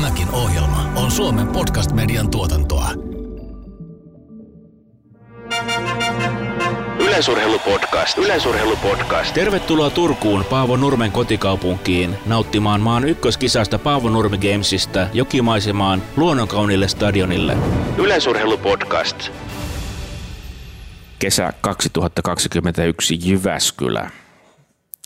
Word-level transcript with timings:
Tämäkin 0.00 0.30
ohjelma 0.30 0.92
on 0.96 1.10
Suomen 1.10 1.48
podcast-median 1.48 2.30
tuotantoa. 2.30 2.90
Yleisurheilupodcast. 7.00 8.18
Yleisurheilupodcast. 8.18 9.34
Tervetuloa 9.34 9.90
Turkuun 9.90 10.44
Paavo 10.44 10.76
Nurmen 10.76 11.12
kotikaupunkiin 11.12 12.16
nauttimaan 12.26 12.80
maan 12.80 13.08
ykköskisasta 13.08 13.78
Paavo 13.78 14.08
Nurmi 14.10 14.38
Gamesista 14.38 15.06
jokimaisemaan 15.12 16.02
luonnonkaunille 16.16 16.88
stadionille. 16.88 17.56
Yleisurheilupodcast. 17.98 19.30
Kesä 21.18 21.52
2021 21.60 23.18
Jyväskylä. 23.24 24.10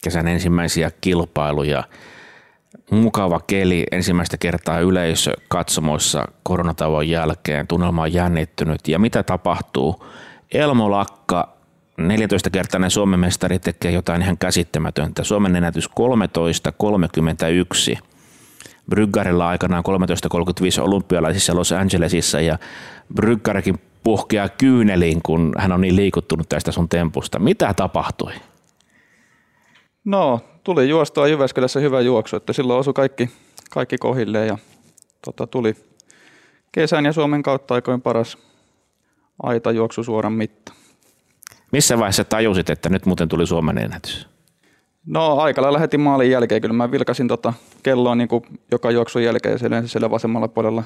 Kesän 0.02 0.28
ensimmäisiä 0.28 0.90
kilpailuja. 1.00 1.84
Mukava 2.90 3.40
keli 3.46 3.86
ensimmäistä 3.92 4.36
kertaa 4.36 4.78
yleisö 4.78 5.32
katsomoissa 5.48 6.28
koronatavon 6.42 7.08
jälkeen. 7.08 7.66
Tunnelma 7.66 8.02
on 8.02 8.12
jännittynyt. 8.12 8.88
Ja 8.88 8.98
mitä 8.98 9.22
tapahtuu? 9.22 10.06
Elmo 10.52 10.90
Lakka 10.90 11.54
14-kertainen 12.00 12.90
Suomen 12.90 13.20
mestari 13.20 13.58
tekee 13.58 13.92
jotain 13.92 14.22
ihan 14.22 14.38
käsittämätöntä. 14.38 15.24
Suomen 15.24 15.56
ennätys 15.56 15.90
13.31. 17.94 17.98
Bryggarilla 18.90 19.48
aikanaan 19.48 19.84
13.35 20.78 20.82
olympialaisissa 20.82 21.54
Los 21.54 21.72
Angelesissa 21.72 22.40
ja 22.40 22.58
Bryggarikin 23.14 23.78
puhkeaa 24.04 24.48
kyyneliin, 24.48 25.20
kun 25.22 25.52
hän 25.58 25.72
on 25.72 25.80
niin 25.80 25.96
liikuttunut 25.96 26.48
tästä 26.48 26.72
sun 26.72 26.88
tempusta. 26.88 27.38
Mitä 27.38 27.74
tapahtui? 27.74 28.32
No, 30.04 30.40
tuli 30.64 30.88
juostua 30.88 31.28
Jyväskylässä 31.28 31.80
hyvä 31.80 32.00
juoksu, 32.00 32.36
että 32.36 32.52
silloin 32.52 32.80
osui 32.80 32.94
kaikki, 32.94 33.30
kaikki 33.70 33.98
kohilleen 33.98 34.48
ja 34.48 34.58
tota, 35.24 35.46
tuli 35.46 35.76
kesän 36.72 37.04
ja 37.04 37.12
Suomen 37.12 37.42
kautta 37.42 37.74
aikoin 37.74 38.02
paras 38.02 38.38
aitajuoksu 39.42 40.04
suoran 40.04 40.32
mitta. 40.32 40.72
Missä 41.72 41.98
vaiheessa 41.98 42.24
tajusit, 42.24 42.70
että 42.70 42.88
nyt 42.88 43.06
muuten 43.06 43.28
tuli 43.28 43.46
Suomen 43.46 43.78
ennätys? 43.78 44.28
No 45.06 45.36
aika 45.36 45.62
lailla 45.62 45.78
heti 45.78 45.98
maalin 45.98 46.30
jälkeen. 46.30 46.60
Kyllä 46.60 46.72
mä 46.72 46.90
vilkasin 46.90 47.28
tota 47.28 47.52
kelloa 47.82 48.14
niin 48.14 48.28
kuin 48.28 48.44
joka 48.70 48.90
juoksun 48.90 49.22
jälkeen 49.22 49.52
ja 49.52 49.58
siellä, 49.58 49.82
siellä 49.86 50.10
vasemmalla 50.10 50.48
puolella 50.48 50.84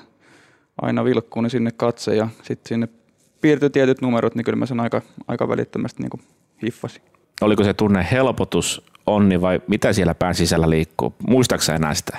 aina 0.82 1.04
vilkkuun 1.04 1.42
niin 1.42 1.50
sinne 1.50 1.70
katse 1.76 2.16
ja 2.16 2.28
sitten 2.42 2.68
sinne 2.68 2.88
piirtyi 3.40 3.70
tietyt 3.70 4.00
numerot, 4.00 4.34
niin 4.34 4.44
kyllä 4.44 4.56
mä 4.56 4.66
sen 4.66 4.80
aika, 4.80 5.02
aika 5.28 5.48
välittömästi 5.48 6.02
niin 6.02 6.24
hiffasin. 6.62 7.02
Oliko 7.40 7.64
se 7.64 7.74
tunne 7.74 8.06
helpotus, 8.12 8.82
onni 9.08 9.40
vai 9.40 9.60
mitä 9.66 9.92
siellä 9.92 10.14
pään 10.14 10.34
sisällä 10.34 10.70
liikkuu? 10.70 11.14
Muistaaksä 11.28 11.74
enää 11.74 11.94
sitä? 11.94 12.18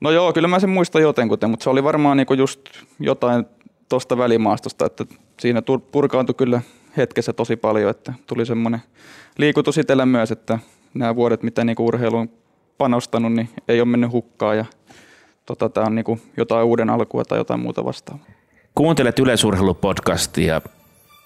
No 0.00 0.10
joo, 0.10 0.32
kyllä 0.32 0.48
mä 0.48 0.60
sen 0.60 0.70
muistan 0.70 1.02
jotenkuten, 1.02 1.50
mutta 1.50 1.64
se 1.64 1.70
oli 1.70 1.84
varmaan 1.84 2.16
niin 2.16 2.26
kuin 2.26 2.38
just 2.38 2.60
jotain 3.00 3.44
tuosta 3.88 4.18
välimaastosta, 4.18 4.86
että 4.86 5.04
siinä 5.40 5.62
purkaantui 5.92 6.34
kyllä 6.34 6.60
hetkessä 6.96 7.32
tosi 7.32 7.56
paljon, 7.56 7.90
että 7.90 8.12
tuli 8.26 8.46
semmoinen 8.46 8.80
liikutus 9.38 9.78
itsellä 9.78 10.06
myös, 10.06 10.30
että 10.30 10.58
nämä 10.94 11.16
vuodet, 11.16 11.42
mitä 11.42 11.64
niin 11.64 11.76
urheiluun 11.78 12.30
panostanut, 12.78 13.32
niin 13.32 13.48
ei 13.68 13.80
ole 13.80 13.88
mennyt 13.88 14.12
hukkaan 14.12 14.56
ja 14.56 14.64
tota, 15.46 15.68
tämä 15.68 15.86
on 15.86 15.94
niin 15.94 16.22
jotain 16.36 16.66
uuden 16.66 16.90
alkua 16.90 17.24
tai 17.24 17.38
jotain 17.38 17.60
muuta 17.60 17.84
vastaavaa. 17.84 18.26
Kuuntelet 18.74 19.18
Yleisurheilupodcastia. 19.18 20.60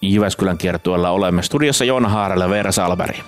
Jyväskylän 0.01 0.57
kiertueella 0.57 1.09
olemme 1.09 1.41
studiossa 1.41 1.85
Joona 1.85 2.09
Haarella 2.09 2.43
ja 2.45 2.49
Veera 2.49 2.71
Salberi. 2.71 3.19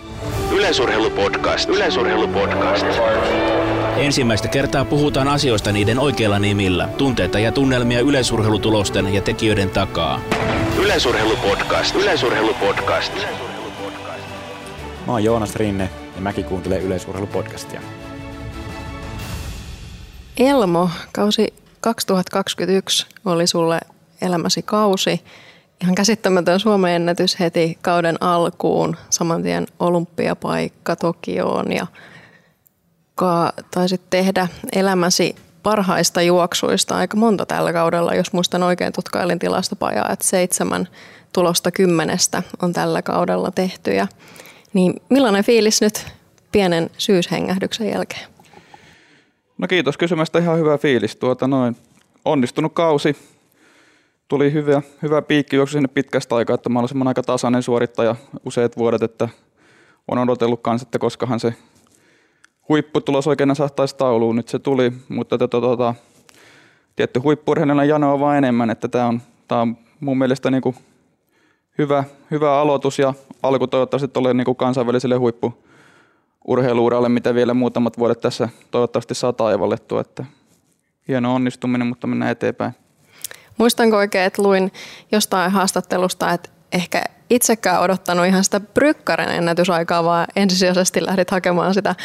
Yleisurheilupodcast. 0.67 1.69
Yleisurheilupodcast. 1.69 2.85
Ensimmäistä 3.97 4.47
kertaa 4.47 4.85
puhutaan 4.85 5.27
asioista 5.27 5.71
niiden 5.71 5.99
oikeilla 5.99 6.39
nimillä. 6.39 6.87
Tunteita 6.97 7.39
ja 7.39 7.51
tunnelmia 7.51 7.99
yleisurheilutulosten 7.99 9.13
ja 9.13 9.21
tekijöiden 9.21 9.69
takaa. 9.69 10.21
Yleisurheilupodcast. 10.77 11.95
Yleisurheilupodcast. 11.95 13.13
Mä 15.07 15.13
oon 15.13 15.23
Joonas 15.23 15.55
Rinne 15.55 15.89
ja 16.15 16.21
mäkin 16.21 16.45
kuuntelen 16.45 16.81
Yleisurheilupodcastia. 16.81 17.81
Elmo, 20.37 20.89
kausi 21.13 21.53
2021 21.81 23.07
oli 23.25 23.47
sulle 23.47 23.79
elämäsi 24.21 24.61
kausi. 24.61 25.21
Ihan 25.81 25.95
käsittämätön 25.95 26.59
Suomen 26.59 26.95
ennätys 26.95 27.39
heti 27.39 27.77
kauden 27.81 28.17
alkuun, 28.21 28.95
saman 29.09 29.43
tien 29.43 29.67
olympiapaikka 29.79 30.95
Tokioon 30.95 31.71
ja 31.71 31.87
taisit 33.73 34.01
tehdä 34.09 34.47
elämäsi 34.71 35.35
parhaista 35.63 36.21
juoksuista 36.21 36.97
aika 36.97 37.17
monta 37.17 37.45
tällä 37.45 37.73
kaudella, 37.73 38.15
jos 38.15 38.33
muistan 38.33 38.63
oikein 38.63 38.93
tutkailin 38.93 39.39
tilastopajaa, 39.39 40.09
että 40.11 40.25
seitsemän 40.25 40.87
tulosta 41.33 41.71
kymmenestä 41.71 42.43
on 42.61 42.73
tällä 42.73 43.01
kaudella 43.01 43.51
tehty. 43.51 43.93
Ja, 43.93 44.07
niin 44.73 44.93
millainen 45.09 45.43
fiilis 45.43 45.81
nyt 45.81 46.07
pienen 46.51 46.89
syyshengähdyksen 46.97 47.89
jälkeen? 47.89 48.27
No 49.57 49.67
kiitos 49.67 49.97
kysymästä, 49.97 50.39
ihan 50.39 50.57
hyvä 50.57 50.77
fiilis. 50.77 51.15
Tuota 51.15 51.47
noin, 51.47 51.75
onnistunut 52.25 52.73
kausi, 52.73 53.17
tuli 54.27 54.53
hyvä, 54.53 54.81
hyvä 55.01 55.21
piikki 55.21 55.57
sinne 55.69 55.87
pitkästä 55.87 56.35
aikaa, 56.35 56.53
että 56.53 56.69
mä 56.69 56.79
olen 56.79 57.07
aika 57.07 57.23
tasainen 57.23 57.63
suorittaja 57.63 58.15
useat 58.45 58.77
vuodet, 58.77 59.03
että 59.03 59.29
on 60.07 60.17
odotellut 60.17 60.61
kanssa, 60.61 60.87
että 60.87 60.99
koskahan 60.99 61.39
se 61.39 61.53
huipputulos 62.69 63.27
oikein 63.27 63.55
sahtaisi 63.55 63.97
tauluun. 63.97 64.35
Nyt 64.35 64.47
se 64.47 64.59
tuli, 64.59 64.93
mutta 65.09 65.37
tota, 65.37 65.61
tota, 65.61 65.95
tietty 66.95 67.19
huippurheilijana 67.19 67.83
janoa 67.83 68.19
vaan 68.19 68.37
enemmän, 68.37 68.69
että 68.69 68.87
tämä 68.87 69.07
on, 69.07 69.21
tää 69.47 69.61
on 69.61 69.77
mun 69.99 70.17
mielestä 70.17 70.51
niinku 70.51 70.75
hyvä, 71.77 72.03
hyvä 72.31 72.59
aloitus 72.59 72.99
ja 72.99 73.13
alku 73.43 73.67
toivottavasti 73.67 74.07
tulee 74.07 74.33
niinku 74.33 74.55
kansainväliselle 74.55 75.15
huippuurheiluuralle, 75.15 77.09
mitä 77.09 77.35
vielä 77.35 77.53
muutamat 77.53 77.97
vuodet 77.97 78.21
tässä 78.21 78.49
toivottavasti 78.71 79.15
saa 79.15 79.33
taivallettua, 79.33 80.01
että 80.01 80.25
hieno 81.07 81.35
onnistuminen, 81.35 81.87
mutta 81.87 82.07
mennään 82.07 82.31
eteenpäin. 82.31 82.73
Muistanko 83.57 83.97
oikein, 83.97 84.25
että 84.25 84.41
luin 84.41 84.71
jostain 85.11 85.51
haastattelusta, 85.51 86.33
että 86.33 86.49
ehkä 86.71 87.03
itsekään 87.29 87.81
odottanut 87.81 88.25
ihan 88.25 88.43
sitä 88.43 88.59
Brykkaren 88.59 89.29
ennätysaikaa, 89.29 90.03
vaan 90.03 90.27
ensisijaisesti 90.35 91.05
lähdit 91.05 91.31
hakemaan 91.31 91.73
sitä 91.73 91.95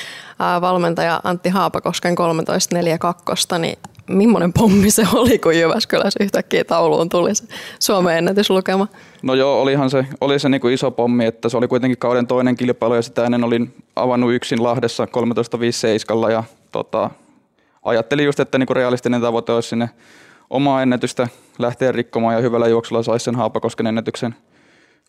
valmentaja 0.60 1.20
Antti 1.24 1.48
Haapakosken 1.48 2.14
13.42, 3.54 3.58
niin 3.58 3.78
millainen 4.06 4.52
pommi 4.52 4.90
se 4.90 5.06
oli, 5.14 5.38
kun 5.38 5.58
Jyväskylässä 5.58 6.24
yhtäkkiä 6.24 6.64
tauluun 6.64 7.08
tuli 7.08 7.34
se 7.34 7.44
Suomen 7.78 8.18
ennätyslukema? 8.18 8.86
No 9.22 9.34
joo, 9.34 9.62
olihan 9.62 9.90
se, 9.90 10.06
oli 10.20 10.38
se 10.38 10.48
niin 10.48 10.70
iso 10.70 10.90
pommi, 10.90 11.26
että 11.26 11.48
se 11.48 11.56
oli 11.56 11.68
kuitenkin 11.68 11.98
kauden 11.98 12.26
toinen 12.26 12.56
kilpailu 12.56 12.94
ja 12.94 13.02
sitä 13.02 13.24
ennen 13.24 13.44
olin 13.44 13.74
avannut 13.96 14.32
yksin 14.32 14.62
Lahdessa 14.62 15.04
13.57 16.26 16.30
ja 16.30 16.44
tota, 16.72 17.10
ajattelin 17.82 18.24
just, 18.24 18.40
että 18.40 18.58
niin 18.58 18.68
realistinen 18.70 19.20
tavoite 19.20 19.52
olisi 19.52 19.68
sinne 19.68 19.90
omaa 20.52 20.82
ennätystä 20.82 21.28
lähteä 21.58 21.92
rikkomaan 21.92 22.34
ja 22.34 22.40
hyvällä 22.40 22.68
juoksulla 22.68 23.02
saisi 23.02 23.24
sen 23.24 23.34
Haapakosken 23.34 23.86
ennätyksen 23.86 24.34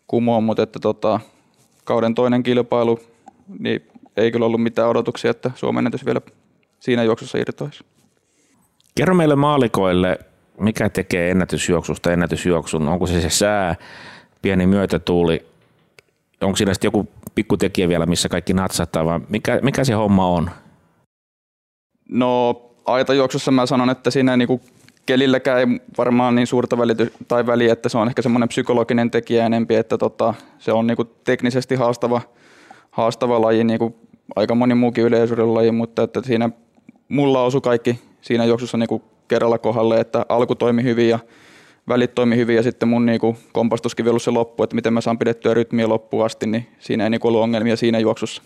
kumoon, 0.06 0.44
mutta 0.44 0.62
että 0.62 0.78
tota, 0.78 1.20
kauden 1.84 2.14
toinen 2.14 2.42
kilpailu, 2.42 3.00
niin 3.58 3.90
ei 4.16 4.32
kyllä 4.32 4.46
ollut 4.46 4.62
mitään 4.62 4.88
odotuksia, 4.88 5.30
että 5.30 5.50
Suomen 5.54 5.78
ennätys 5.78 6.06
vielä 6.06 6.20
siinä 6.80 7.02
juoksussa 7.02 7.38
irtoisi. 7.38 7.84
Kerro 8.94 9.14
meille 9.14 9.36
maalikoille, 9.36 10.18
mikä 10.60 10.88
tekee 10.88 11.30
ennätysjuoksusta 11.30 12.12
ennätysjuoksun? 12.12 12.88
Onko 12.88 13.06
se 13.06 13.20
se 13.20 13.30
sää, 13.30 13.76
pieni 14.42 14.66
myötätuuli? 14.66 15.46
Onko 16.40 16.56
siinä 16.56 16.74
sitten 16.74 16.86
joku 16.88 17.08
pikkutekijä 17.34 17.88
vielä, 17.88 18.06
missä 18.06 18.28
kaikki 18.28 18.52
natsattaa, 18.52 19.04
vai 19.04 19.20
mikä, 19.28 19.58
mikä 19.62 19.84
se 19.84 19.92
homma 19.92 20.28
on? 20.28 20.50
No 22.08 22.62
aitajuoksussa 22.84 23.50
mä 23.50 23.66
sanon, 23.66 23.90
että 23.90 24.10
siinä 24.10 24.36
niinku 24.36 24.60
kelilläkään 25.06 25.58
ei 25.58 25.80
varmaan 25.98 26.34
niin 26.34 26.46
suurta 26.46 26.78
välity, 26.78 27.12
tai 27.28 27.46
väliä, 27.46 27.72
että 27.72 27.88
se 27.88 27.98
on 27.98 28.08
ehkä 28.08 28.22
semmoinen 28.22 28.48
psykologinen 28.48 29.10
tekijä 29.10 29.46
enempi, 29.46 29.74
että 29.74 29.98
tota, 29.98 30.34
se 30.58 30.72
on 30.72 30.86
niinku 30.86 31.04
teknisesti 31.04 31.74
haastava, 31.74 32.20
haastava 32.90 33.40
laji, 33.40 33.64
niin 33.64 33.78
kuin 33.78 33.94
aika 34.36 34.54
moni 34.54 34.74
muukin 34.74 35.04
yleisurheilulaji, 35.04 35.70
mutta 35.70 36.02
että 36.02 36.22
siinä 36.22 36.50
mulla 37.08 37.42
osui 37.42 37.60
kaikki 37.60 37.98
siinä 38.20 38.44
juoksussa 38.44 38.76
niinku 38.76 39.02
kerralla 39.28 39.58
kohdalle, 39.58 40.00
että 40.00 40.26
alku 40.28 40.54
toimi 40.54 40.82
hyvin 40.82 41.08
ja 41.08 41.18
välit 41.88 42.14
toimi 42.14 42.36
hyvin 42.36 42.56
ja 42.56 42.62
sitten 42.62 42.88
mun 42.88 43.06
niinku 43.06 43.36
kompastuskin 43.52 44.08
ollut 44.08 44.22
se 44.22 44.30
loppu, 44.30 44.62
että 44.62 44.76
miten 44.76 44.92
mä 44.92 45.00
saan 45.00 45.18
pidettyä 45.18 45.54
rytmiä 45.54 45.88
loppuun 45.88 46.24
asti, 46.24 46.46
niin 46.46 46.66
siinä 46.78 47.04
ei 47.04 47.10
niinku 47.10 47.28
ollut 47.28 47.42
ongelmia 47.42 47.76
siinä 47.76 47.98
juoksussa. 47.98 48.42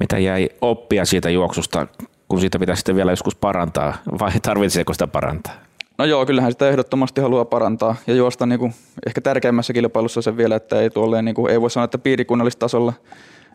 Mitä 0.00 0.18
jäi 0.18 0.48
oppia 0.60 1.04
siitä 1.04 1.30
juoksusta 1.30 1.86
kun 2.30 2.40
siitä 2.40 2.58
pitää 2.58 2.76
sitten 2.76 2.96
vielä 2.96 3.12
joskus 3.12 3.36
parantaa, 3.36 3.94
vai 4.20 4.30
tarvitseeko 4.42 4.92
sitä 4.92 5.06
parantaa? 5.06 5.54
No 5.98 6.04
joo, 6.04 6.26
kyllähän 6.26 6.52
sitä 6.52 6.68
ehdottomasti 6.68 7.20
haluaa 7.20 7.44
parantaa 7.44 7.96
ja 8.06 8.14
juosta 8.14 8.46
niin 8.46 8.58
kuin, 8.58 8.74
ehkä 9.06 9.20
tärkeimmässä 9.20 9.72
kilpailussa 9.72 10.22
se 10.22 10.36
vielä, 10.36 10.56
että 10.56 10.80
ei, 10.80 10.90
tuolleen, 10.90 11.24
niin 11.24 11.34
kuin, 11.34 11.52
ei 11.52 11.60
voi 11.60 11.70
sanoa, 11.70 11.84
että 11.84 11.98
piirikunnallistasolla. 11.98 12.92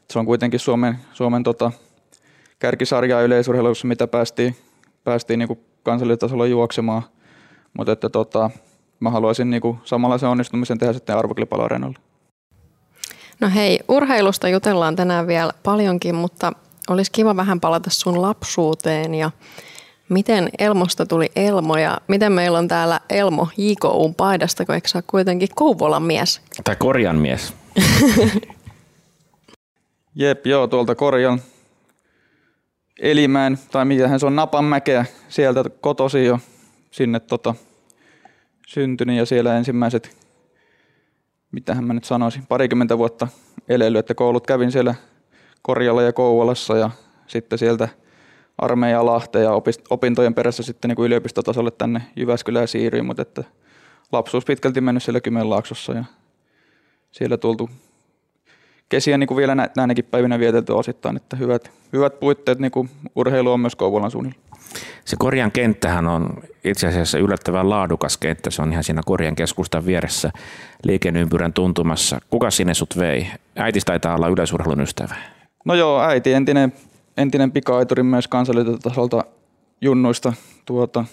Se 0.09 0.19
on 0.19 0.25
kuitenkin 0.25 0.59
Suomen, 0.59 0.95
Suomen 1.13 1.43
tota, 1.43 1.71
kärkisarjaa 2.59 3.21
yleisurheilussa, 3.21 3.87
mitä 3.87 4.07
päästiin, 4.07 4.55
päästiin 5.03 5.39
niin 5.39 5.47
kuin 5.47 5.59
kansallisella 5.83 6.45
juoksemaan, 6.45 7.03
mutta 7.77 7.91
että 7.91 8.09
tota, 8.09 8.49
mä 8.99 9.09
haluaisin 9.09 9.49
niinku 9.49 9.77
samanlaisen 9.83 10.29
onnistumisen 10.29 10.77
tehdä 10.77 10.93
sitten 10.93 11.17
arvokilpailuareenalla. 11.17 11.99
No 13.39 13.49
hei, 13.55 13.79
urheilusta 13.87 14.49
jutellaan 14.49 14.95
tänään 14.95 15.27
vielä 15.27 15.51
paljonkin, 15.63 16.15
mutta 16.15 16.51
olisi 16.89 17.11
kiva 17.11 17.35
vähän 17.35 17.59
palata 17.59 17.89
sun 17.89 18.21
lapsuuteen 18.21 19.15
ja 19.15 19.31
miten 20.09 20.49
Elmosta 20.59 21.05
tuli 21.05 21.31
Elmo 21.35 21.77
ja 21.77 21.97
miten 22.07 22.31
meillä 22.31 22.57
on 22.57 22.67
täällä 22.67 22.99
Elmo 23.09 23.47
JKUn 23.57 24.15
paidasta, 24.15 24.65
kun 24.65 24.75
eikö 24.75 24.87
sä 24.87 25.03
kuitenkin 25.07 25.49
Kouvolan 25.55 26.03
mies? 26.03 26.41
Tai 26.63 26.75
korjan 26.75 27.15
mies. 27.15 27.53
Jep, 30.15 30.45
joo, 30.45 30.67
tuolta 30.67 30.95
Korjan 30.95 31.41
Elimään, 32.99 33.57
tai 33.71 33.85
mikähän 33.85 34.19
se 34.19 34.25
on, 34.25 34.35
Napanmäkeä, 34.35 35.05
sieltä 35.29 35.63
kotosi 35.81 36.25
jo 36.25 36.39
sinne 36.91 37.19
tota, 37.19 37.55
syntynyt 38.67 39.17
ja 39.17 39.25
siellä 39.25 39.57
ensimmäiset, 39.57 40.17
mitähän 41.51 41.83
mä 41.83 41.93
nyt 41.93 42.03
sanoisin, 42.03 42.45
parikymmentä 42.45 42.97
vuotta 42.97 43.27
elely, 43.69 43.97
että 43.97 44.13
koulut 44.13 44.47
kävin 44.47 44.71
siellä 44.71 44.95
Korjalla 45.65 46.01
ja 46.01 46.13
Kouvolassa 46.13 46.77
ja 46.77 46.89
sitten 47.27 47.59
sieltä 47.59 47.89
armeija 48.57 49.05
Lahteen 49.05 49.43
ja 49.43 49.51
opintojen 49.89 50.33
perässä 50.33 50.63
sitten 50.63 50.89
niin 50.89 50.95
kuin 50.95 51.05
yliopistotasolle 51.05 51.71
tänne 51.71 52.01
Jyväskylään 52.15 52.67
siirryin, 52.67 53.05
mutta 53.05 53.21
että 53.21 53.43
lapsuus 54.11 54.45
pitkälti 54.45 54.81
mennyt 54.81 55.03
siellä 55.03 55.21
Kymenlaaksossa 55.21 55.93
ja 55.93 56.03
siellä 57.11 57.37
tultu 57.37 57.69
kesiä 58.89 59.17
niin 59.17 59.27
kuin 59.27 59.37
vielä 59.37 59.55
näinäkin 59.77 60.05
päivinä 60.05 60.39
vietelty 60.39 60.73
osittain, 60.73 61.17
että 61.17 61.35
hyvät, 61.35 61.71
hyvät 61.93 62.19
puitteet 62.19 62.59
niin 62.59 62.71
kuin 62.71 62.89
urheilu 63.15 63.51
on 63.51 63.59
myös 63.59 63.75
Kouvolan 63.75 64.11
suunnilla. 64.11 64.39
Se 65.05 65.15
Korjan 65.19 65.51
kenttähän 65.51 66.07
on 66.07 66.29
itse 66.63 66.87
asiassa 66.87 67.17
yllättävän 67.17 67.69
laadukas 67.69 68.17
kenttä. 68.17 68.51
Se 68.51 68.61
on 68.61 68.71
ihan 68.71 68.83
siinä 68.83 69.01
Korjan 69.05 69.35
keskustan 69.35 69.85
vieressä 69.85 70.31
liikenneympyrän 70.83 71.53
tuntumassa. 71.53 72.19
Kuka 72.29 72.51
sinne 72.51 72.73
sut 72.73 72.97
vei? 72.97 73.27
Äiti 73.55 73.79
taitaa 73.85 74.15
olla 74.15 74.27
yleisurheilun 74.27 74.81
ystävä. 74.81 75.15
No 75.65 75.73
joo, 75.73 76.01
äiti 76.01 76.33
entinen, 76.33 76.73
entinen 77.17 77.51
pika 77.51 77.73
myös 78.03 78.27
kansalliselta 78.27 78.89
tasolta 78.89 79.25
junnuista. 79.81 80.33
Tuota, 80.65 81.05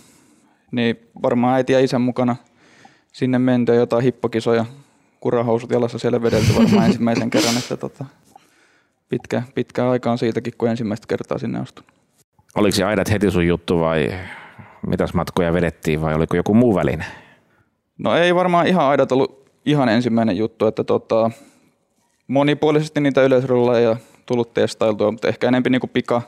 niin 0.71 0.97
varmaan 1.23 1.55
äiti 1.55 1.73
ja 1.73 1.81
isän 1.81 2.01
mukana 2.01 2.37
sinne 3.13 3.39
menty 3.39 3.75
jotain 3.75 4.03
hippokisoja 4.03 4.65
kurahousut 5.21 5.71
jalassa 5.71 5.99
siellä 5.99 6.23
vedelty 6.23 6.55
varmaan 6.57 6.87
ensimmäisen 6.87 7.31
kerran, 7.35 7.57
että 7.59 7.77
tota, 7.77 8.05
pitkä, 9.09 9.43
pitkä 9.55 9.91
aika 9.91 10.11
on 10.11 10.19
siitäkin, 10.19 10.53
kun 10.59 10.69
ensimmäistä 10.69 11.07
kertaa 11.07 11.39
sinne 11.39 11.59
astun. 11.59 11.85
Oliko 12.55 12.77
se 12.77 12.85
aidat 12.85 13.11
heti 13.11 13.31
sun 13.31 13.47
juttu 13.47 13.81
vai 13.81 14.15
mitäs 14.87 15.15
matkoja 15.15 15.53
vedettiin 15.53 16.01
vai 16.01 16.15
oliko 16.15 16.37
joku 16.37 16.55
muu 16.55 16.75
väline? 16.75 17.05
No 17.99 18.17
ei 18.17 18.35
varmaan 18.35 18.67
ihan 18.67 18.85
aidat 18.85 19.13
ollut 19.13 19.51
ihan 19.67 19.89
ensimmäinen 19.89 20.37
juttu, 20.37 20.67
että 20.67 20.85
tota, 20.85 21.31
monipuolisesti 22.29 23.01
niitä 23.01 23.21
ja 23.83 23.97
tullut 24.27 24.55
testailtua, 24.55 25.11
mutta 25.11 25.29
ehkä 25.29 25.49
enemmän 25.49 25.73
niin 25.73 25.91
pika, 25.93 26.23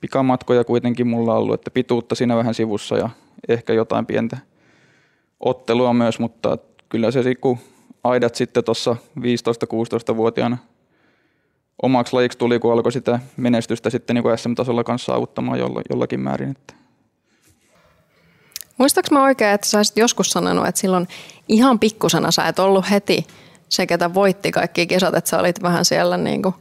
pikamatkoja 0.00 0.64
kuitenkin 0.64 1.06
mulla 1.06 1.32
on 1.32 1.38
ollut, 1.38 1.54
että 1.54 1.70
pituutta 1.70 2.14
siinä 2.14 2.36
vähän 2.36 2.54
sivussa 2.54 2.96
ja 2.96 3.10
ehkä 3.48 3.72
jotain 3.72 4.06
pientä 4.06 4.38
ottelua 5.40 5.92
myös, 5.92 6.18
mutta 6.18 6.58
kyllä 6.88 7.10
se 7.10 7.34
kun 7.34 7.58
aidat 8.04 8.34
sitten 8.34 8.64
tuossa 8.64 8.96
15-16-vuotiaana 9.18 10.58
omaksi 11.82 12.12
lajiksi 12.12 12.38
tuli, 12.38 12.58
kun 12.58 12.72
alkoi 12.72 12.92
sitä 12.92 13.20
menestystä 13.36 13.90
sitten 13.90 14.16
niin 14.16 14.38
SM-tasolla 14.38 14.84
kanssa 14.84 15.12
saavuttamaan 15.12 15.58
jollakin 15.90 16.20
määrin. 16.20 16.50
Että. 16.50 16.74
Muistaaks 18.78 19.10
mä 19.10 19.22
oikein, 19.22 19.54
että 19.54 19.66
sä 19.66 19.78
olisit 19.78 19.96
joskus 19.96 20.30
sanonut, 20.30 20.66
että 20.66 20.80
silloin 20.80 21.08
ihan 21.48 21.78
pikkusena 21.78 22.30
sä 22.30 22.48
et 22.48 22.58
ollut 22.58 22.90
heti 22.90 23.26
se, 23.68 23.86
ketä 23.86 24.14
voitti 24.14 24.50
kaikki 24.50 24.86
kisat, 24.86 25.14
että 25.14 25.30
sä 25.30 25.38
olit 25.38 25.62
vähän 25.62 25.84
siellä 25.84 26.16
niin 26.16 26.42
kuin, 26.42 26.54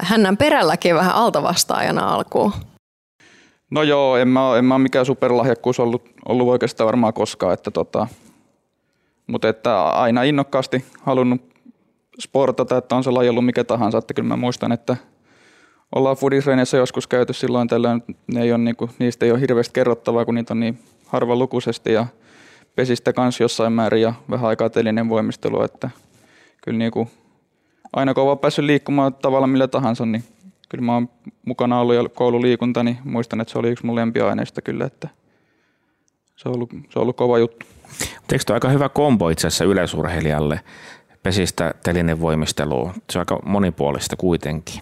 hännän 0.00 0.36
perälläkin 0.36 0.94
vähän 0.94 1.14
altavastaajana 1.14 2.14
alkuun. 2.14 2.52
No 3.70 3.82
joo, 3.82 4.16
en 4.16 4.28
mä, 4.28 4.56
en 4.58 4.64
mä 4.64 4.74
ole 4.74 4.82
mikään 4.82 5.06
superlahjakkuus 5.06 5.80
ollut, 5.80 6.08
ollut 6.28 6.48
oikeastaan 6.48 6.86
varmaan 6.86 7.14
koskaan, 7.14 7.54
että 7.54 7.70
tota, 7.70 8.06
mutta 9.26 9.48
että 9.48 9.82
aina 9.82 10.22
innokkaasti 10.22 10.84
halunnut 11.02 11.40
sportata, 12.20 12.76
että 12.76 12.96
on 12.96 13.04
se 13.04 13.10
laji 13.10 13.28
ollut 13.28 13.44
mikä 13.44 13.64
tahansa. 13.64 13.98
Että 13.98 14.14
kyllä 14.14 14.28
mä 14.28 14.36
muistan, 14.36 14.72
että 14.72 14.96
ollaan 15.94 16.16
foodisreenissä 16.16 16.76
joskus 16.76 17.06
käyty 17.06 17.32
silloin 17.32 17.68
tällöin, 17.68 18.02
ne 18.26 18.42
ei 18.42 18.52
ole, 18.52 18.58
niin 18.58 18.76
kuin, 18.76 18.90
niistä 18.98 19.26
ei 19.26 19.32
ole 19.32 19.40
hirveästi 19.40 19.72
kerrottavaa, 19.72 20.24
kun 20.24 20.34
niitä 20.34 20.54
on 20.54 20.60
niin 20.60 20.78
harva 21.06 21.36
lukuisesti 21.36 21.92
ja 21.92 22.06
pesistä 22.76 23.12
kanssa 23.12 23.44
jossain 23.44 23.72
määrin 23.72 24.02
ja 24.02 24.14
vähän 24.30 24.48
aikaa 24.48 24.70
telinen 24.70 25.08
voimistelu, 25.08 25.62
että 25.62 25.90
kyllä 26.64 26.78
niin 26.78 26.90
kuin, 26.90 27.10
aina 27.92 28.14
kun 28.14 28.30
on 28.30 28.38
päässyt 28.38 28.64
liikkumaan 28.64 29.14
tavalla 29.14 29.46
millä 29.46 29.68
tahansa, 29.68 30.06
niin 30.06 30.24
kyllä 30.68 30.84
mä 30.84 30.94
oon 30.94 31.08
mukana 31.46 31.80
ollut 31.80 31.94
ja 31.94 32.08
koululiikunta, 32.08 32.82
niin 32.82 32.98
muistan, 33.04 33.40
että 33.40 33.52
se 33.52 33.58
oli 33.58 33.68
yksi 33.70 33.86
mun 33.86 33.94
lempiaineista 33.94 34.62
kyllä, 34.62 34.84
että 34.84 35.08
se 36.36 36.48
on 36.48 36.54
ollut, 36.54 36.70
se 36.70 36.98
on 36.98 37.02
ollut 37.02 37.16
kova 37.16 37.38
juttu. 37.38 37.66
Eikö 38.32 38.44
tuo 38.46 38.54
aika 38.54 38.68
hyvä 38.68 38.88
kombo 38.88 39.28
itse 39.28 39.46
asiassa 39.46 39.64
yleisurheilijalle 39.64 40.60
pesistä 41.22 41.74
telinen 41.84 42.20
voimisteluun? 42.20 42.92
Se 43.10 43.18
on 43.18 43.20
aika 43.20 43.38
monipuolista 43.44 44.16
kuitenkin. 44.16 44.80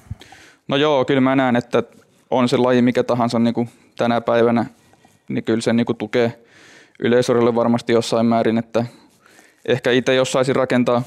No 0.68 0.76
joo, 0.76 1.04
kyllä 1.04 1.20
mä 1.20 1.36
näen, 1.36 1.56
että 1.56 1.82
on 2.30 2.48
se 2.48 2.56
laji 2.56 2.82
mikä 2.82 3.02
tahansa 3.02 3.38
niin 3.38 3.54
kuin 3.54 3.68
tänä 3.96 4.20
päivänä, 4.20 4.66
niin 5.28 5.44
kyllä 5.44 5.60
se 5.60 5.72
niin 5.72 5.86
kuin 5.86 5.96
tukee 5.96 6.42
yleisurheilijalle 6.98 7.54
varmasti 7.54 7.92
jossain 7.92 8.26
määrin, 8.26 8.58
että 8.58 8.84
ehkä 9.64 9.90
itse 9.90 10.14
jos 10.14 10.32
saisin 10.32 10.56
rakentaa 10.56 11.02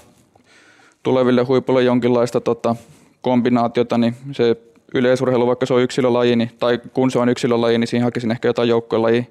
tuleville 1.03 1.44
huipulle 1.44 1.83
jonkinlaista 1.83 2.42
tota, 2.42 2.75
kombinaatiota, 3.21 3.98
niin 3.98 4.15
se 4.31 4.56
yleisurheilu, 4.94 5.48
vaikka 5.48 5.65
se 5.65 5.74
on 5.74 5.81
yksilölaji, 5.81 6.36
niin, 6.36 6.51
tai 6.59 6.80
kun 6.94 7.12
se 7.12 7.19
on 7.19 7.30
yksilölaji, 7.30 7.77
niin 7.77 7.88
siinä 7.88 8.06
hakisin 8.06 8.31
ehkä 8.31 8.48
jotain 8.48 8.69
joukkuelaji 8.69 9.27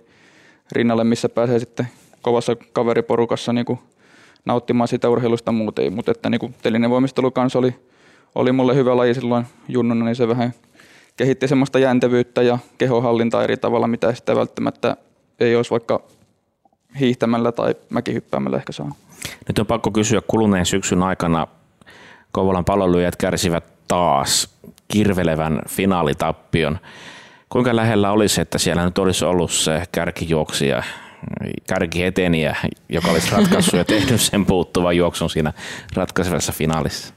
rinnalle, 0.73 1.05
missä 1.05 1.29
pääsee 1.29 1.59
sitten 1.59 1.89
kovassa 2.23 2.57
kaveriporukassa 2.73 3.53
niin 3.53 3.67
kuin 3.67 3.79
nauttimaan 4.45 4.89
sitä 4.89 5.09
urheilusta 5.09 5.53
muuten. 5.53 5.93
Mutta 5.93 6.11
että 6.11 6.31
niin 6.31 6.41
kuin 6.41 6.55
telinen 6.63 6.91
voimistelu 6.91 7.31
kanssa 7.31 7.59
oli, 7.59 7.75
oli 8.35 8.53
mulle 8.53 8.75
hyvä 8.75 8.97
laji 8.97 9.15
silloin 9.15 9.47
junnuna, 9.69 10.05
niin 10.05 10.17
se 10.17 10.29
vähän 10.29 10.55
kehitti 11.17 11.49
semmoista 11.49 11.79
jäntevyyttä 11.79 12.43
ja 12.43 12.59
kehohallintaa 12.79 13.45
eri 13.45 13.57
tavalla, 13.57 13.87
mitä 13.87 14.15
sitä 14.15 14.37
välttämättä 14.37 14.97
ei 15.41 15.57
olisi 15.57 15.71
vaikka 15.71 16.03
hiihtämällä 17.01 17.53
tai 17.53 17.75
mäkihyppäämällä 17.91 18.57
ehkä 18.57 18.73
saa. 18.73 18.93
Nyt 19.49 19.59
on 19.59 19.67
pakko 19.67 19.91
kysyä 19.91 20.23
kuluneen 20.27 20.67
syksyn 20.67 21.03
aikana 21.03 21.47
Kouvolan 22.33 22.65
pallolyöjät 22.65 23.17
kärsivät 23.17 23.65
taas 23.89 24.49
kirvelevän 24.89 25.61
finaalitappion. 25.69 26.79
Kuinka 27.49 27.77
lähellä 27.77 28.13
olisi, 28.13 28.41
että 28.41 28.59
siellä 28.59 28.85
nyt 28.85 28.99
olisi 28.99 29.25
ollut 29.25 29.51
se 29.51 29.83
kärkijuoksija 29.93 30.83
kärkieteniä, 31.67 32.57
joka 32.89 33.09
olisi 33.09 33.31
ratkaissut 33.31 33.75
ja 33.75 33.85
tehnyt 33.85 34.21
sen 34.21 34.47
puuttuvan 34.47 34.97
juoksun 34.97 35.31
siinä 35.31 35.53
ratkaisevassa 35.95 36.53
finaalissa? 36.53 37.15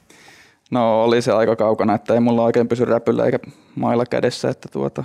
No 0.72 1.04
oli 1.04 1.22
se 1.22 1.32
aika 1.32 1.56
kaukana, 1.56 1.94
että 1.94 2.14
ei 2.14 2.20
mulla 2.20 2.44
oikein 2.44 2.68
pysy 2.68 2.86
räpyllä 2.86 3.26
eikä 3.26 3.40
mailla 3.76 4.06
kädessä, 4.06 4.50
että 4.50 4.70
tuota, 4.72 5.04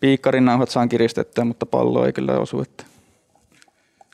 piikkarin 0.00 0.44
nauhat 0.44 0.68
saan 0.68 0.88
kiristettyä, 0.88 1.44
mutta 1.44 1.66
pallo 1.66 2.06
ei 2.06 2.12
kyllä 2.12 2.38
osu, 2.38 2.62
että 2.62 2.84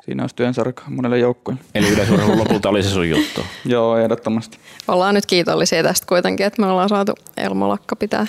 siinä 0.07 0.23
olisi 0.23 0.37
työnsarka 0.37 0.83
monelle 0.89 1.19
joukkueelle. 1.19 1.65
Eli 1.75 1.89
yleisurheilun 1.89 2.39
lopulta 2.39 2.69
oli 2.69 2.83
se 2.83 2.91
sun 2.91 3.09
juttu? 3.09 3.41
Joo, 3.65 3.99
ehdottomasti. 3.99 4.59
Ollaan 4.89 5.15
nyt 5.15 5.27
kiitollisia 5.27 5.83
tästä 5.83 6.07
kuitenkin, 6.07 6.47
että 6.47 6.63
me 6.63 6.69
ollaan 6.69 6.89
saatu 6.89 7.15
Elmo 7.37 7.69
Lakka 7.69 7.97
pitää, 7.97 8.27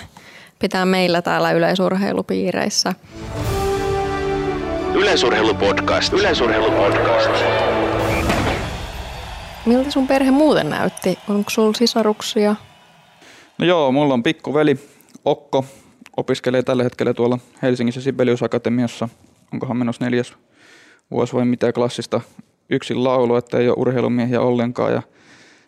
pitää 0.59 0.85
meillä 0.85 1.21
täällä 1.21 1.51
yleisurheilupiireissä. 1.51 2.93
Yleisurheilupodcast. 4.93 6.13
Yleisurheilupodcast. 6.13 7.31
Miltä 9.65 9.91
sun 9.91 10.07
perhe 10.07 10.31
muuten 10.31 10.69
näytti? 10.69 11.19
Onko 11.29 11.49
sulla 11.49 11.73
sisaruksia? 11.73 12.55
No 13.57 13.65
joo, 13.65 13.91
mulla 13.91 14.13
on 14.13 14.23
pikkuveli 14.23 14.79
Okko. 15.25 15.65
Opiskelee 16.17 16.63
tällä 16.63 16.83
hetkellä 16.83 17.13
tuolla 17.13 17.39
Helsingissä 17.61 18.01
Sibelius 18.01 18.43
Akatemiassa. 18.43 19.09
Onkohan 19.53 19.77
menossa 19.77 20.05
neljäs 20.05 20.33
vuosi 21.11 21.33
vai 21.33 21.45
mitä 21.45 21.73
klassista 21.73 22.21
yksin 22.69 23.03
laulu, 23.03 23.35
että 23.35 23.57
ei 23.57 23.69
ole 23.69 23.75
urheilumiehiä 23.77 24.41
ollenkaan. 24.41 24.93
Ja 24.93 25.01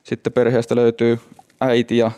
sitten 0.04 0.34
perheestä 0.34 0.76
löytyy 0.76 1.20
äiti 1.62 1.98
ja 1.98 2.12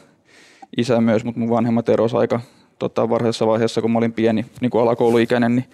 isä 0.78 1.02
myös, 1.02 1.24
mutta 1.24 1.40
mun 1.40 1.50
vanhemmat 1.50 1.90
erosi 1.90 2.18
aika 2.18 2.42
tota, 2.80 3.10
varhaisessa 3.10 3.48
vaiheessa, 3.48 3.82
kun 3.82 3.92
mä 3.92 3.98
olin 3.98 4.14
pieni, 4.14 4.46
niin 4.62 4.72
kuin 4.72 4.82
alakouluikäinen, 4.82 5.56
niin 5.56 5.66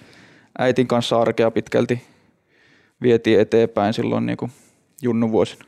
äitin 0.59 0.87
kanssa 0.87 1.21
arkea 1.21 1.51
pitkälti 1.51 2.01
vietiin 3.01 3.39
eteenpäin 3.39 3.93
silloin 3.93 4.25
niin 4.25 4.37
kuin 4.37 4.51
junnuvuosina. 5.01 5.65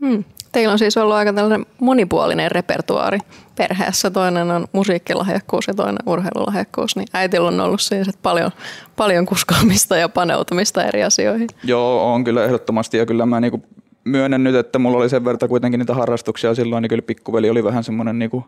Hmm. 0.00 0.24
Teillä 0.52 0.72
on 0.72 0.78
siis 0.78 0.96
ollut 0.96 1.14
aika 1.14 1.32
tällainen 1.32 1.66
monipuolinen 1.80 2.50
repertuaari 2.50 3.18
perheessä. 3.56 4.10
Toinen 4.10 4.50
on 4.50 4.66
musiikkilahjakkuus 4.72 5.66
ja 5.68 5.74
toinen 5.74 5.98
urheilulahjakkuus. 6.06 6.96
Niin 6.96 7.08
äitillä 7.12 7.48
on 7.48 7.60
ollut 7.60 7.80
siis 7.80 8.08
että 8.08 8.20
paljon, 8.22 8.50
paljon 8.96 9.26
kuskaamista 9.26 9.96
ja 9.96 10.08
paneutumista 10.08 10.84
eri 10.84 11.04
asioihin. 11.04 11.48
Joo, 11.64 12.12
on 12.14 12.24
kyllä 12.24 12.44
ehdottomasti 12.44 12.98
ja 12.98 13.06
kyllä 13.06 13.26
mä 13.26 13.40
niinku 13.40 13.62
myönnän 14.04 14.44
nyt, 14.44 14.54
että 14.54 14.78
mulla 14.78 14.98
oli 14.98 15.08
sen 15.08 15.24
verran 15.24 15.48
kuitenkin 15.48 15.78
niitä 15.78 15.94
harrastuksia 15.94 16.54
silloin, 16.54 16.82
niin 16.82 16.88
kyllä 16.88 17.02
pikkuveli 17.02 17.50
oli 17.50 17.64
vähän 17.64 17.84
semmoinen 17.84 18.18
niinku 18.18 18.46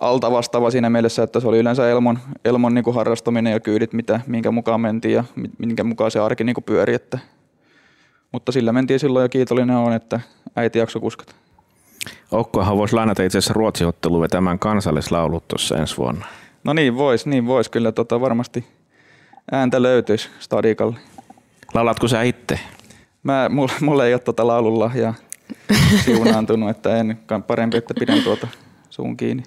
alta 0.00 0.30
vastaava 0.30 0.70
siinä 0.70 0.90
mielessä, 0.90 1.22
että 1.22 1.40
se 1.40 1.48
oli 1.48 1.58
yleensä 1.58 1.90
Elmon, 1.90 2.18
Elmon 2.44 2.74
niinku 2.74 2.92
harrastaminen 2.92 3.52
ja 3.52 3.60
kyydit, 3.60 3.92
mitä, 3.92 4.20
minkä 4.26 4.50
mukaan 4.50 4.80
mentiin 4.80 5.14
ja 5.14 5.24
minkä 5.58 5.84
mukaan 5.84 6.10
se 6.10 6.18
arki 6.18 6.44
niinku 6.44 6.60
pyöri. 6.60 6.94
Että. 6.94 7.18
Mutta 8.32 8.52
sillä 8.52 8.72
mentiin 8.72 9.00
silloin 9.00 9.22
ja 9.22 9.28
kiitollinen 9.28 9.76
on, 9.76 9.92
että 9.92 10.20
äiti 10.56 10.78
jakso 10.78 11.00
kuskata. 11.00 11.34
Okkohan 12.30 12.76
voisi 12.76 12.94
lainata 12.94 13.22
itse 13.22 13.38
asiassa 13.38 13.54
ruotsiottelu 13.54 14.20
vetämään 14.20 14.58
kansallislaulut 14.58 15.48
tuossa 15.48 15.76
ensi 15.76 15.96
vuonna. 15.96 16.26
No 16.64 16.72
niin, 16.72 16.96
vois, 16.96 17.26
niin 17.26 17.46
vois 17.46 17.68
kyllä 17.68 17.92
tota, 17.92 18.20
varmasti 18.20 18.66
ääntä 19.52 19.82
löytyisi 19.82 20.28
stadikalle. 20.38 20.96
Laulatko 21.74 22.08
sä 22.08 22.22
itse? 22.22 22.60
Mä, 23.22 23.48
mulla, 23.48 23.72
mulla 23.80 24.06
ei 24.06 24.14
ole 24.14 24.20
tota 24.20 24.46
laululahjaa 24.46 25.14
siunaantunut, 26.04 26.70
että 26.70 26.96
en 26.96 27.18
parempi, 27.46 27.76
että 27.76 27.94
pidän 27.98 28.22
tuota 28.22 28.48
suun 28.90 29.16
kiinni. 29.16 29.42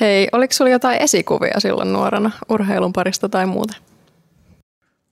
Hei, 0.00 0.28
oliko 0.32 0.52
sulla 0.52 0.70
jotain 0.70 1.02
esikuvia 1.02 1.60
silloin 1.60 1.92
nuorena 1.92 2.30
urheilun 2.48 2.92
parista 2.92 3.28
tai 3.28 3.46
muuta? 3.46 3.76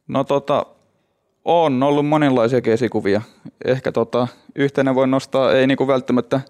No 0.09 0.25
tota, 0.25 0.67
on 1.45 1.83
ollut 1.83 2.07
monenlaisia 2.07 2.61
esikuvia. 2.67 3.23
Ehkä 3.65 3.93
tota, 3.93 4.29
yhtenä 4.55 4.95
voi 4.95 5.07
nostaa, 5.07 5.53
ei 5.53 5.67
niinku 5.67 5.87
välttämättä 5.87 6.41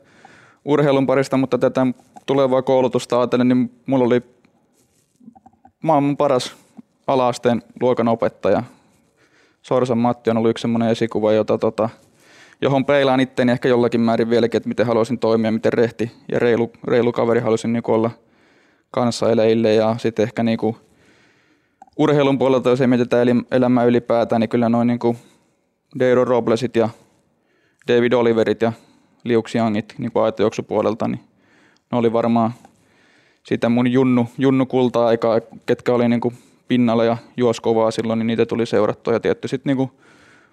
urheilun 0.65 1.07
parista, 1.07 1.37
mutta 1.37 1.59
tätä 1.59 1.87
tulevaa 2.27 2.63
koulutusta 2.63 3.19
ajatellen, 3.19 3.49
niin 3.49 3.71
mulla 3.87 4.05
oli 4.05 4.23
maailman 5.83 6.17
paras 6.17 6.57
alaasteen 7.07 7.63
luokan 7.81 8.09
opettaja. 8.09 8.63
Sorsan 9.63 9.99
Matti 9.99 10.31
on 10.31 10.37
ollut 10.37 10.51
yksi 10.51 10.63
semmoinen 10.63 10.89
esikuva, 10.89 11.33
jota 11.33 11.59
tota, 11.59 11.89
johon 12.61 12.85
peilaan 12.85 13.21
itteni 13.21 13.53
ehkä 13.53 13.69
jollakin 13.69 14.01
määrin 14.01 14.31
vieläkin, 14.31 14.57
että 14.57 14.69
miten 14.69 14.87
haluaisin 14.87 15.19
toimia, 15.19 15.53
miten 15.53 15.73
rehti 15.73 16.13
ja 16.33 16.39
reilu, 16.39 16.73
reilu 16.85 17.13
kaveri 17.13 17.41
haluaisin 17.41 17.73
niin 17.73 17.83
olla 17.89 18.11
kanssa 18.91 19.31
eleille 19.31 19.75
ja 19.75 19.95
sitten 19.99 20.23
ehkä 20.23 20.43
niin 20.43 20.59
urheilun 21.97 22.39
puolelta, 22.39 22.71
jos 22.71 22.81
ei 22.81 22.87
mietitä 22.87 23.17
elämää 23.51 23.85
ylipäätään, 23.85 24.41
niin 24.41 24.49
kyllä 24.49 24.69
noin 24.69 24.87
niin 24.87 24.99
kuin 24.99 25.19
Deiro 25.99 26.25
Roblesit 26.25 26.77
ja 26.77 26.89
David 27.89 28.13
Oliverit 28.13 28.63
ja 28.63 28.73
Liu 29.25 29.43
Xiangit 29.43 29.95
niin 29.99 30.11
aitojuoksupuolelta, 30.15 31.09
niin 31.09 31.21
ne 31.93 31.99
oli 31.99 32.13
varmaan 32.13 32.55
sitä 33.43 33.69
mun 33.69 33.93
junnu, 33.93 34.29
junnu 34.39 34.67
kulta-aikaa, 34.67 35.41
ketkä 35.67 35.95
oli 35.95 36.09
niin 36.09 36.21
kuin 36.21 36.35
pinnalla 36.69 37.05
ja 37.05 37.17
juos 37.37 37.61
kovaa 37.61 37.91
silloin, 37.91 38.19
niin 38.19 38.27
niitä 38.27 38.47
tuli 38.47 38.67
seurattua. 38.67 39.13
Ja 39.13 39.21
tietty 39.21 39.49
sitten 39.49 39.77
niin 39.77 39.91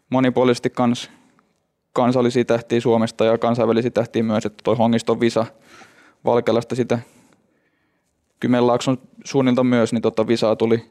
monipuolisesti 0.10 0.70
kans 0.70 1.12
kansallisia 1.94 2.46
tähtiä 2.46 2.82
Suomesta 2.82 3.26
ja 3.26 3.38
kansainvälisiä 3.38 3.92
tähtiä 3.92 4.24
myös, 4.24 4.46
että 4.46 4.62
toi 4.64 4.76
Hongiston 4.76 5.20
Visa 5.20 5.46
Valkelasta 6.26 6.76
sitä 6.76 7.00
Kymenlaakson 8.40 8.98
suunnilta 9.24 9.64
myös, 9.64 9.94
niin 9.94 10.02
tota 10.02 10.28
Visaa 10.28 10.56
tuli 10.56 10.86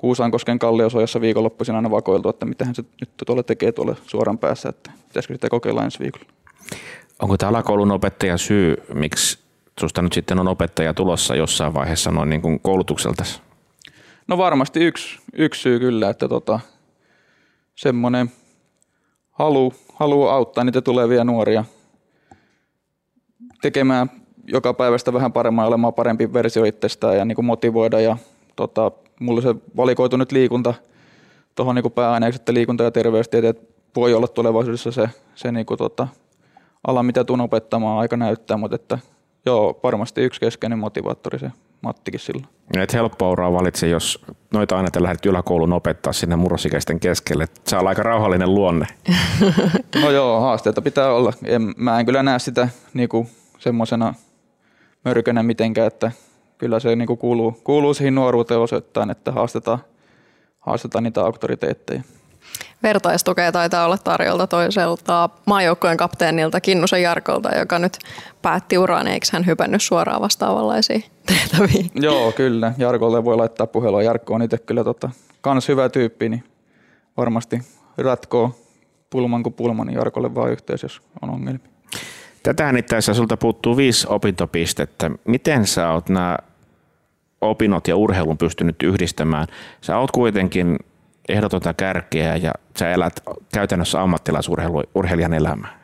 Kuusaankosken 0.00 0.58
kalliosojassa 0.58 1.20
viikonloppuisin 1.20 1.74
aina 1.74 1.90
vakoiltu, 1.90 2.28
että 2.28 2.46
mitähän 2.46 2.74
se 2.74 2.84
nyt 3.00 3.10
tuolla 3.26 3.42
tekee 3.42 3.72
tuolla 3.72 3.96
suoran 4.06 4.38
päässä, 4.38 4.68
että 4.68 4.90
pitäisikö 5.08 5.34
sitä 5.34 5.48
kokeilla 5.48 5.84
ensi 5.84 5.98
viikolla. 5.98 6.26
Onko 7.22 7.36
tämä 7.36 7.50
alakoulun 7.50 7.90
opettaja 7.90 8.38
syy, 8.38 8.76
miksi 8.94 9.38
susta 9.80 10.02
nyt 10.02 10.12
sitten 10.12 10.38
on 10.38 10.48
opettaja 10.48 10.94
tulossa 10.94 11.34
jossain 11.34 11.74
vaiheessa 11.74 12.10
noin 12.10 12.30
niin 12.30 12.42
kuin 12.42 12.60
koulutukselta? 12.60 13.24
No 14.28 14.38
varmasti 14.38 14.80
yksi, 14.80 15.18
yksi 15.32 15.60
syy 15.60 15.78
kyllä, 15.78 16.10
että 16.10 16.28
tota, 16.28 16.60
semmoinen 17.74 18.32
halu, 19.30 19.72
halu 19.94 20.28
auttaa 20.28 20.64
niitä 20.64 20.80
tulevia 20.80 21.24
nuoria 21.24 21.64
tekemään 23.62 24.10
joka 24.46 24.74
päivästä 24.74 25.12
vähän 25.12 25.32
paremmin 25.32 25.64
olemaan 25.64 25.94
parempi 25.94 26.32
versio 26.32 26.64
itsestään 26.64 27.16
ja 27.16 27.24
niin 27.24 27.36
kuin 27.36 27.46
motivoida. 27.46 28.00
Ja 28.00 28.16
tota, 28.56 28.92
mulla 29.20 29.40
se 29.40 29.54
valikoitu 29.76 30.16
nyt 30.16 30.32
liikunta 30.32 30.74
tuohon 31.54 31.74
niin 31.74 31.92
pääaineeksi, 31.92 32.40
että 32.40 32.54
liikunta 32.54 32.84
ja 32.84 32.90
terveystieteet 32.90 33.70
voi 33.96 34.14
olla 34.14 34.28
tulevaisuudessa 34.28 34.92
se, 34.92 35.08
se 35.34 35.52
niin 35.52 35.66
kuin 35.66 35.78
tota, 35.78 36.08
ala, 36.86 37.02
mitä 37.02 37.24
tuun 37.24 37.40
opettamaan 37.40 37.98
aika 37.98 38.16
näyttää, 38.16 38.56
mutta 38.56 38.74
että 38.74 38.98
joo, 39.46 39.80
varmasti 39.82 40.20
yksi 40.20 40.40
keskeinen 40.40 40.78
motivaattori 40.78 41.38
se 41.38 41.50
Mattikin 41.82 42.20
silloin. 42.20 42.46
Et 42.78 42.92
helppo 42.92 43.30
uraa 43.30 43.52
valitse, 43.52 43.88
jos 43.88 44.24
noita 44.52 44.76
aineita 44.76 45.02
lähdet 45.02 45.26
yläkoulun 45.26 45.72
opettaa 45.72 46.12
sinne 46.12 46.36
murrosikäisten 46.36 47.00
keskelle. 47.00 47.46
Se 47.66 47.76
on 47.76 47.88
aika 47.88 48.02
rauhallinen 48.02 48.54
luonne. 48.54 48.86
no 50.02 50.10
joo, 50.10 50.40
haasteita 50.40 50.82
pitää 50.82 51.12
olla. 51.12 51.32
En, 51.44 51.74
mä 51.76 52.00
en 52.00 52.06
kyllä 52.06 52.22
näe 52.22 52.38
sitä 52.38 52.68
niinku 52.94 53.26
semmoisena 53.58 54.14
mörkönä 55.04 55.42
mitenkään, 55.42 55.86
että 55.86 56.12
kyllä 56.60 56.80
se 56.80 56.96
niinku 56.96 57.16
kuuluu, 57.16 57.60
kuuluu 57.64 57.94
siihen 57.94 58.14
nuoruuteen 58.14 58.60
osoittain, 58.60 59.10
että 59.10 59.32
haastetaan, 59.32 59.78
haastetaan 60.60 61.04
niitä 61.04 61.24
auktoriteetteja. 61.24 62.02
Vertaistukea 62.82 63.52
taitaa 63.52 63.84
olla 63.84 63.98
tarjolta 63.98 64.46
toiselta 64.46 65.28
maajoukkojen 65.46 65.96
kapteenilta 65.96 66.60
Kinnusen 66.60 67.02
Jarkolta, 67.02 67.58
joka 67.58 67.78
nyt 67.78 67.98
päätti 68.42 68.78
uraan, 68.78 69.06
eikö 69.06 69.26
hän 69.32 69.46
hypännyt 69.46 69.82
suoraan 69.82 70.20
vastaavanlaisiin 70.20 71.04
tehtäviin? 71.26 71.90
Joo, 72.06 72.32
kyllä. 72.32 72.72
Jarkolle 72.78 73.24
voi 73.24 73.36
laittaa 73.36 73.66
puhelua. 73.66 74.02
Jarkko 74.02 74.34
on 74.34 74.42
itse 74.42 74.58
kyllä 74.58 74.84
tota, 74.84 75.10
kans 75.40 75.68
hyvä 75.68 75.88
tyyppi, 75.88 76.28
niin 76.28 76.44
varmasti 77.16 77.62
ratkoo 77.98 78.54
pulman 79.10 79.42
kuin 79.42 79.52
pulman, 79.52 79.86
niin 79.86 79.96
Jarkolle 79.96 80.34
vaan 80.34 80.52
yhteys, 80.52 80.82
jos 80.82 81.02
on 81.22 81.30
ongelmia. 81.30 81.70
Tätähän 82.42 82.76
itse 82.76 82.96
asiassa 82.96 83.14
sulta 83.14 83.36
puuttuu 83.36 83.76
viisi 83.76 84.06
opintopistettä. 84.10 85.10
Miten 85.24 85.66
sä 85.66 85.90
oot 85.90 86.08
nämä 86.08 86.38
opinnot 87.40 87.88
ja 87.88 87.96
urheilun 87.96 88.38
pystynyt 88.38 88.82
yhdistämään? 88.82 89.46
Sä 89.80 89.98
oot 89.98 90.10
kuitenkin 90.10 90.78
ehdotonta 91.28 91.74
kärkeä 91.74 92.36
ja 92.36 92.52
sä 92.78 92.90
elät 92.90 93.20
käytännössä 93.54 94.02
ammattilaisurheilijan 94.02 95.32
elämää? 95.32 95.80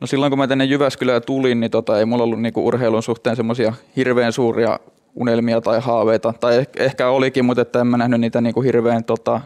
No 0.00 0.06
silloin 0.06 0.30
kun 0.30 0.38
mä 0.38 0.46
tänne 0.46 0.64
Jyväskylään 0.64 1.22
tulin, 1.26 1.60
niin 1.60 1.70
tota, 1.70 1.98
ei 1.98 2.04
mulla 2.04 2.24
ollut 2.24 2.40
niinku 2.40 2.66
urheilun 2.66 3.02
suhteen 3.02 3.36
semmoisia 3.36 3.72
hirveän 3.96 4.32
suuria 4.32 4.78
unelmia 5.14 5.60
tai 5.60 5.80
haaveita. 5.80 6.34
Tai 6.40 6.66
ehkä 6.76 7.08
olikin, 7.08 7.44
mutta 7.44 7.62
että 7.62 7.80
en 7.80 7.86
mä 7.86 7.96
nähnyt 7.96 8.20
niitä 8.20 8.40
niinku 8.40 8.62
hirveän 8.62 9.04
tota, 9.04 9.40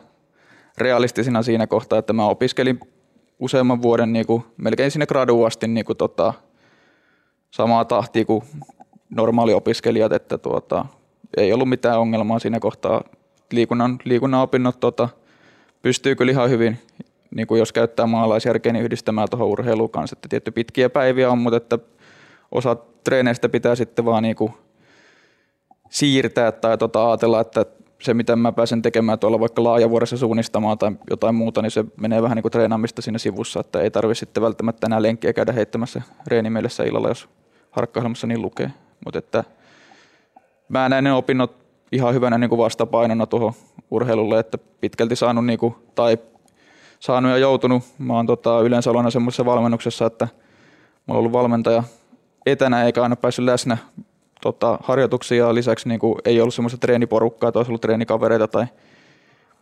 realistisina 0.78 1.42
siinä 1.42 1.66
kohtaa, 1.66 1.99
että 1.99 2.12
mä 2.12 2.26
opiskelin 2.26 2.80
useamman 3.38 3.83
vuoden 3.83 4.12
niinku, 4.12 4.47
melkein 4.56 4.90
sinne 4.90 5.06
graduun 5.06 5.47
asti 5.47 5.68
niinku, 5.68 5.94
tota, 5.94 6.33
samaa 7.50 7.85
tahtia 7.85 8.25
kuin 8.25 8.44
normaali 9.11 9.54
opiskelijat, 9.54 10.12
että 10.12 10.38
tuota, 10.38 10.87
ei 11.36 11.52
ollut 11.52 11.68
mitään 11.68 12.00
ongelmaa 12.00 12.38
siinä 12.38 12.60
kohtaa 12.60 13.04
liikunnan, 13.52 13.98
liikunnan 14.04 14.40
opinnot 14.40 14.80
tota, 14.80 15.08
pystyy 15.82 16.14
kyllä 16.14 16.32
ihan 16.32 16.50
hyvin, 16.50 16.78
niin 17.34 17.46
kuin 17.46 17.58
jos 17.58 17.72
käyttää 17.72 18.06
maalaisjärkeä, 18.06 18.72
niin 18.72 18.84
yhdistämään 18.84 19.28
tuohon 19.30 19.48
urheiluun 19.48 19.90
kanssa. 19.90 20.14
Että 20.16 20.28
tietty 20.28 20.50
pitkiä 20.50 20.90
päiviä 20.90 21.30
on, 21.30 21.38
mutta 21.38 21.56
että 21.56 21.78
osa 22.52 22.76
treeneistä 23.04 23.48
pitää 23.48 23.74
sitten 23.74 24.04
vaan 24.04 24.22
niin 24.22 24.36
kuin 24.36 24.52
siirtää 25.90 26.52
tai 26.52 26.78
tota, 26.78 27.10
ajatella, 27.10 27.40
että 27.40 27.66
se 28.02 28.14
mitä 28.14 28.36
mä 28.36 28.52
pääsen 28.52 28.82
tekemään 28.82 29.18
tuolla 29.18 29.40
vaikka 29.40 29.64
laajavuodessa 29.64 30.16
suunnistamaan 30.16 30.78
tai 30.78 30.92
jotain 31.10 31.34
muuta, 31.34 31.62
niin 31.62 31.70
se 31.70 31.84
menee 32.00 32.22
vähän 32.22 32.36
niin 32.36 32.42
kuin 32.42 32.52
treenaamista 32.52 33.02
siinä 33.02 33.18
sivussa, 33.18 33.60
että 33.60 33.80
ei 33.80 33.90
tarvitse 33.90 34.20
sitten 34.20 34.42
välttämättä 34.42 34.86
enää 34.86 35.02
lenkkiä 35.02 35.32
käydä 35.32 35.52
heittämässä 35.52 36.02
reenimielessä 36.26 36.84
illalla, 36.84 37.08
jos 37.08 37.28
harkkailmassa 37.70 38.26
niin 38.26 38.42
lukee. 38.42 38.70
Mutta 39.04 39.18
että 39.18 39.44
mä 40.68 40.88
näen 40.88 41.04
ne 41.04 41.12
opinnot 41.12 41.56
ihan 41.92 42.14
hyvänä 42.14 42.38
niin 42.38 42.50
kuin 42.50 42.59
vastapainona 42.59 43.26
tuohon 43.26 43.52
urheilulle, 43.90 44.38
että 44.38 44.59
pitkälti 44.80 45.16
saanut 45.16 45.47
niin 45.47 45.59
kuin, 45.59 45.75
tai 45.94 46.18
saanut 47.00 47.30
ja 47.30 47.38
joutunut. 47.38 47.83
Mä 47.99 48.12
oon 48.12 48.26
tota, 48.26 48.61
yleensä 48.61 48.90
ollut 48.90 49.12
semmoisessa 49.12 49.44
valmennuksessa, 49.44 50.06
että 50.06 50.28
mulla 51.06 51.18
on 51.18 51.21
ollut 51.21 51.33
valmentaja 51.33 51.83
etänä 52.47 52.85
eikä 52.85 53.02
aina 53.02 53.16
päässyt 53.16 53.44
läsnä 53.44 53.78
tota, 54.42 54.78
harjoituksia 54.83 55.54
lisäksi 55.54 55.88
niin 55.88 56.00
kuin, 56.00 56.14
ei 56.25 56.40
ollut 56.40 56.54
semmoista 56.54 56.78
treeniporukkaa 56.78 57.52
tai 57.52 57.61
olisi 57.61 57.71
ollut 57.71 57.80
treenikavereita 57.80 58.49
tai 58.49 58.66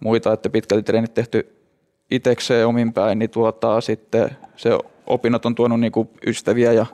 muita, 0.00 0.32
että 0.32 0.50
pitkälti 0.50 0.82
treenit 0.82 1.14
tehty 1.14 1.56
itsekseen 2.10 2.66
omin 2.66 2.92
päin, 2.92 3.18
niin 3.18 3.30
tuota, 3.30 3.80
sitten 3.80 4.30
se 4.56 4.78
opinnot 5.06 5.46
on 5.46 5.54
tuonut 5.54 5.80
niin 5.80 5.92
kuin 5.92 6.08
ystäviä 6.26 6.72
ja 6.72 6.86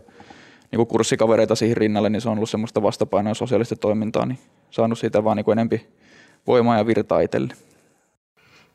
niin 0.70 0.76
kuin 0.76 0.86
kurssikavereita 0.86 1.54
siihen 1.54 1.76
rinnalle, 1.76 2.10
niin 2.10 2.20
se 2.20 2.28
on 2.28 2.36
ollut 2.36 2.50
semmoista 2.50 2.82
vastapainoa 2.82 3.34
sosiaalista 3.34 3.76
toimintaa, 3.76 4.26
niin 4.26 4.38
saanut 4.70 4.98
siitä 4.98 5.24
vaan 5.24 5.36
niin 5.36 5.50
enempi 5.52 5.86
voimaa 6.46 6.78
ja 6.78 6.86
virtaa 6.86 7.20
itselle. 7.20 7.54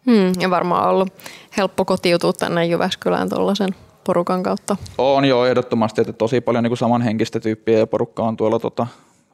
Hmm, 0.06 0.32
ja 0.40 0.50
varmaan 0.50 0.90
ollut 0.90 1.14
helppo 1.58 1.86
kotiutua 1.86 2.34
tänne 2.34 2.66
Jyväskylään 2.66 3.30
tuollaisen 3.30 3.70
porukan 4.04 4.44
kautta? 4.44 4.78
On 4.98 5.26
jo 5.26 5.46
ehdottomasti, 5.46 6.02
että 6.02 6.14
tosi 6.14 6.42
paljon 6.42 6.64
niin 6.64 6.70
kuin 6.70 6.78
samanhenkistä 6.78 7.40
tyyppiä 7.40 7.80
ja 7.80 7.88
porukkaa 7.88 8.28
on 8.28 8.38
tuolla 8.38 8.60
tota, 8.60 8.88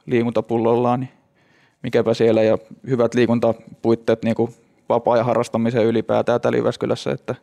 liikuntapullollaan, 0.06 1.00
niin 1.00 1.10
mikäpä 1.82 2.14
siellä 2.14 2.42
ja 2.42 2.58
hyvät 2.86 3.14
liikuntapuitteet 3.14 4.22
niin 4.22 4.34
kuin 4.34 4.54
vapaa- 4.88 5.16
ja 5.16 5.24
harrastamiseen 5.24 5.86
ylipäätään 5.86 6.40
täällä 6.40 6.58
Jyväskylässä, 6.58 7.10
että 7.10 7.34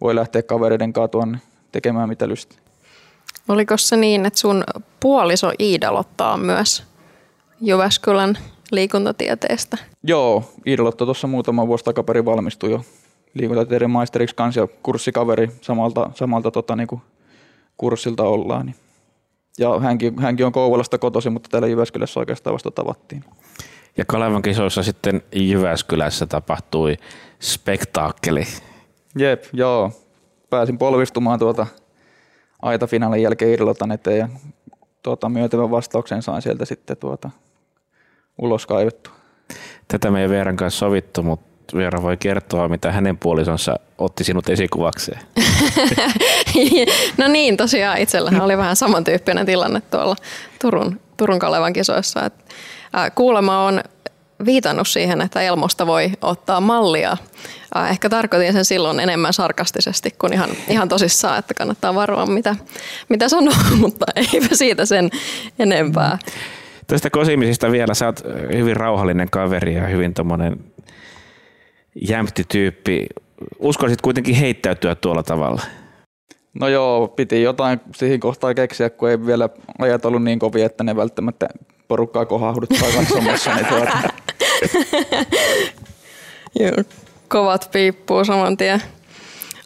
voi 0.00 0.14
lähteä 0.14 0.42
kavereiden 0.42 0.92
kanssa 0.92 1.08
tuonne 1.08 1.38
tekemään 1.72 2.08
mitä 2.08 2.28
lystää. 2.28 2.58
Oliko 3.48 3.76
se 3.76 3.96
niin, 3.96 4.26
että 4.26 4.38
sun 4.38 4.64
puoliso 5.00 5.52
idolottaa 5.58 6.36
myös 6.36 6.82
Jyväskylän 7.60 8.38
liikuntatieteestä? 8.72 9.76
Joo, 10.02 10.44
Iidolotto 10.66 11.04
tuossa 11.04 11.26
muutama 11.26 11.66
vuosi 11.66 11.84
takaperin 11.84 12.24
valmistui 12.24 12.70
jo 12.70 12.84
liikuntatieteen 13.34 13.90
maisteriksi 13.90 14.36
kanssa 14.36 14.60
ja 14.60 14.68
kurssikaveri 14.82 15.50
samalta, 15.60 16.10
samalta 16.14 16.50
tota, 16.50 16.76
niinku, 16.76 17.02
kurssilta 17.76 18.22
ollaan. 18.22 18.66
Niin. 18.66 18.76
Ja 19.58 19.80
hänkin, 19.80 20.18
hänkin 20.18 20.46
on 20.46 20.52
Kouvolasta 20.52 20.98
kotoisin, 20.98 21.32
mutta 21.32 21.48
täällä 21.48 21.68
Jyväskylässä 21.68 22.20
oikeastaan 22.20 22.54
vasta 22.54 22.70
tavattiin. 22.70 23.24
Ja 23.96 24.04
Kalevan 24.04 24.42
kisoissa 24.42 24.82
sitten 24.82 25.22
Jyväskylässä 25.32 26.26
tapahtui 26.26 26.96
spektaakkeli. 27.40 28.44
Jep, 29.18 29.44
joo. 29.52 29.92
Pääsin 30.50 30.78
polvistumaan 30.78 31.38
tuota 31.38 31.66
aitafinaalin 32.62 33.22
jälkeen 33.22 33.52
Irlotan 33.52 33.92
eteen 33.92 34.18
ja 34.18 34.28
tuota, 35.02 35.28
myöntävän 35.28 35.70
vastauksen 35.70 36.22
sain 36.22 36.42
sieltä 36.42 36.64
sitten 36.64 36.96
tuota, 36.96 37.30
ulos 38.38 38.66
kaivettua. 38.66 39.12
Tätä 39.88 40.10
me 40.10 40.22
ei 40.22 40.28
Veeran 40.28 40.56
kanssa 40.56 40.78
sovittu, 40.78 41.22
mutta 41.22 41.76
Veera 41.76 42.02
voi 42.02 42.16
kertoa, 42.16 42.68
mitä 42.68 42.92
hänen 42.92 43.18
puolisonsa 43.18 43.76
otti 43.98 44.24
sinut 44.24 44.48
esikuvakseen. 44.48 45.20
no 47.18 47.28
niin, 47.28 47.56
tosiaan 47.56 47.98
itsellähän 47.98 48.42
oli 48.42 48.56
vähän 48.56 48.76
samantyyppinen 48.76 49.46
tilanne 49.46 49.80
tuolla 49.80 50.16
Turun, 50.60 51.00
Turun 51.16 51.38
Kalevan 51.38 51.72
kisoissa. 51.72 52.24
Et, 52.24 52.34
ää, 52.92 53.10
kuulema 53.10 53.64
on 53.64 53.80
viitannut 54.44 54.88
siihen, 54.88 55.20
että 55.20 55.40
Elmosta 55.40 55.86
voi 55.86 56.10
ottaa 56.22 56.60
mallia. 56.60 57.16
Ehkä 57.90 58.08
tarkoitin 58.08 58.52
sen 58.52 58.64
silloin 58.64 59.00
enemmän 59.00 59.32
sarkastisesti 59.32 60.10
kuin 60.18 60.32
ihan, 60.32 60.50
ihan 60.68 60.88
tosissaan, 60.88 61.38
että 61.38 61.54
kannattaa 61.54 61.94
varoa 61.94 62.26
mitä, 62.26 62.56
mitä 63.08 63.28
sanoo, 63.28 63.54
mutta 63.80 64.06
eipä 64.16 64.48
siitä 64.52 64.86
sen 64.86 65.10
enempää. 65.58 66.18
Tästä 66.86 67.10
kosimisista 67.10 67.72
vielä, 67.72 67.94
sä 67.94 68.06
oot 68.06 68.20
hyvin 68.52 68.76
rauhallinen 68.76 69.30
kaveri 69.30 69.74
ja 69.74 69.86
hyvin 69.86 70.14
tommonen 70.14 70.56
jämpti 72.08 72.44
tyyppi. 72.48 73.06
Uskoisit 73.58 74.00
kuitenkin 74.00 74.34
heittäytyä 74.34 74.94
tuolla 74.94 75.22
tavalla? 75.22 75.62
No 76.54 76.68
joo, 76.68 77.08
piti 77.08 77.42
jotain 77.42 77.80
siihen 77.96 78.20
kohtaan 78.20 78.54
keksiä, 78.54 78.90
kun 78.90 79.10
ei 79.10 79.26
vielä 79.26 79.48
ajat 79.78 80.04
ollut 80.04 80.22
niin 80.22 80.38
kovia, 80.38 80.66
että 80.66 80.84
ne 80.84 80.96
välttämättä 80.96 81.48
porukkaa 81.88 82.26
kohahduttaa 82.26 82.88
katsomassa. 82.96 83.54
niin 83.54 83.66
tuota, 83.66 83.98
Joo, 86.60 86.84
kovat 87.30 87.68
piippuu 87.72 88.24
saman 88.24 88.56
tien. 88.56 88.82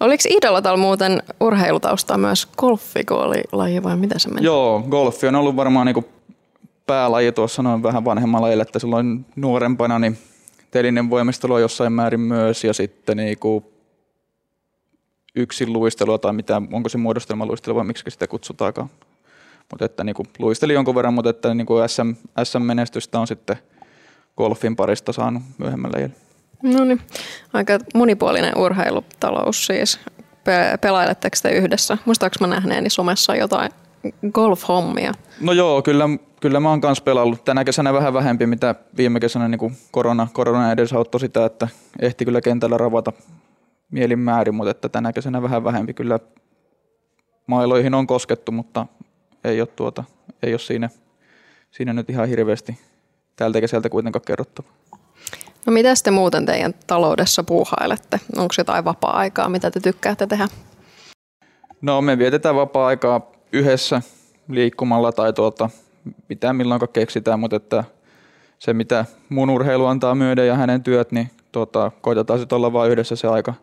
Oliko 0.00 0.22
Idolotalla 0.28 0.78
muuten 0.78 1.22
urheilutausta 1.40 2.18
myös 2.18 2.46
golfi, 2.46 3.04
kun 3.04 3.16
oli 3.16 3.42
laji 3.52 3.82
vai 3.82 3.96
mitä 3.96 4.18
se 4.18 4.28
meni? 4.28 4.46
joo, 4.46 4.84
golfi 4.88 5.26
on 5.26 5.34
ollut 5.34 5.56
varmaan 5.56 5.86
niinku 5.86 6.04
päälaji 6.86 7.32
tuossa 7.32 7.62
noin 7.62 7.82
vähän 7.82 8.04
vanhemmalla 8.04 8.46
lajilla, 8.46 8.62
että 8.62 8.78
silloin 8.78 9.26
nuorempana 9.36 9.98
niin 9.98 10.18
telinen 10.70 11.10
voimistelu 11.10 11.52
on 11.52 11.60
jossain 11.60 11.92
määrin 11.92 12.20
myös 12.20 12.64
ja 12.64 12.72
sitten 12.72 13.16
niinku 13.16 13.72
yksin 15.34 15.72
luistelua 15.72 16.18
tai 16.18 16.32
mitä, 16.32 16.62
onko 16.72 16.88
se 16.88 16.98
muodostelma 16.98 17.46
luistelu 17.46 17.76
vai 17.76 17.84
miksi 17.84 18.04
sitä 18.08 18.26
kutsutaankaan. 18.26 18.90
Mutta 19.70 19.84
että 19.84 20.04
niinku 20.04 20.22
luisteli 20.38 20.72
jonkun 20.72 20.94
verran, 20.94 21.14
mutta 21.14 21.30
että 21.30 21.54
niinku 21.54 21.74
SM, 21.86 22.12
SM-menestystä 22.44 23.20
on 23.20 23.26
sitten 23.26 23.56
golfin 24.36 24.76
parista 24.76 25.12
saanut 25.12 25.42
myöhemmällä 25.58 25.98
iällä. 25.98 26.14
No 26.62 26.84
niin, 26.84 27.00
aika 27.52 27.78
monipuolinen 27.94 28.58
urheilutalous 28.58 29.66
siis. 29.66 30.00
Pe- 30.44 30.78
pelailetteko 30.80 31.36
te 31.42 31.50
yhdessä? 31.50 31.98
Muistaaks 32.04 32.40
mä 32.40 32.46
nähneeni 32.46 32.90
somessa 32.90 33.36
jotain 33.36 33.70
golf-hommia? 34.32 35.12
No 35.40 35.52
joo, 35.52 35.82
kyllä, 35.82 36.08
kyllä 36.40 36.60
mä 36.60 36.70
oon 36.70 36.80
kans 36.80 37.00
pelannut. 37.00 37.44
Tänä 37.44 37.64
kesänä 37.64 37.92
vähän 37.92 38.14
vähempi, 38.14 38.46
mitä 38.46 38.74
viime 38.96 39.20
kesänä 39.20 39.48
niin 39.48 39.76
korona, 39.90 40.28
korona 40.32 40.72
edesauttoi 40.72 41.20
sitä, 41.20 41.44
että 41.44 41.68
ehti 42.00 42.24
kyllä 42.24 42.40
kentällä 42.40 42.78
ravata 42.78 43.12
mielin 43.90 44.18
määrin, 44.18 44.54
mutta 44.54 44.70
että 44.70 44.88
tänä 44.88 45.12
kesänä 45.12 45.42
vähän 45.42 45.64
vähempi. 45.64 45.94
Kyllä 45.94 46.18
mailoihin 47.46 47.94
on 47.94 48.06
koskettu, 48.06 48.52
mutta 48.52 48.86
ei 49.44 49.60
ole, 49.60 49.68
tuota, 49.76 50.04
ei 50.42 50.52
ole 50.52 50.58
siinä, 50.58 50.90
siinä 51.70 51.92
nyt 51.92 52.10
ihan 52.10 52.28
hirveästi 52.28 52.78
tältä 53.36 53.60
kesältä 53.60 53.88
kuitenkaan 53.88 54.24
kerrottava. 54.26 54.68
No 55.66 55.72
mitä 55.72 55.94
te 56.04 56.10
muuten 56.10 56.46
teidän 56.46 56.74
taloudessa 56.86 57.44
puuhailette? 57.44 58.20
Onko 58.36 58.54
jotain 58.58 58.84
vapaa-aikaa, 58.84 59.48
mitä 59.48 59.70
te 59.70 59.80
tykkäätte 59.80 60.26
tehdä? 60.26 60.48
No 61.82 62.00
me 62.02 62.18
vietetään 62.18 62.54
vapaa-aikaa 62.54 63.30
yhdessä 63.52 64.02
liikkumalla 64.48 65.12
tai 65.12 65.32
tuota, 65.32 65.70
mitä 66.28 66.52
milloinkaan 66.52 66.92
keksitään, 66.92 67.40
mutta 67.40 67.56
että 67.56 67.84
se 68.58 68.74
mitä 68.74 69.04
mun 69.28 69.50
urheilu 69.50 69.86
antaa 69.86 70.14
myöden 70.14 70.46
ja 70.46 70.54
hänen 70.54 70.82
työt, 70.82 71.12
niin 71.12 71.30
tuota, 71.52 71.90
koitetaan 72.00 72.38
sitten 72.38 72.56
olla 72.56 72.72
vain 72.72 72.92
yhdessä 72.92 73.16
se 73.16 73.28
aika, 73.28 73.54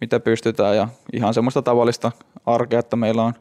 mitä 0.00 0.20
pystytään 0.20 0.76
ja 0.76 0.88
ihan 1.12 1.34
semmoista 1.34 1.62
tavallista 1.62 2.12
arkea, 2.46 2.78
että 2.78 2.96
meillä 2.96 3.22
on 3.22 3.34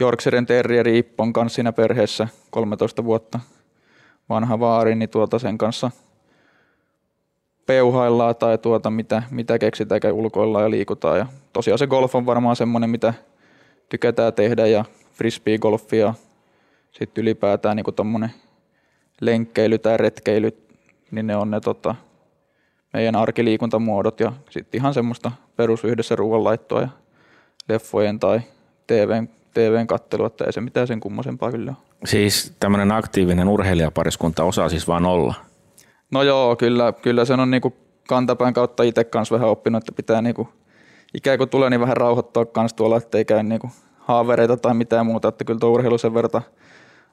Yorkshiren 0.00 0.46
Terrieri 0.46 0.98
Ippon 0.98 1.32
kanssa 1.32 1.54
siinä 1.54 1.72
perheessä 1.72 2.28
13 2.50 3.04
vuotta 3.04 3.40
vanha 4.28 4.60
vaari, 4.60 4.94
niin 4.94 5.10
tuota 5.10 5.38
sen 5.38 5.58
kanssa 5.58 5.90
peuhaillaan 7.66 8.36
tai 8.36 8.58
tuota 8.58 8.90
mitä, 8.90 9.22
mitä 9.30 9.58
keksitään, 9.58 10.00
käy 10.00 10.12
ulkoillaan 10.12 10.64
ja 10.64 10.70
liikutaan. 10.70 11.18
Ja 11.18 11.26
tosiaan 11.52 11.78
se 11.78 11.86
golf 11.86 12.14
on 12.14 12.26
varmaan 12.26 12.56
semmoinen, 12.56 12.90
mitä 12.90 13.14
tykätään 13.88 14.32
tehdä 14.32 14.66
ja 14.66 14.84
frisbee-golfi 15.12 15.96
ja 15.96 16.14
sitten 16.92 17.22
ylipäätään 17.22 17.76
niin 17.76 17.94
tuommoinen 17.96 18.30
lenkkeily 19.20 19.78
tai 19.78 19.96
retkeily, 19.96 20.50
niin 21.10 21.26
ne 21.26 21.36
on 21.36 21.50
ne 21.50 21.60
tota, 21.60 21.94
meidän 22.92 23.16
arkiliikuntamuodot 23.16 24.20
ja 24.20 24.32
sitten 24.50 24.78
ihan 24.78 24.94
semmoista 24.94 25.32
perus 25.56 25.84
yhdessä 25.84 26.16
ruoanlaittoa 26.16 26.80
ja 26.80 26.88
leffojen 27.68 28.20
tai 28.20 28.40
TVn, 28.86 29.28
TVn 29.54 29.86
kattelua, 29.86 30.26
että 30.26 30.44
ei 30.44 30.52
se 30.52 30.60
mitään 30.60 30.86
sen 30.86 31.00
kummosempaa 31.00 31.50
kyllä 31.50 31.70
ole. 31.70 31.76
Siis 32.04 32.52
tämmöinen 32.60 32.92
aktiivinen 32.92 33.48
urheilijapariskunta 33.48 34.44
osaa 34.44 34.68
siis 34.68 34.88
vaan 34.88 35.06
olla. 35.06 35.34
No 36.12 36.22
joo, 36.22 36.56
kyllä, 36.56 36.92
kyllä 36.92 37.24
sen 37.24 37.40
on 37.40 37.50
niinku 37.50 37.76
kantapään 38.08 38.54
kautta 38.54 38.82
itse 38.82 39.04
kanssa 39.04 39.34
vähän 39.34 39.48
oppinut, 39.48 39.82
että 39.82 39.92
pitää 39.92 40.22
niinku, 40.22 40.48
ikään 41.14 41.38
kuin 41.38 41.50
tulee 41.50 41.70
niin 41.70 41.80
vähän 41.80 41.96
rauhoittaa 41.96 42.44
kanssa 42.44 42.76
tuolla, 42.76 42.96
ettei 42.96 43.24
käy 43.24 43.42
niinku 43.42 43.70
haavereita 43.98 44.56
tai 44.56 44.74
mitään 44.74 45.06
muuta, 45.06 45.28
että 45.28 45.44
kyllä 45.44 45.60
tuo 45.60 45.70
urheilu 45.70 45.98
sen 45.98 46.14
verran 46.14 46.42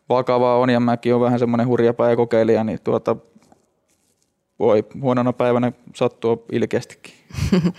vakavaa 0.10 0.58
on 0.58 0.70
ja 0.70 0.80
mäkin 0.80 1.16
on 1.16 1.22
vähän 1.22 1.40
semmoinen 1.40 1.68
hurjapää 1.68 2.10
ja 2.10 2.16
kokeilija, 2.16 2.64
niin 2.64 2.80
tuota, 2.84 3.16
voi 4.60 4.86
huonona 5.02 5.34
päivänä 5.34 5.72
sattua 5.96 6.38
ilkeästikin. 6.52 7.14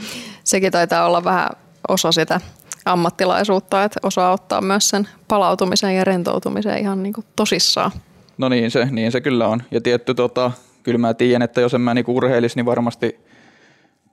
Sekin 0.45 0.73
taitaa 0.73 1.07
olla 1.07 1.25
vähän 1.25 1.49
osa 1.89 2.13
sitä 2.13 2.41
ammattilaisuutta, 2.85 3.85
että 3.85 4.01
osaa 4.03 4.33
ottaa 4.33 4.61
myös 4.61 4.89
sen 4.89 5.09
palautumisen 5.29 5.97
ja 5.97 6.05
rentoutumisen 6.05 6.79
ihan 6.79 7.03
niin 7.03 7.13
kuin 7.13 7.27
tosissaan. 7.37 7.91
No 8.39 8.49
niin 8.49 8.71
se, 8.71 8.89
niin 8.91 9.13
se 9.13 9.21
kyllä 9.21 9.49
on. 9.49 9.63
Ja 9.71 9.81
tietty, 9.81 10.15
tota, 10.15 10.53
kyllä 10.83 10.99
mä 10.99 11.15
tiedän, 11.15 11.43
että 11.43 11.61
jos 11.61 11.75
en 11.75 11.81
mä 11.81 11.95
niinku 11.95 12.17
urheilisi, 12.17 12.57
niin 12.57 12.67
varmasti 12.67 13.21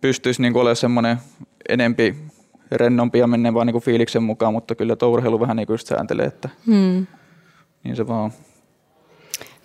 pystyisi 0.01 0.41
niinku 0.41 0.59
olemaan 0.59 0.75
semmoinen 0.75 1.17
enempi 1.69 2.15
rennompi 2.71 3.19
ja 3.19 3.27
mennä 3.27 3.53
vaan 3.53 3.67
niinku 3.67 3.79
fiiliksen 3.79 4.23
mukaan, 4.23 4.53
mutta 4.53 4.75
kyllä 4.75 4.95
tuo 4.95 5.09
urheilu 5.09 5.39
vähän 5.39 5.57
niinku 5.57 5.73
just 5.73 5.87
sääntelee, 5.87 6.25
että 6.25 6.49
Hmm. 6.65 7.07
niin 7.83 7.95
se 7.95 8.07
vaan. 8.07 8.31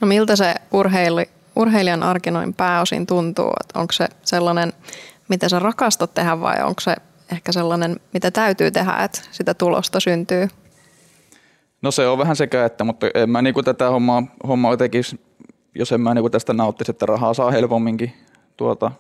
No 0.00 0.06
miltä 0.06 0.36
se 0.36 0.54
urheili, 0.72 1.28
urheilijan 1.56 2.02
arki 2.02 2.30
noin 2.30 2.54
pääosin 2.54 3.06
tuntuu? 3.06 3.52
Et 3.60 3.76
Onko 3.76 3.92
se 3.92 4.08
sellainen, 4.22 4.72
mitä 5.28 5.48
sä 5.48 5.58
rakastat 5.58 6.14
tehdä 6.14 6.40
vai 6.40 6.62
onko 6.62 6.80
se 6.80 6.96
ehkä 7.32 7.52
sellainen, 7.52 7.96
mitä 8.12 8.30
täytyy 8.30 8.70
tehdä, 8.70 8.92
että 9.04 9.20
sitä 9.30 9.54
tulosta 9.54 10.00
syntyy? 10.00 10.48
No 11.82 11.90
se 11.90 12.06
on 12.06 12.18
vähän 12.18 12.36
sekä 12.36 12.64
että, 12.64 12.84
mutta 12.84 13.06
en 13.14 13.30
mä 13.30 13.42
niinku 13.42 13.62
tätä 13.62 13.90
hommaa, 13.90 14.22
hommaa 14.48 14.76
tekisi, 14.76 15.20
jos 15.74 15.92
en 15.92 16.00
mä 16.00 16.14
niinku 16.14 16.30
tästä 16.30 16.52
nauttisi, 16.52 16.90
että 16.90 17.06
rahaa 17.06 17.34
saa 17.34 17.50
helpomminkin 17.50 18.12
tuota, 18.56 18.92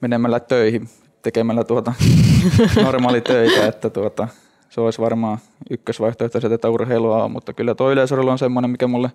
menemällä 0.00 0.40
töihin, 0.40 0.88
tekemällä 1.22 1.64
tuota 1.64 1.92
normaali 2.84 3.20
töitä, 3.20 3.66
että 3.66 3.90
tuota, 3.90 4.28
se 4.68 4.80
olisi 4.80 5.00
varmaan 5.00 5.38
ykkösvaihtoehto 5.70 6.40
se, 6.40 6.54
että 6.54 6.70
urheilua 6.70 7.24
on, 7.24 7.30
mutta 7.30 7.52
kyllä 7.52 7.74
tuo 7.74 7.92
yleisurheilu 7.92 8.30
on 8.30 8.38
semmoinen, 8.38 8.70
mikä 8.70 8.86
mulle 8.86 9.10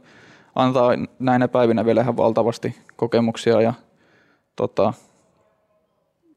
antaa 0.55 0.91
näinä 1.19 1.47
päivinä 1.47 1.85
vielä 1.85 2.01
ihan 2.01 2.17
valtavasti 2.17 2.75
kokemuksia 2.95 3.61
ja 3.61 3.73
tota, 4.55 4.93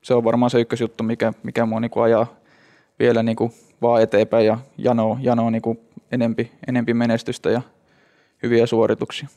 se 0.03 0.15
on 0.15 0.25
varmaan 0.25 0.51
se 0.51 0.61
ykkösjuttu, 0.61 1.05
mikä, 1.05 1.33
mikä 1.43 1.67
mua 1.67 1.81
niinku 1.81 2.01
ajaa 2.01 2.27
vielä 2.99 3.23
niin 3.23 3.37
kuin 3.37 3.53
vaan 3.83 4.03
eteenpäin 4.03 4.47
ja 4.47 4.59
janoo, 4.79 5.19
janoo 5.21 5.51
niin 5.51 5.63
kuin 5.63 5.81
enempi, 6.13 6.53
enempi 6.69 6.95
menestystä 6.95 7.51
ja 7.51 7.63
hyviä 8.43 8.67
suorituksia. 8.67 9.29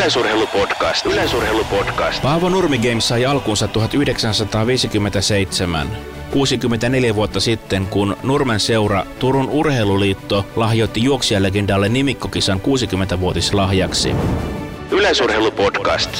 Yleisurheilupodcast. 0.00 1.06
Yleisurheilupodcast. 1.06 2.22
Paavo 2.22 2.48
Nurmi 2.48 2.78
Games 2.78 3.08
sai 3.08 3.26
alkuunsa 3.26 3.68
1957. 3.68 5.88
64 6.30 7.14
vuotta 7.14 7.40
sitten, 7.40 7.86
kun 7.86 8.16
Nurmen 8.22 8.60
seura 8.60 9.06
Turun 9.18 9.48
Urheiluliitto 9.48 10.46
lahjoitti 10.56 11.02
juoksijalegendalle 11.02 11.88
nimikkokisan 11.88 12.60
60-vuotislahjaksi. 12.60 14.14
Yleisurheilupodcast. 14.90 16.10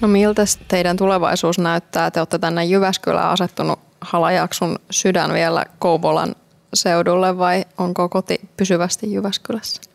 No 0.00 0.08
miltä 0.08 0.42
teidän 0.68 0.96
tulevaisuus 0.96 1.58
näyttää? 1.58 2.10
Te 2.10 2.20
olette 2.20 2.38
tänne 2.38 2.64
Jyväskylään 2.64 3.30
asettunut 3.30 3.78
Halajaksun 4.00 4.78
sydän 4.90 5.32
vielä 5.32 5.64
Kouvolan 5.78 6.34
seudulle 6.74 7.38
vai 7.38 7.64
onko 7.78 8.08
koti 8.08 8.40
pysyvästi 8.56 9.12
Jyväskylässä? 9.12 9.93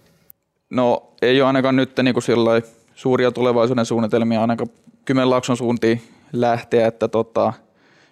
No 0.69 1.13
ei 1.21 1.41
ole 1.41 1.47
ainakaan 1.47 1.75
nyt 1.75 1.99
niin 2.03 2.13
kuin 2.13 2.23
sillai 2.23 2.61
suuria 2.95 3.31
tulevaisuuden 3.31 3.85
suunnitelmia 3.85 4.41
ainakaan 4.41 4.69
Kymenlaakson 5.05 5.57
suuntiin 5.57 6.01
lähteä, 6.33 6.87
että 6.87 7.07
tota, 7.07 7.53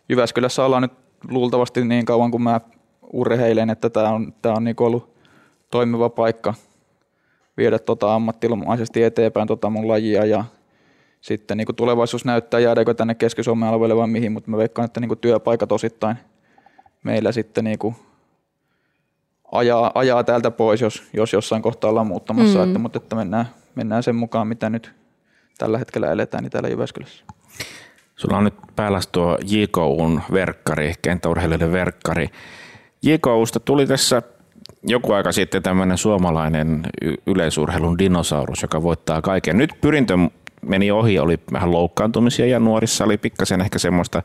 Jyväskylässä 0.09 0.65
ollaan 0.65 0.81
nyt 0.81 0.91
luultavasti 1.29 1.85
niin 1.85 2.05
kauan 2.05 2.31
kuin 2.31 2.43
mä 2.43 2.61
urheilen, 3.13 3.69
että 3.69 3.89
tämä 3.89 4.09
on, 4.09 4.33
tää 4.41 4.53
on 4.53 4.63
niin 4.63 4.75
ollut 4.79 5.09
toimiva 5.71 6.09
paikka 6.09 6.53
viedä 7.57 7.79
tota 7.79 8.15
ammattimaisesti 8.15 9.03
eteenpäin 9.03 9.47
tota 9.47 9.69
mun 9.69 9.87
lajia 9.87 10.25
ja 10.25 10.43
sitten 11.21 11.57
niin 11.57 11.65
kuin 11.65 11.75
tulevaisuus 11.75 12.25
näyttää, 12.25 12.59
jäädäänkö 12.59 12.93
tänne 12.93 13.15
Keski-Suomen 13.15 13.69
alueelle 13.69 13.95
vai 13.95 14.07
mihin, 14.07 14.31
mutta 14.31 14.51
mä 14.51 14.57
veikkaan, 14.57 14.85
että 14.85 14.99
niin 14.99 15.09
kuin 15.09 15.19
työpaikat 15.19 15.71
osittain 15.71 16.17
meillä 17.03 17.31
sitten 17.31 17.63
niin 17.63 17.79
kuin 17.79 17.95
ajaa, 19.51 19.91
ajaa 19.95 20.23
täältä 20.23 20.51
pois, 20.51 20.81
jos, 20.81 21.03
jos 21.13 21.33
jossain 21.33 21.61
kohtaa 21.61 21.89
ollaan 21.89 22.07
muuttamassa, 22.07 22.59
mm. 22.59 22.63
että, 22.63 22.79
mutta 22.79 22.97
että 22.97 23.15
mennään, 23.15 23.45
mennään 23.75 24.03
sen 24.03 24.15
mukaan, 24.15 24.47
mitä 24.47 24.69
nyt 24.69 24.91
tällä 25.57 25.77
hetkellä 25.77 26.11
eletään 26.11 26.43
niin 26.43 26.51
täällä 26.51 26.69
Jyväskylässä. 26.69 27.23
Sulla 28.15 28.37
on 28.37 28.43
nyt 28.43 28.55
päällä 28.75 28.99
tuo 29.11 29.37
JKUn 29.47 30.21
verkkari, 30.31 30.93
kenttäurheilijoiden 31.01 31.71
verkkari. 31.71 32.29
JKUsta 33.03 33.59
tuli 33.59 33.87
tässä 33.87 34.21
joku 34.83 35.13
aika 35.13 35.31
sitten 35.31 35.63
tämmöinen 35.63 35.97
suomalainen 35.97 36.83
yleisurheilun 37.27 37.97
dinosaurus, 37.97 38.61
joka 38.61 38.83
voittaa 38.83 39.21
kaiken. 39.21 39.57
Nyt 39.57 39.73
pyrintö 39.81 40.17
meni 40.61 40.91
ohi, 40.91 41.19
oli 41.19 41.39
vähän 41.51 41.71
loukkaantumisia 41.71 42.45
ja 42.45 42.59
nuorissa 42.59 43.05
oli 43.05 43.17
pikkasen 43.17 43.61
ehkä 43.61 43.79
semmoista, 43.79 44.23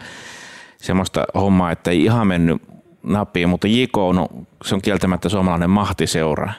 semmoista 0.77 1.25
hommaa, 1.35 1.73
että 1.73 1.91
ei 1.91 2.05
ihan 2.05 2.27
mennyt 2.27 2.63
nappiin, 3.03 3.49
mutta 3.49 3.69
JK 3.69 3.99
on, 3.99 4.47
se 4.65 4.75
on 4.75 4.83
kieltämättä 4.83 5.29
suomalainen 5.29 5.71
mahtiseura. 5.71 6.53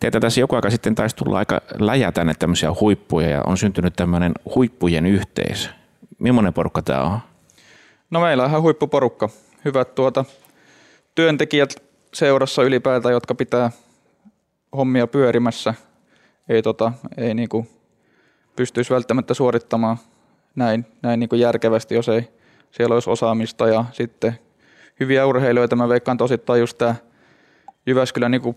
Teitä 0.00 0.20
tässä 0.20 0.40
joku 0.40 0.56
aika 0.56 0.70
sitten 0.70 0.94
taisi 0.94 1.16
tulla 1.16 1.38
aika 1.38 1.60
läjä 1.78 2.12
tänne 2.12 2.34
tämmöisiä 2.38 2.72
huippuja 2.80 3.28
ja 3.28 3.42
on 3.46 3.56
syntynyt 3.56 3.96
tämmöinen 3.96 4.32
huippujen 4.54 5.06
yhteisö. 5.06 5.68
Millainen 6.18 6.52
porukka 6.52 6.82
tämä 6.82 7.02
on? 7.02 7.18
No 8.10 8.20
meillä 8.20 8.42
on 8.42 8.48
ihan 8.48 8.62
huippuporukka. 8.62 9.28
Hyvät 9.64 9.94
tuota, 9.94 10.24
työntekijät 11.14 11.82
seurassa 12.14 12.62
ylipäätään, 12.62 13.12
jotka 13.12 13.34
pitää 13.34 13.70
hommia 14.76 15.06
pyörimässä. 15.06 15.74
Ei, 16.48 16.62
tota, 16.62 16.92
ei 17.16 17.34
niinku 17.34 17.66
pystyisi 18.56 18.94
välttämättä 18.94 19.34
suorittamaan 19.34 19.96
näin, 20.54 20.86
näin 21.02 21.20
niinku 21.20 21.36
järkevästi, 21.36 21.94
jos 21.94 22.08
ei 22.08 22.28
siellä 22.70 22.94
olisi 22.94 23.10
osaamista. 23.10 23.68
Ja 23.68 23.84
sitten 23.92 24.38
hyviä 25.00 25.26
urheilijoita. 25.26 25.76
Mä 25.76 25.88
veikkaan 25.88 26.18
tosittain 26.18 26.60
just 26.60 26.78
tämä 26.78 26.94
Jyväskylän 27.86 28.30
niinku 28.30 28.56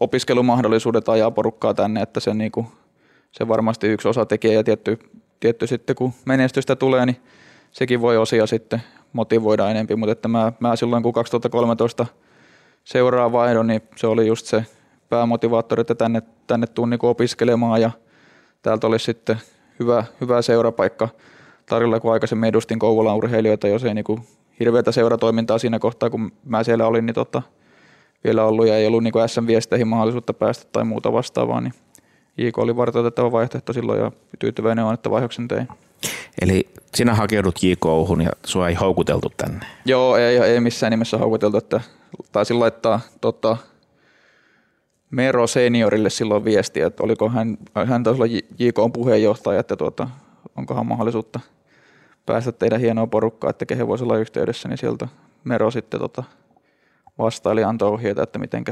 opiskelumahdollisuudet 0.00 1.08
ajaa 1.08 1.30
porukkaa 1.30 1.74
tänne, 1.74 2.02
että 2.02 2.20
se, 2.20 2.34
niinku, 2.34 2.66
se 3.32 3.48
varmasti 3.48 3.86
yksi 3.86 4.08
osatekijä 4.08 4.54
ja 4.54 4.64
tietty, 4.64 4.98
tietty 5.40 5.66
sitten 5.66 5.96
kun 5.96 6.12
menestystä 6.24 6.76
tulee, 6.76 7.06
niin 7.06 7.16
sekin 7.70 8.00
voi 8.00 8.16
osia 8.16 8.46
sitten 8.46 8.82
motivoida 9.12 9.70
enempi, 9.70 9.96
mutta 9.96 10.12
että 10.12 10.28
mä, 10.28 10.52
mä 10.60 10.76
silloin 10.76 11.02
kun 11.02 11.12
2013 11.12 12.06
seuraa 12.84 13.32
vaihdon, 13.32 13.66
niin 13.66 13.82
se 13.96 14.06
oli 14.06 14.26
just 14.26 14.46
se 14.46 14.66
päämotivaattori, 15.08 15.80
että 15.80 15.94
tänne, 15.94 16.22
tänne 16.46 16.66
tuun 16.66 16.90
niin 16.90 17.00
opiskelemaan. 17.02 17.80
Ja 17.80 17.90
täältä 18.62 18.86
olisi 18.86 19.04
sitten 19.04 19.36
hyvä, 19.80 20.04
hyvä 20.20 20.42
seurapaikka 20.42 21.08
tarjolla, 21.66 22.00
kun 22.00 22.12
aikaisemmin 22.12 22.48
edustin 22.48 22.78
Kouvolan 22.78 23.16
urheilijoita, 23.16 23.68
jos 23.68 23.84
ei 23.84 23.94
niin 23.94 24.04
hirveätä 24.60 24.92
seuratoimintaa 24.92 25.58
siinä 25.58 25.78
kohtaa, 25.78 26.10
kun 26.10 26.32
mä 26.44 26.64
siellä 26.64 26.86
olin, 26.86 27.06
niin 27.06 27.14
tota, 27.14 27.42
vielä 28.24 28.44
ollut 28.44 28.66
ja 28.66 28.76
ei 28.76 28.86
ollut 28.86 29.02
niin 29.02 29.14
SM-viesteihin 29.26 29.88
mahdollisuutta 29.88 30.34
päästä 30.34 30.68
tai 30.72 30.84
muuta 30.84 31.12
vastaavaa, 31.12 31.60
niin 31.60 31.74
JK 32.38 32.58
oli 32.58 32.76
vartoitettava 32.76 33.32
vaihtoehto 33.32 33.72
silloin 33.72 34.00
ja 34.00 34.12
tyytyväinen 34.38 34.84
on, 34.84 34.94
että 34.94 35.10
vaihdoksen 35.10 35.48
tein. 35.48 35.68
Eli 36.42 36.68
sinä 36.94 37.14
hakeudut 37.14 37.62
JKUhun 37.62 38.20
ja 38.20 38.30
sua 38.46 38.68
ei 38.68 38.74
houkuteltu 38.74 39.32
tänne? 39.36 39.66
Joo, 39.84 40.16
ei, 40.16 40.38
ei 40.38 40.60
missään 40.60 40.90
nimessä 40.90 41.18
houkuteltu, 41.18 41.56
että 41.56 41.80
taisin 42.32 42.60
laittaa 42.60 43.00
tota, 43.20 43.56
Mero 45.10 45.46
seniorille 45.46 46.10
silloin 46.10 46.44
viestiä, 46.44 46.86
että 46.86 47.02
oliko 47.02 47.28
hän, 47.28 47.58
hän 47.86 48.02
taisi 48.02 48.22
olla 48.22 48.34
JK 48.58 48.92
puheenjohtaja, 48.92 49.60
että 49.60 49.76
tuota, 49.76 50.08
onkohan 50.56 50.86
mahdollisuutta 50.86 51.40
päästä 52.26 52.52
teidän 52.52 52.80
hienoa 52.80 53.06
porukkaa, 53.06 53.50
että 53.50 53.66
kehen 53.66 53.88
voisi 53.88 54.04
olla 54.04 54.16
yhteydessä, 54.16 54.68
niin 54.68 54.78
sieltä 54.78 55.08
Mero 55.44 55.70
sitten 55.70 56.00
tota, 56.00 56.24
vastaili 57.18 57.64
antoi 57.64 57.88
ohjeita, 57.88 58.22
että 58.22 58.38
miten 58.38 58.64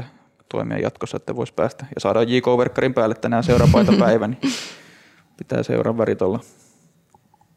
toimia 0.49 0.79
jatkossa, 0.79 1.17
että 1.17 1.35
voisi 1.35 1.53
päästä. 1.53 1.85
Ja 1.95 2.01
saadaan 2.01 2.29
JK-verkkarin 2.29 2.93
päälle 2.93 3.15
tänään 3.15 3.43
seurapaita 3.43 3.91
päivä, 4.05 4.27
niin 4.27 4.41
pitää 5.37 5.63
seuran 5.63 5.97
värit 5.97 6.21
olla 6.21 6.39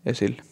esille. 0.07 0.43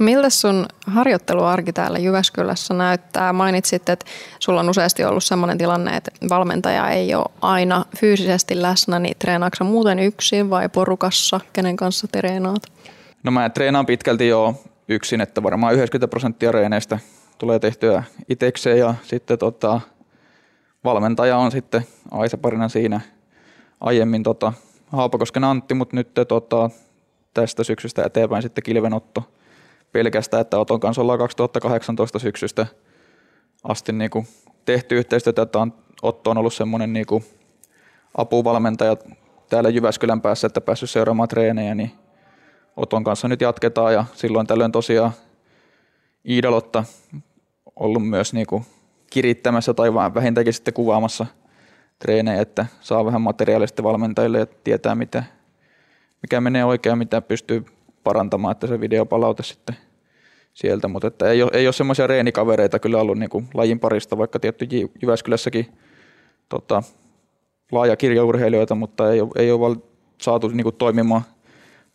No 0.00 0.04
miltä 0.04 0.30
sun 0.30 0.66
harjoitteluarki 0.86 1.72
täällä 1.72 1.98
Jyväskylässä 1.98 2.74
näyttää? 2.74 3.32
Mainitsit, 3.32 3.88
että 3.88 4.06
sulla 4.38 4.60
on 4.60 4.70
useasti 4.70 5.04
ollut 5.04 5.24
sellainen 5.24 5.58
tilanne, 5.58 5.96
että 5.96 6.10
valmentaja 6.28 6.90
ei 6.90 7.14
ole 7.14 7.30
aina 7.40 7.84
fyysisesti 7.98 8.62
läsnä, 8.62 8.98
niin 8.98 9.16
treenaatko 9.18 9.64
muuten 9.64 9.98
yksin 9.98 10.50
vai 10.50 10.68
porukassa? 10.68 11.40
Kenen 11.52 11.76
kanssa 11.76 12.08
treenaat? 12.08 12.62
No 13.22 13.30
mä 13.30 13.50
treenaan 13.50 13.86
pitkälti 13.86 14.28
jo 14.28 14.54
yksin, 14.88 15.20
että 15.20 15.42
varmaan 15.42 15.74
90 15.74 16.08
prosenttia 16.08 16.52
reeneistä 16.52 16.98
tulee 17.38 17.58
tehtyä 17.58 18.04
itsekseen 18.28 18.78
ja 18.78 18.94
sitten 19.02 19.38
tota, 19.38 19.80
valmentaja 20.84 21.36
on 21.36 21.52
sitten 21.52 21.86
Aisa 22.10 22.38
parina 22.38 22.68
siinä 22.68 23.00
aiemmin 23.80 24.22
tota, 24.22 24.52
Haapakosken 24.86 25.44
Antti, 25.44 25.74
mutta 25.74 25.96
nyt 25.96 26.08
tota, 26.28 26.70
tästä 27.34 27.64
syksystä 27.64 28.02
eteenpäin 28.06 28.42
sitten 28.42 28.64
Kilvenotto 28.64 29.32
pelkästään, 29.92 30.40
että 30.40 30.58
Oton 30.58 30.80
kanssa 30.80 31.02
ollaan 31.02 31.18
2018 31.18 32.18
syksystä 32.18 32.66
asti 33.64 33.92
niin 33.92 34.10
kuin 34.10 34.26
tehty 34.64 34.98
yhteistyötä, 34.98 35.42
että 35.42 35.66
Otto 36.02 36.30
on 36.30 36.38
ollut 36.38 36.54
semmoinen 36.54 36.92
niin 36.92 37.06
apuvalmentaja 38.16 38.96
täällä 39.50 39.68
Jyväskylän 39.68 40.20
päässä, 40.20 40.46
että 40.46 40.60
päässyt 40.60 40.90
seuraamaan 40.90 41.28
treenejä, 41.28 41.74
niin 41.74 42.01
Oton 42.76 43.04
kanssa 43.04 43.28
nyt 43.28 43.40
jatketaan 43.40 43.94
ja 43.94 44.04
silloin 44.14 44.46
tällöin 44.46 44.72
tosiaan 44.72 45.12
Iidalotta 46.28 46.84
ollut 47.76 48.08
myös 48.08 48.32
niin 48.32 48.46
kuin 48.46 48.64
kirittämässä 49.10 49.74
tai 49.74 49.94
vähintäänkin 49.94 50.54
sitten 50.54 50.74
kuvaamassa 50.74 51.26
treenejä, 51.98 52.40
että 52.40 52.66
saa 52.80 53.04
vähän 53.04 53.20
materiaalista 53.20 53.82
valmentajille 53.82 54.38
ja 54.38 54.46
tietää, 54.46 54.94
mitä, 54.94 55.24
mikä 56.22 56.40
menee 56.40 56.64
oikein, 56.64 56.98
mitä 56.98 57.20
pystyy 57.20 57.64
parantamaan, 58.04 58.52
että 58.52 58.66
se 58.66 58.80
videopalaute 58.80 59.42
sitten 59.42 59.76
sieltä, 60.54 60.88
mutta 60.88 61.08
että 61.08 61.28
ei 61.28 61.42
ole, 61.42 61.50
ei 61.54 61.66
ole 61.66 61.72
semmoisia 61.72 62.06
reenikavereita 62.06 62.78
kyllä 62.78 62.98
ollut 63.00 63.18
niin 63.18 63.30
kuin 63.30 63.48
lajin 63.54 63.80
parista, 63.80 64.18
vaikka 64.18 64.38
tietty 64.38 64.68
Jyväskylässäkin 65.02 65.78
tota, 66.48 66.82
laaja 67.72 67.96
kirjaurheilijoita, 67.96 68.74
mutta 68.74 69.12
ei 69.12 69.20
ole, 69.20 69.30
ei 69.36 69.52
ole 69.52 69.76
saatu 70.20 70.48
niin 70.48 70.64
kuin 70.64 70.76
toimimaan, 70.76 71.22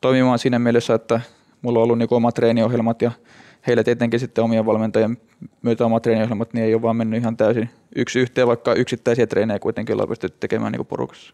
toimimaan 0.02 0.40
siinä 0.40 0.60
mielessä, 0.60 0.94
että 0.94 1.22
mulla 1.62 1.80
on 1.80 1.84
ollut 1.84 1.98
niin 1.98 2.08
omat 2.12 2.36
treeniohjelmat 2.36 3.02
ja 3.02 3.12
heillä 3.68 3.84
tietenkin 3.84 4.20
sitten 4.20 4.44
omien 4.44 4.66
valmentajien 4.66 5.18
myötä 5.62 5.86
omat 5.86 6.04
treeniohjelmat, 6.04 6.54
niin 6.54 6.66
ei 6.66 6.74
ole 6.74 6.82
vaan 6.82 6.96
mennyt 6.96 7.22
ihan 7.22 7.38
täysin 7.38 7.70
yksi 7.96 8.20
yhteen, 8.20 8.48
vaikka 8.48 8.74
yksittäisiä 8.74 9.28
treenejä 9.28 9.60
kuitenkin 9.60 9.94
ollaan 9.94 10.10
pystytty 10.10 10.38
tekemään 10.40 10.72
niin 10.72 10.86
porukassa. 10.86 11.34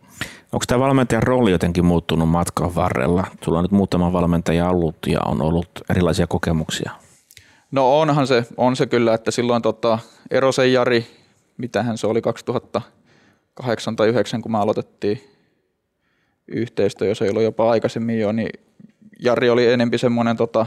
Onko 0.52 0.66
tämä 0.68 0.80
valmentajan 0.80 1.24
rooli 1.24 1.52
jotenkin 1.52 1.86
muuttunut 1.86 2.30
matkan 2.30 2.76
varrella? 2.76 3.28
Sulla 3.44 3.58
on 3.58 3.64
nyt 3.64 3.72
muutama 3.72 4.14
valmentaja 4.14 4.70
ollut 4.70 4.98
ja 5.08 5.20
on 5.26 5.42
ollut 5.42 5.70
erilaisia 5.90 6.28
kokemuksia. 6.28 6.92
No 7.72 8.00
onhan 8.00 8.28
se, 8.28 8.46
on 8.58 8.76
se 8.76 8.86
kyllä, 8.86 9.14
että 9.14 9.32
silloin 9.32 9.62
tota, 9.62 10.00
Erosen 10.32 10.74
Jari, 10.74 11.06
mitähän 11.58 11.98
se 11.98 12.08
oli 12.08 12.22
2008 12.22 13.96
tai 13.96 14.08
2009, 14.08 14.42
kun 14.42 14.52
me 14.52 14.58
aloitettiin 14.58 15.33
yhteistyö, 16.48 17.08
jos 17.08 17.22
ei 17.22 17.30
ollut 17.30 17.44
jopa 17.44 17.72
aikaisemmin 17.72 18.20
jo, 18.20 18.32
niin 18.32 18.50
Jari 19.20 19.50
oli 19.50 19.68
enempi 19.68 19.98
semmoinen, 19.98 20.38
tota, 20.38 20.66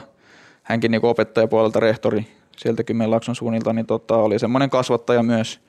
hänkin 0.63 0.91
niin 0.91 1.05
opettajapuolelta 1.05 1.81
rehtori, 1.81 2.27
sieltä 2.57 2.85
Kymenlaakson 2.85 3.37
suunnilta, 3.37 3.73
niin 3.73 3.87
tota, 3.87 4.17
oli 4.17 4.39
semmoinen 4.39 4.71
kasvattaja 4.71 5.23
myös 5.23 5.61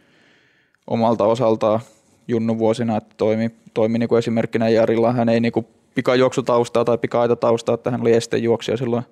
omalta 0.87 1.23
osaltaan 1.23 1.79
Junnu 2.27 2.57
vuosina, 2.57 2.97
että 2.97 3.15
toimi, 3.17 3.51
toimi 3.73 3.97
niin 3.97 4.09
kuin 4.09 4.19
esimerkkinä 4.19 4.69
Jarilla. 4.69 5.13
Hän 5.13 5.29
ei 5.29 5.39
niin 5.39 5.51
kuin 5.51 5.67
pikajuoksutaustaa 5.95 6.85
tai 6.85 6.97
pika-aitataustaa, 6.97 7.75
että 7.75 7.91
hän 7.91 8.01
oli 8.01 8.13
estejuoksija 8.13 8.77
silloin 8.77 9.03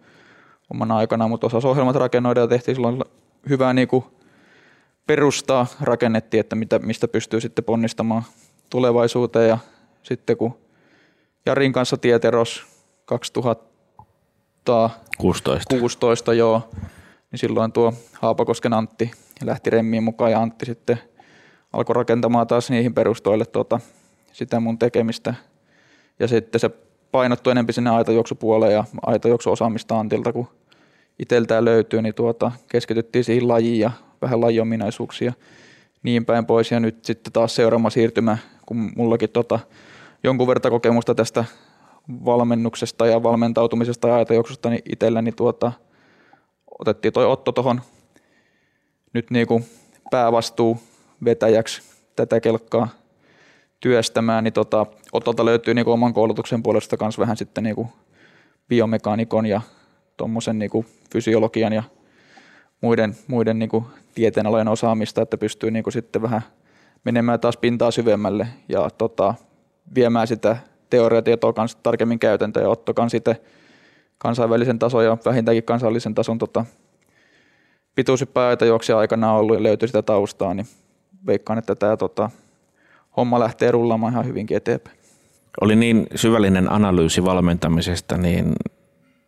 omana 0.73 0.97
aikana, 0.97 1.27
mutta 1.27 1.47
osasi 1.47 1.67
ohjelmat 1.67 1.95
rakennoida 1.95 2.41
ja 2.41 2.47
tehtiin 2.47 2.75
silloin 2.75 3.03
hyvää 3.49 3.73
niin 3.73 3.88
kuin 3.88 4.03
perustaa 5.08 5.67
rakennettiin, 5.81 6.39
että 6.39 6.55
mitä, 6.55 6.79
mistä 6.79 7.08
pystyy 7.08 7.41
sitten 7.41 7.65
ponnistamaan 7.65 8.23
tulevaisuuteen 8.69 9.49
ja 9.49 9.58
sitten 10.03 10.38
kun 10.38 10.58
Jarin 11.45 11.73
kanssa 11.73 11.97
tieteros 11.97 12.65
2016 13.05 15.79
16. 15.79 16.34
joo, 16.34 16.69
niin 17.31 17.39
silloin 17.39 17.71
tuo 17.71 17.93
Haapakosken 18.13 18.73
Antti 18.73 19.12
lähti 19.43 19.69
remmiin 19.69 20.03
mukaan 20.03 20.31
ja 20.31 20.41
Antti 20.41 20.65
sitten 20.65 20.99
alkoi 21.73 21.93
rakentamaan 21.93 22.47
taas 22.47 22.69
niihin 22.69 22.93
perustoille 22.93 23.45
tuota, 23.45 23.79
sitä 24.31 24.60
mun 24.60 24.79
tekemistä. 24.79 25.34
Ja 26.19 26.27
sitten 26.27 26.60
se 26.60 26.69
painottui 27.12 27.51
enemmän 27.51 27.73
sinne 27.73 27.89
aitajuoksupuoleen 27.89 28.73
ja 28.73 28.84
aitajuoksuosaamista 29.01 29.99
Antilta, 29.99 30.34
kun 30.34 30.47
iteltään 31.19 31.65
löytyy, 31.65 32.01
niin 32.01 32.15
tuota, 32.15 32.51
keskityttiin 32.67 33.23
siihen 33.23 33.47
lajiin 33.47 33.79
ja 33.79 33.91
vähän 34.21 34.41
lajiominaisuuksia 34.41 35.34
niin 36.03 36.25
päin 36.25 36.45
pois. 36.45 36.71
Ja 36.71 36.79
nyt 36.79 37.05
sitten 37.05 37.34
taas 37.34 37.55
seuraava 37.55 37.89
siirtymä, 37.89 38.38
kun 38.65 38.91
mullakin 38.95 39.29
tota, 39.29 39.60
jonkun 40.25 40.47
verran 40.47 40.71
kokemusta 40.71 41.15
tästä 41.15 41.45
valmennuksesta 42.25 43.07
ja 43.07 43.23
valmentautumisesta 43.23 44.07
ja 44.07 44.15
aitajuoksusta 44.15 44.69
niin 44.69 44.81
itselläni 44.91 45.31
tuota, 45.31 45.71
otettiin 46.79 47.13
toi 47.13 47.25
Otto 47.25 47.51
tuohon 47.51 47.81
nyt 49.13 49.31
niin 49.31 49.47
kuin 49.47 49.65
päävastuu 50.11 50.77
vetäjäksi 51.25 51.81
tätä 52.15 52.39
kelkkaa 52.39 52.88
työstämään, 53.79 54.43
niin 54.43 54.53
tota, 54.53 54.85
Otolta 55.11 55.45
löytyy 55.45 55.73
niin 55.73 55.85
kuin 55.85 55.93
oman 55.93 56.13
koulutuksen 56.13 56.63
puolesta 56.63 56.97
myös 57.01 57.19
vähän 57.19 57.38
sitten 57.38 57.63
niin 57.63 57.75
kuin 57.75 57.88
biomekaanikon 58.67 59.45
ja 59.45 59.61
tuommoisen 60.17 60.59
niin 60.59 60.71
kuin 60.71 60.85
fysiologian 61.11 61.73
ja 61.73 61.83
muiden, 62.81 63.15
muiden 63.27 63.59
niin 63.59 63.69
kuin 63.69 63.85
tieteenalojen 64.15 64.67
osaamista, 64.67 65.21
että 65.21 65.38
pystyy 65.38 65.71
niin 65.71 65.83
kuin 65.83 65.93
sitten 65.93 66.21
vähän 66.21 66.41
menemään 67.03 67.39
taas 67.39 67.57
pintaa 67.57 67.91
syvemmälle 67.91 68.47
ja 68.69 68.89
tota, 68.97 69.33
viemään 69.95 70.27
sitä 70.27 70.57
teoriatietoa 70.89 71.53
kanssa 71.53 71.77
tarkemmin 71.83 72.19
käytäntöön 72.19 72.63
ja 72.63 72.69
Ottokan 72.69 73.09
sitten 73.09 73.35
kansainvälisen 74.17 74.79
tason 74.79 75.05
ja 75.05 75.17
vähintäänkin 75.25 75.63
kansallisen 75.63 76.15
tason 76.15 76.37
tota, 76.37 76.65
pituushyppääjäitä 77.95 78.65
juoksia 78.65 78.97
aikana 78.97 79.33
ollut 79.33 79.57
ja 79.57 79.63
löytyy 79.63 79.87
sitä 79.87 80.01
taustaa, 80.01 80.53
niin 80.53 80.67
veikkaan, 81.27 81.59
että 81.59 81.75
tämä 81.75 81.97
tota, 81.97 82.29
homma 83.17 83.39
lähtee 83.39 83.71
rullaamaan 83.71 84.13
ihan 84.13 84.25
hyvinkin 84.25 84.57
eteenpäin. 84.57 84.97
Oli 85.61 85.75
niin 85.75 86.07
syvällinen 86.15 86.71
analyysi 86.71 87.25
valmentamisesta, 87.25 88.17
niin 88.17 88.53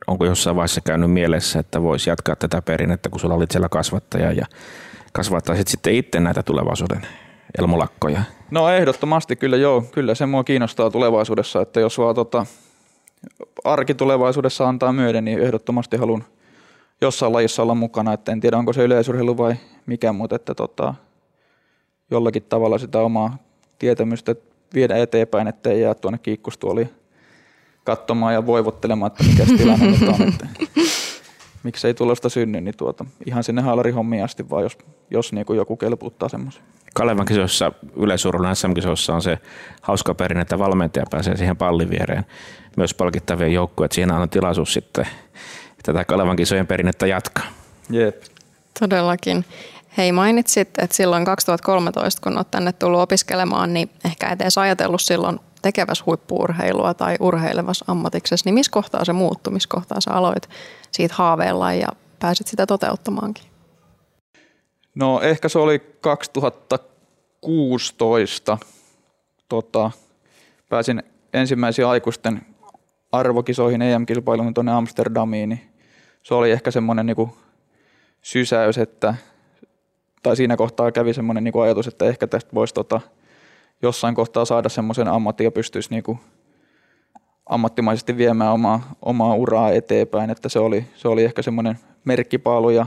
onko 0.08 0.26
jossain 0.26 0.56
vaiheessa 0.56 0.82
käynyt 0.82 1.12
mielessä, 1.12 1.60
että 1.60 1.82
voisi 1.82 2.10
jatkaa 2.10 2.36
tätä 2.36 2.62
perinnettä, 2.62 3.10
kun 3.10 3.20
sulla 3.20 3.36
olit 3.36 3.52
siellä 3.52 3.70
kasvattaja 3.70 4.32
ja 4.32 4.46
kasvattaisit 5.14 5.68
sitten 5.68 5.94
itse 5.94 6.20
näitä 6.20 6.44
tulevaisuuden 6.44 7.08
elmulakkoja? 7.60 8.22
No 8.52 8.70
ehdottomasti 8.70 9.36
kyllä 9.36 9.58
joo, 9.58 9.82
kyllä 9.82 10.16
se 10.16 10.26
mua 10.26 10.44
kiinnostaa 10.44 10.90
tulevaisuudessa, 10.90 11.62
että 11.62 11.80
jos 11.80 11.98
vaan 11.98 12.16
tota, 12.16 12.46
arki 13.64 13.94
tulevaisuudessa 13.94 14.70
antaa 14.70 14.94
myöden, 14.94 15.26
niin 15.26 15.40
ehdottomasti 15.40 15.98
haluan 15.98 16.24
jossain 17.02 17.34
lajissa 17.34 17.64
olla 17.64 17.76
mukana, 17.76 18.14
että 18.14 18.32
en 18.32 18.40
tiedä 18.40 18.58
onko 18.58 18.74
se 18.74 18.84
yleisurheilu 18.84 19.38
vai 19.38 19.56
mikä, 19.86 20.14
mutta 20.14 20.36
että 20.36 20.56
tota, 20.56 20.94
jollakin 22.12 22.44
tavalla 22.44 22.78
sitä 22.78 23.00
omaa 23.00 23.38
tietämystä 23.80 24.36
viedä 24.74 24.98
eteenpäin, 24.98 25.48
ettei 25.48 25.82
jää 25.82 25.94
tuonne 25.94 26.18
kiikkustuoliin 26.18 26.90
katsomaan 27.84 28.34
ja 28.34 28.46
voivottelemaan, 28.46 29.12
että 29.12 29.24
mikä 29.24 29.46
tilanne 29.58 29.88
nyt 29.88 30.02
on. 30.02 30.28
Että 30.28 30.48
miksei 31.68 31.94
tulosta 31.94 32.30
synny, 32.30 32.62
niin 32.62 32.78
tuota, 32.78 33.06
ihan 33.26 33.44
sinne 33.44 33.62
haalarihommiin 33.62 34.24
asti 34.24 34.50
vaan, 34.50 34.64
jos, 34.64 34.78
jos 35.12 35.34
niin 35.34 35.46
kuin 35.46 35.58
joku 35.58 35.78
kelpuuttaa 35.78 36.30
semmoisen. 36.30 36.64
Kalevan 36.94 37.26
kisoissa, 37.26 37.72
yleisurheilun 37.96 38.56
SM-kisoissa 38.56 39.14
on 39.16 39.22
se 39.22 39.38
hauska 39.82 40.14
perinne, 40.14 40.42
että 40.42 40.60
valmentaja 40.60 41.06
pääsee 41.12 41.38
siihen 41.38 41.58
pallin 41.58 41.90
viereen. 41.90 42.26
Myös 42.78 42.94
palkittavien 42.94 43.54
joukkueet, 43.54 43.92
siinä 43.92 44.18
on 44.18 44.30
tilaisuus 44.30 44.74
sitten 44.74 45.08
tätä 45.84 46.06
Kalevan 46.06 46.36
kisojen 46.36 46.68
perinnettä 46.68 47.08
jatkaa. 47.08 47.46
Jep. 47.90 48.24
Todellakin. 48.80 49.46
Hei, 49.98 50.12
mainitsit, 50.12 50.70
että 50.78 50.96
silloin 50.96 51.26
2013, 51.26 52.22
kun 52.22 52.38
olet 52.38 52.52
tänne 52.52 52.72
tullut 52.72 53.00
opiskelemaan, 53.00 53.74
niin 53.74 53.90
ehkä 54.06 54.30
et 54.30 54.42
edes 54.42 54.58
ajatellut 54.58 55.02
silloin 55.02 55.40
tekeväs 55.62 56.06
huippuurheilua 56.06 56.94
tai 56.94 57.16
urheilevas 57.20 57.84
ammatiksessa, 57.88 58.48
niin 58.48 58.54
missä 58.54 58.72
kohtaa 58.72 59.06
se 59.06 59.14
muuttui, 59.14 59.54
missä 59.54 59.70
kohtaa 59.70 60.02
sä 60.02 60.12
aloit 60.12 60.50
siitä 60.92 61.16
haaveilla 61.18 61.74
ja 61.74 61.88
pääsit 62.20 62.48
sitä 62.48 62.66
toteuttamaankin? 62.66 63.44
No 64.96 65.22
ehkä 65.22 65.50
se 65.50 65.60
oli 65.60 65.80
2016. 66.02 68.58
Tota, 69.50 69.92
pääsin 70.70 71.04
ensimmäisiin 71.34 71.88
aikuisten 71.88 72.42
arvokisoihin 73.12 73.82
EM-kilpailuun 73.82 74.54
tuonne 74.54 74.72
Amsterdamiin, 74.72 75.50
niin 75.50 75.62
se 76.24 76.34
oli 76.34 76.52
ehkä 76.52 76.72
semmoinen 76.72 77.06
niin 77.06 77.32
sysäys, 78.22 78.78
että 78.78 79.16
tai 80.24 80.36
siinä 80.36 80.58
kohtaa 80.58 80.92
kävi 80.92 81.14
semmoinen 81.14 81.44
niin 81.44 81.64
ajatus, 81.64 81.88
että 81.88 82.06
ehkä 82.06 82.28
tästä 82.28 82.52
voisi 82.54 82.74
tota, 82.74 83.02
jossain 83.82 84.16
kohtaa 84.16 84.46
saada 84.46 84.70
semmoisen 84.70 85.08
ammatin 85.08 85.46
ja 85.46 85.52
pystyisi 85.52 85.90
niin 85.90 86.04
kuin 86.04 86.20
ammattimaisesti 87.50 88.18
viemään 88.18 88.54
omaa, 88.54 88.96
omaa 89.02 89.36
uraa 89.36 89.72
eteenpäin, 89.72 90.30
että 90.30 90.50
se 90.50 90.60
oli, 90.60 90.86
se 90.96 91.08
oli 91.08 91.24
ehkä 91.24 91.42
semmoinen 91.42 91.80
merkkipaalu 92.06 92.70
ja 92.70 92.86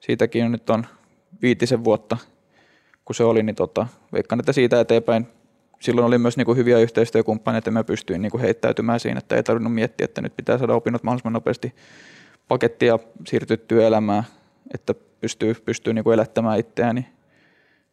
siitäkin 0.00 0.52
nyt 0.52 0.70
on 0.70 0.86
viitisen 1.42 1.84
vuotta, 1.84 2.16
kun 3.04 3.14
se 3.14 3.24
oli, 3.24 3.42
niin 3.42 3.56
tota, 3.56 3.86
veikkaan, 4.12 4.40
että 4.40 4.52
siitä 4.52 4.80
eteenpäin 4.80 5.26
silloin 5.80 6.06
oli 6.06 6.18
myös 6.18 6.36
niin 6.36 6.44
kuin 6.44 6.58
hyviä 6.58 6.78
yhteistyökumppaneita, 6.78 7.70
mä 7.70 7.84
pystyin 7.84 8.22
niin 8.22 8.30
kuin 8.30 8.40
heittäytymään 8.40 9.00
siinä, 9.00 9.18
että 9.18 9.36
ei 9.36 9.42
tarvinnut 9.42 9.74
miettiä, 9.74 10.04
että 10.04 10.22
nyt 10.22 10.36
pitää 10.36 10.58
saada 10.58 10.74
opinnot 10.74 11.02
mahdollisimman 11.02 11.32
nopeasti 11.32 11.74
pakettia 12.48 12.98
siirtyä 13.26 13.56
työelämään, 13.56 14.24
että 14.74 14.94
pystyy, 15.20 15.54
pystyy 15.54 15.94
niin 15.94 16.04
kuin 16.04 16.14
elättämään 16.14 16.58
itseään, 16.58 16.94
niin 16.94 17.06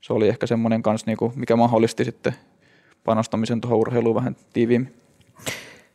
se 0.02 0.14
oli 0.14 0.28
ehkä 0.28 0.48
semmoinen 0.48 0.84
kanssa, 0.84 1.06
niin 1.08 1.18
kuin, 1.18 1.32
mikä 1.36 1.56
mahdollisti 1.56 2.06
sitten 2.06 2.34
panostamisen 3.04 3.62
tuohon 3.62 3.80
urheiluun 3.80 4.16
vähän 4.16 4.36
tiiviimmin. 4.54 4.94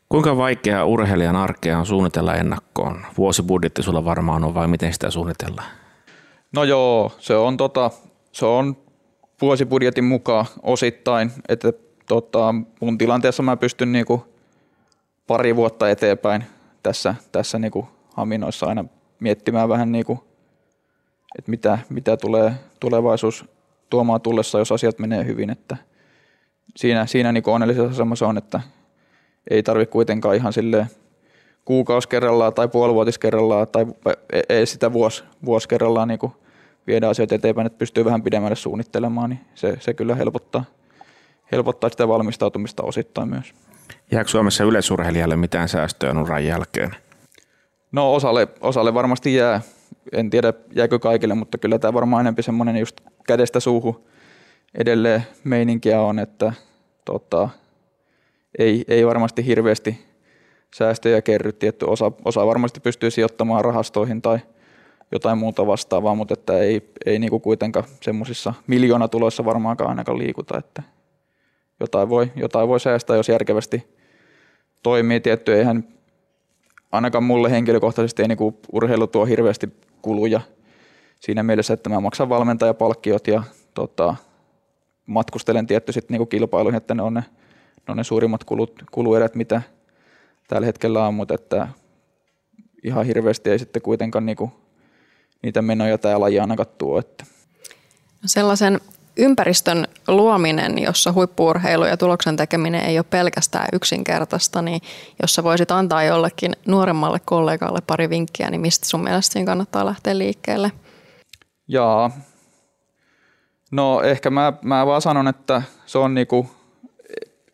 Kuinka 0.09 0.37
vaikeaa 0.37 0.85
urheilijan 0.85 1.37
arkea 1.37 1.79
on 1.79 1.87
suunnitella 1.87 2.35
ennakkoon? 2.35 3.07
Vuosibudjetti 3.19 3.83
sulla 3.83 4.05
varmaan 4.05 4.45
on 4.45 4.55
vai 4.55 4.69
miten 4.69 4.93
sitä 4.93 5.11
suunnitellaan? 5.11 5.69
No 6.53 6.65
joo, 6.65 7.13
se 7.19 7.37
on, 7.37 7.57
tota, 7.57 7.91
se 8.33 8.47
on 8.47 8.77
vuosibudjetin 9.43 10.05
mukaan 10.05 10.47
osittain, 10.63 11.33
että 11.49 11.73
tota, 12.09 12.55
mun 12.81 12.99
tilanteessa 12.99 13.43
mä 13.43 13.57
pystyn 13.57 13.93
niinku 13.93 14.27
pari 15.27 15.57
vuotta 15.57 15.91
eteenpäin 15.91 16.45
tässä, 16.83 17.15
tässä 17.33 17.59
niinku 17.59 17.89
haminoissa 18.15 18.67
aina 18.67 18.85
miettimään 19.21 19.69
vähän, 19.69 19.93
niinku, 19.93 20.25
että 21.39 21.51
mitä, 21.51 21.79
mitä 21.89 22.17
tulee 22.17 22.53
tulevaisuus 22.81 23.45
tuomaan 23.91 24.21
tullessa, 24.21 24.59
jos 24.59 24.73
asiat 24.73 24.99
menee 24.99 25.25
hyvin. 25.25 25.51
Että 25.51 25.77
siinä 26.77 27.07
siinä 27.07 27.33
niinku 27.33 27.51
onnellisessa 27.51 27.91
asemassa 27.91 28.27
on, 28.27 28.39
että 28.39 28.61
ei 29.51 29.63
tarvitse 29.63 29.93
kuitenkaan 29.93 30.37
ihan 30.37 30.53
silleen 30.53 30.87
kuukausi 31.65 32.09
kerrallaan 32.09 32.55
tai 32.55 32.69
puolivuotis 32.69 33.19
kerrallaan 33.19 33.69
tai 33.69 33.87
ei 34.49 34.67
sitä 34.67 34.93
vuosi, 34.93 35.25
vuosi 35.45 35.69
kerrallaan 35.69 36.09
niin 36.09 36.19
viedä 36.87 37.09
asioita 37.09 37.35
eteenpäin, 37.35 37.67
että 37.67 37.79
pystyy 37.79 38.05
vähän 38.05 38.23
pidemmälle 38.23 38.57
suunnittelemaan, 38.57 39.31
niin 39.31 39.41
se, 39.55 39.77
se 39.81 39.95
kyllä 39.95 40.15
helpottaa, 40.15 40.65
helpottaa 41.53 41.91
sitä 41.91 42.09
valmistautumista 42.09 42.83
osittain 42.83 43.29
myös. 43.29 43.55
Jääkö 44.13 44.31
Suomessa 44.31 44.65
yleisurheilijalle 44.65 45.37
mitään 45.37 45.69
säästöä 45.69 46.21
uran 46.23 46.45
jälkeen? 46.45 46.97
No 47.93 48.15
osalle, 48.15 48.49
osalle 48.61 48.95
varmasti 48.95 49.35
jää. 49.35 49.61
En 50.13 50.31
tiedä 50.31 50.53
jääkö 50.75 50.99
kaikille, 50.99 51.35
mutta 51.35 51.59
kyllä 51.59 51.79
tämä 51.79 51.93
varmaan 51.93 52.21
enemmän 52.21 52.43
semmoinen 52.43 52.77
just 52.77 53.01
kädestä 53.27 53.61
suuhun 53.61 54.05
edelleen 54.75 55.27
meininkiä 55.45 56.01
on, 56.01 56.19
että 56.19 56.53
tota, 57.05 57.49
ei, 58.59 58.85
ei 58.89 59.07
varmasti 59.07 59.47
hirveästi 59.47 59.99
säästöjä 60.75 61.23
kerry. 61.23 61.53
Tietty 61.53 61.85
osa, 61.85 62.13
osa 62.25 62.47
varmasti 62.47 62.81
pystyy 62.81 63.11
sijoittamaan 63.11 63.65
rahastoihin 63.65 64.23
tai 64.23 64.39
jotain 65.13 65.39
muuta 65.39 65.67
vastaavaa, 65.67 66.15
mutta 66.15 66.35
että 66.35 66.59
ei, 66.59 66.91
ei 67.07 67.19
niinku 67.19 67.41
kuitenkaan 67.41 67.85
semmoisissa 68.03 68.55
miljoonatuloissa 68.67 69.45
varmaankaan 69.45 69.91
ainakaan 69.91 70.19
liikuta, 70.19 70.59
että 70.59 70.83
jotain 71.81 72.09
voi, 72.09 72.33
jotain 72.37 72.69
voi 72.69 72.81
säästää, 72.81 73.17
jos 73.17 73.29
järkevästi 73.29 73.87
toimii. 74.83 75.21
Tietty 75.21 75.55
eihän 75.55 75.85
ainakaan 76.93 77.25
mulle 77.25 77.51
henkilökohtaisesti 77.51 78.23
ei 78.23 78.29
niinku 78.29 78.61
urheilu 78.73 79.07
tuo 79.07 79.25
hirveästi 79.25 79.69
kuluja 80.03 80.41
siinä 81.21 81.43
mielessä, 81.43 81.75
että 81.75 81.91
mä 81.91 82.01
maksan 82.01 82.29
valmentajapalkkiot 82.29 83.27
ja 83.27 83.43
tota, 83.75 84.17
matkustelen 85.07 85.67
tietty 85.67 85.93
sitten 85.93 86.15
niinku 86.15 86.27
kilpailuihin, 86.27 86.77
että 86.77 86.95
ne 86.95 87.03
on 87.03 87.15
ne, 87.15 87.25
ne, 87.89 87.93
on 87.93 87.97
ne 87.97 88.05
suurimmat 88.05 88.45
kulut, 88.45 88.83
kuluerät, 88.91 89.35
mitä 89.35 89.63
tällä 90.49 90.67
hetkellä 90.67 91.07
on, 91.07 91.15
mutta 91.15 91.35
että 91.35 91.69
ihan 92.85 93.07
hirveästi 93.07 93.51
ei 93.51 93.59
sitten 93.59 93.83
kuitenkaan 93.83 94.27
niinku 94.27 94.53
niitä 95.43 95.63
menoja 95.63 95.99
tämä 95.99 96.21
laji 96.21 96.41
ainakaan 96.41 96.69
tuo. 96.79 96.99
Että. 96.99 97.25
Sellaisen 98.27 98.81
ympäristön 99.17 99.89
luominen, 100.09 100.79
jossa 100.79 101.13
huippuurheilu 101.13 101.85
ja 101.85 101.97
tuloksen 101.97 102.37
tekeminen 102.37 102.85
ei 102.85 102.99
ole 102.99 103.07
pelkästään 103.11 103.69
yksinkertaista, 103.73 104.63
niin 104.63 104.81
jos 105.23 105.35
sä 105.35 105.45
voisit 105.45 105.71
antaa 105.71 106.03
jollekin 106.03 106.53
nuoremmalle 106.67 107.21
kollegalle 107.25 107.81
pari 107.87 108.11
vinkkiä, 108.11 108.51
niin 108.51 108.61
mistä 108.61 108.89
sun 108.89 109.05
mielestä 109.05 109.33
siinä 109.33 109.47
kannattaa 109.47 109.87
lähteä 109.87 110.19
liikkeelle? 110.19 110.73
Jaa. 111.69 112.11
No 113.71 114.03
ehkä 114.03 114.31
mä, 114.31 114.53
mä 114.63 114.87
vaan 114.87 115.03
sanon, 115.03 115.29
että 115.29 115.63
se 115.87 115.99
on 115.99 116.15
niinku, 116.15 116.51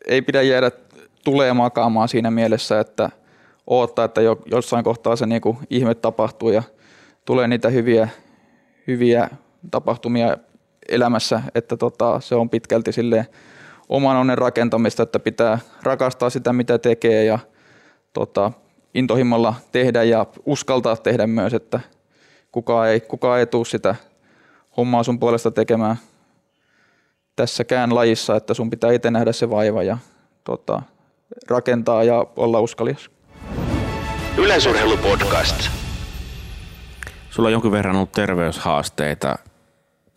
ei 0.07 0.21
pidä 0.21 0.41
jäädä 0.41 0.71
tulee 1.23 1.53
makaamaan 1.53 2.07
siinä 2.07 2.31
mielessä, 2.31 2.79
että 2.79 3.09
odottaa, 3.67 4.05
että 4.05 4.21
jo, 4.21 4.41
jossain 4.45 4.83
kohtaa 4.83 5.15
se 5.15 5.25
niinku 5.25 5.57
ihme 5.69 5.95
tapahtuu 5.95 6.49
ja 6.49 6.63
tulee 7.25 7.47
niitä 7.47 7.69
hyviä, 7.69 8.09
hyviä 8.87 9.29
tapahtumia 9.71 10.37
elämässä, 10.89 11.41
että 11.55 11.77
tota, 11.77 12.19
se 12.19 12.35
on 12.35 12.49
pitkälti 12.49 12.91
sille 12.91 13.27
oman 13.89 14.17
onnen 14.17 14.37
rakentamista, 14.37 15.03
että 15.03 15.19
pitää 15.19 15.59
rakastaa 15.83 16.29
sitä, 16.29 16.53
mitä 16.53 16.77
tekee 16.77 17.23
ja 17.23 17.39
tota, 18.13 18.51
intohimolla 18.93 19.53
tehdä 19.71 20.03
ja 20.03 20.25
uskaltaa 20.45 20.95
tehdä 20.95 21.27
myös, 21.27 21.53
että 21.53 21.79
kukaan 22.51 22.87
ei, 22.89 22.99
kukaan 22.99 23.39
ei 23.39 23.45
tule 23.45 23.65
sitä 23.65 23.95
hommaa 24.77 25.03
sun 25.03 25.19
puolesta 25.19 25.51
tekemään 25.51 25.95
tässäkään 27.35 27.95
lajissa, 27.95 28.35
että 28.35 28.53
sun 28.53 28.69
pitää 28.69 28.91
itse 28.91 29.11
nähdä 29.11 29.31
se 29.31 29.49
vaiva 29.49 29.83
ja 29.83 29.97
tota, 30.43 30.81
rakentaa 31.47 32.03
ja 32.03 32.25
olla 32.35 32.59
uskalias. 32.59 33.09
Yleisurheilupodcast. 34.37 35.69
Sulla 37.29 37.47
on 37.47 37.53
jonkin 37.53 37.71
verran 37.71 37.95
ollut 37.95 38.11
terveyshaasteita, 38.11 39.35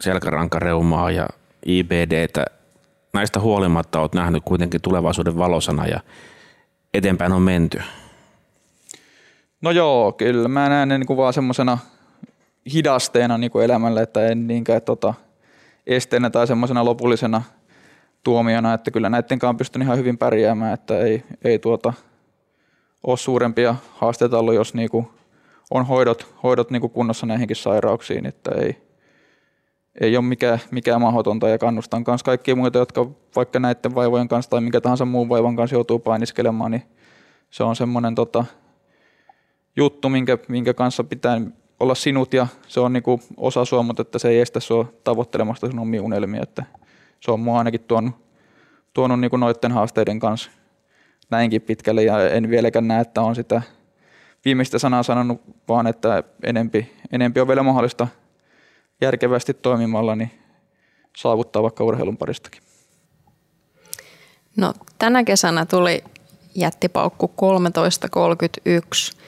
selkärankareumaa 0.01 1.11
ja 1.11 1.29
IBDtä. 1.67 2.45
Näistä 3.15 3.41
huolimatta 3.41 4.01
olet 4.01 4.15
nähnyt 4.15 4.43
kuitenkin 4.45 4.81
tulevaisuuden 4.81 5.39
valosana 5.39 5.87
ja 5.87 6.01
eteenpäin 6.95 7.33
on 7.33 7.43
menty. 7.43 7.83
No 9.61 9.71
joo, 9.71 10.13
kyllä 10.13 10.49
mä 10.49 10.69
näen 10.69 10.89
ne 10.89 10.99
niin 10.99 11.07
kuin 11.07 11.17
vaan 11.17 11.33
semmoisena 11.33 11.79
hidasteena 12.73 13.39
niin 13.39 13.51
kuin 13.51 13.65
elämälle, 13.65 14.03
että 14.03 14.27
en 14.27 14.47
niinkään 14.47 14.83
tota, 14.83 15.15
esteenä 15.89 16.31
tai 16.31 16.47
semmoisena 16.47 16.85
lopullisena 16.85 17.43
tuomiona, 18.25 18.75
että 18.75 18.91
kyllä 18.91 19.09
näiden 19.09 19.39
kanssa 19.39 19.59
pystyn 19.59 19.83
ihan 19.83 19.99
hyvin 19.99 20.19
pärjäämään, 20.19 20.75
että 20.75 20.99
ei, 20.99 21.23
ei 21.45 21.59
tuota, 21.59 21.93
ole 23.05 23.17
suurempia 23.17 23.75
haasteita 23.93 24.39
ollut, 24.39 24.55
jos 24.55 24.75
niin 24.75 24.91
kuin 24.91 25.09
on 25.71 25.87
hoidot, 25.87 26.35
hoidot 26.43 26.71
niin 26.71 26.81
kuin 26.81 26.91
kunnossa 26.91 27.27
näihinkin 27.27 27.57
sairauksiin, 27.57 28.27
että 28.27 28.51
ei, 28.51 28.77
ei 30.01 30.17
ole 30.17 30.25
mikään, 30.25 30.59
mikään 30.71 31.01
mahdotonta. 31.01 31.49
Ja 31.49 31.59
kannustan 31.59 32.05
myös 32.07 32.23
kaikkia 32.23 32.57
muita, 32.57 32.79
jotka 32.79 33.07
vaikka 33.37 33.59
näiden 33.59 33.95
vaivojen 33.95 34.29
kanssa 34.29 34.51
tai 34.51 34.61
mikä 34.61 34.81
tahansa 34.81 35.05
muun 35.05 35.29
vaivan 35.29 35.57
kanssa 35.57 35.77
joutuu 35.77 35.99
painiskelemaan, 35.99 36.71
niin 36.71 36.83
se 37.51 37.65
on 37.65 37.77
semmoinen 37.77 38.15
tota, 38.15 38.45
juttu, 39.77 40.09
minkä, 40.09 40.39
minkä 40.49 40.75
kanssa 40.75 41.05
pitää 41.05 41.41
olla 41.81 41.95
sinut 41.95 42.35
ja 42.35 42.47
se 42.69 42.81
on 42.81 42.93
niinku 42.93 43.21
osa 43.37 43.65
sua, 43.65 43.83
mutta 43.83 44.03
että 44.03 44.19
se 44.19 44.29
ei 44.29 44.41
estä 44.41 44.61
sua 44.61 44.93
tavoittelemasta 45.05 45.71
sun 45.71 45.79
omia 45.79 46.03
unelmia. 46.03 46.43
Että 46.43 46.65
se 47.21 47.31
on 47.31 47.41
mua 47.41 47.59
ainakin 47.59 47.81
tuonut, 47.81 48.15
tuonut 48.95 49.21
niinku 49.21 49.37
noiden 49.37 49.73
haasteiden 49.73 50.21
kanssa 50.21 50.51
näinkin 51.31 51.63
pitkälle 51.63 52.03
ja 52.03 52.31
en 52.31 52.51
vieläkään 52.51 52.89
näe, 52.89 53.01
että 53.01 53.23
on 53.23 53.35
sitä 53.35 53.63
viimeistä 54.45 54.79
sanaa 54.79 55.03
sanonut, 55.03 55.41
vaan 55.69 55.87
että 55.87 56.25
enempi, 56.43 56.93
enempi 57.13 57.41
on 57.41 57.49
vielä 57.49 57.63
mahdollista 57.63 58.09
järkevästi 59.01 59.55
toimimalla 59.55 60.17
niin 60.17 60.31
saavuttaa 61.17 61.63
vaikka 61.63 61.85
urheilun 61.85 62.17
paristakin. 62.17 62.63
No, 64.57 64.75
tänä 64.99 65.25
kesänä 65.25 65.67
tuli 65.67 66.05
jättipaukku 66.55 67.33
13.31. 67.43 69.19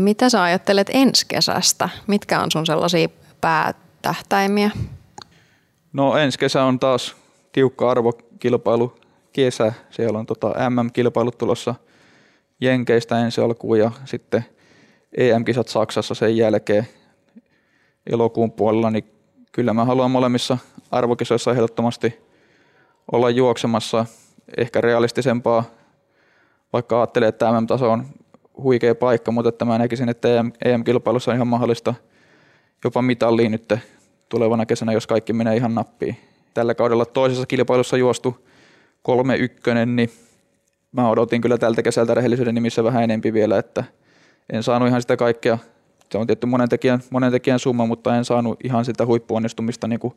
Mitä 0.00 0.28
sä 0.28 0.42
ajattelet 0.42 0.90
ensi 0.92 1.26
kesästä? 1.28 1.88
Mitkä 2.06 2.40
on 2.40 2.50
sun 2.50 2.66
sellaisia 2.66 3.08
päätähtäimiä? 3.40 4.70
No 5.92 6.16
ensi 6.16 6.38
kesä 6.38 6.64
on 6.64 6.78
taas 6.78 7.16
tiukka 7.52 7.90
arvokilpailu 7.90 8.96
kesä. 9.32 9.72
Siellä 9.90 10.18
on 10.18 10.26
tota 10.26 10.54
MM-kilpailut 10.70 11.38
tulossa 11.38 11.74
Jenkeistä 12.60 13.20
ensi 13.20 13.40
alkuun 13.40 13.78
ja 13.78 13.90
sitten 14.04 14.44
EM-kisat 15.16 15.68
Saksassa 15.68 16.14
sen 16.14 16.36
jälkeen 16.36 16.88
elokuun 18.06 18.52
puolella, 18.52 18.90
niin 18.90 19.04
kyllä 19.52 19.72
mä 19.72 19.84
haluan 19.84 20.10
molemmissa 20.10 20.58
arvokisoissa 20.90 21.50
ehdottomasti 21.50 22.20
olla 23.12 23.30
juoksemassa 23.30 24.06
ehkä 24.56 24.80
realistisempaa, 24.80 25.64
vaikka 26.72 27.00
ajattelee, 27.00 27.28
että 27.28 27.52
MM-taso 27.52 27.90
on 27.90 28.06
huikea 28.62 28.94
paikka, 28.94 29.32
mutta 29.32 29.48
että 29.48 29.64
mä 29.64 29.78
näkisin, 29.78 30.08
että 30.08 30.28
EM-kilpailussa 30.64 31.30
on 31.30 31.34
ihan 31.34 31.46
mahdollista 31.46 31.94
jopa 32.84 33.02
mitalliin 33.02 33.52
nyt 33.52 33.74
tulevana 34.28 34.66
kesänä, 34.66 34.92
jos 34.92 35.06
kaikki 35.06 35.32
menee 35.32 35.56
ihan 35.56 35.74
nappiin. 35.74 36.16
Tällä 36.54 36.74
kaudella 36.74 37.04
toisessa 37.04 37.46
kilpailussa 37.46 37.96
juostu 37.96 38.46
kolme 39.02 39.36
ykkönen, 39.36 39.96
niin 39.96 40.10
mä 40.92 41.10
odotin 41.10 41.40
kyllä 41.40 41.58
tältä 41.58 41.82
kesältä 41.82 42.14
rehellisyyden 42.14 42.54
nimissä 42.54 42.84
vähän 42.84 43.02
enempi 43.02 43.32
vielä, 43.32 43.58
että 43.58 43.84
en 44.52 44.62
saanut 44.62 44.88
ihan 44.88 45.00
sitä 45.00 45.16
kaikkea 45.16 45.58
se 46.12 46.18
on 46.18 46.26
tietty 46.26 46.46
monen 46.46 46.68
tekijän, 46.68 47.00
monen 47.10 47.32
tekijän 47.32 47.58
summa, 47.58 47.86
mutta 47.86 48.16
en 48.16 48.24
saanut 48.24 48.58
ihan 48.64 48.84
sitä 48.84 49.06
huippuonnistumista 49.06 49.88
niin 49.88 50.00
kuin 50.00 50.14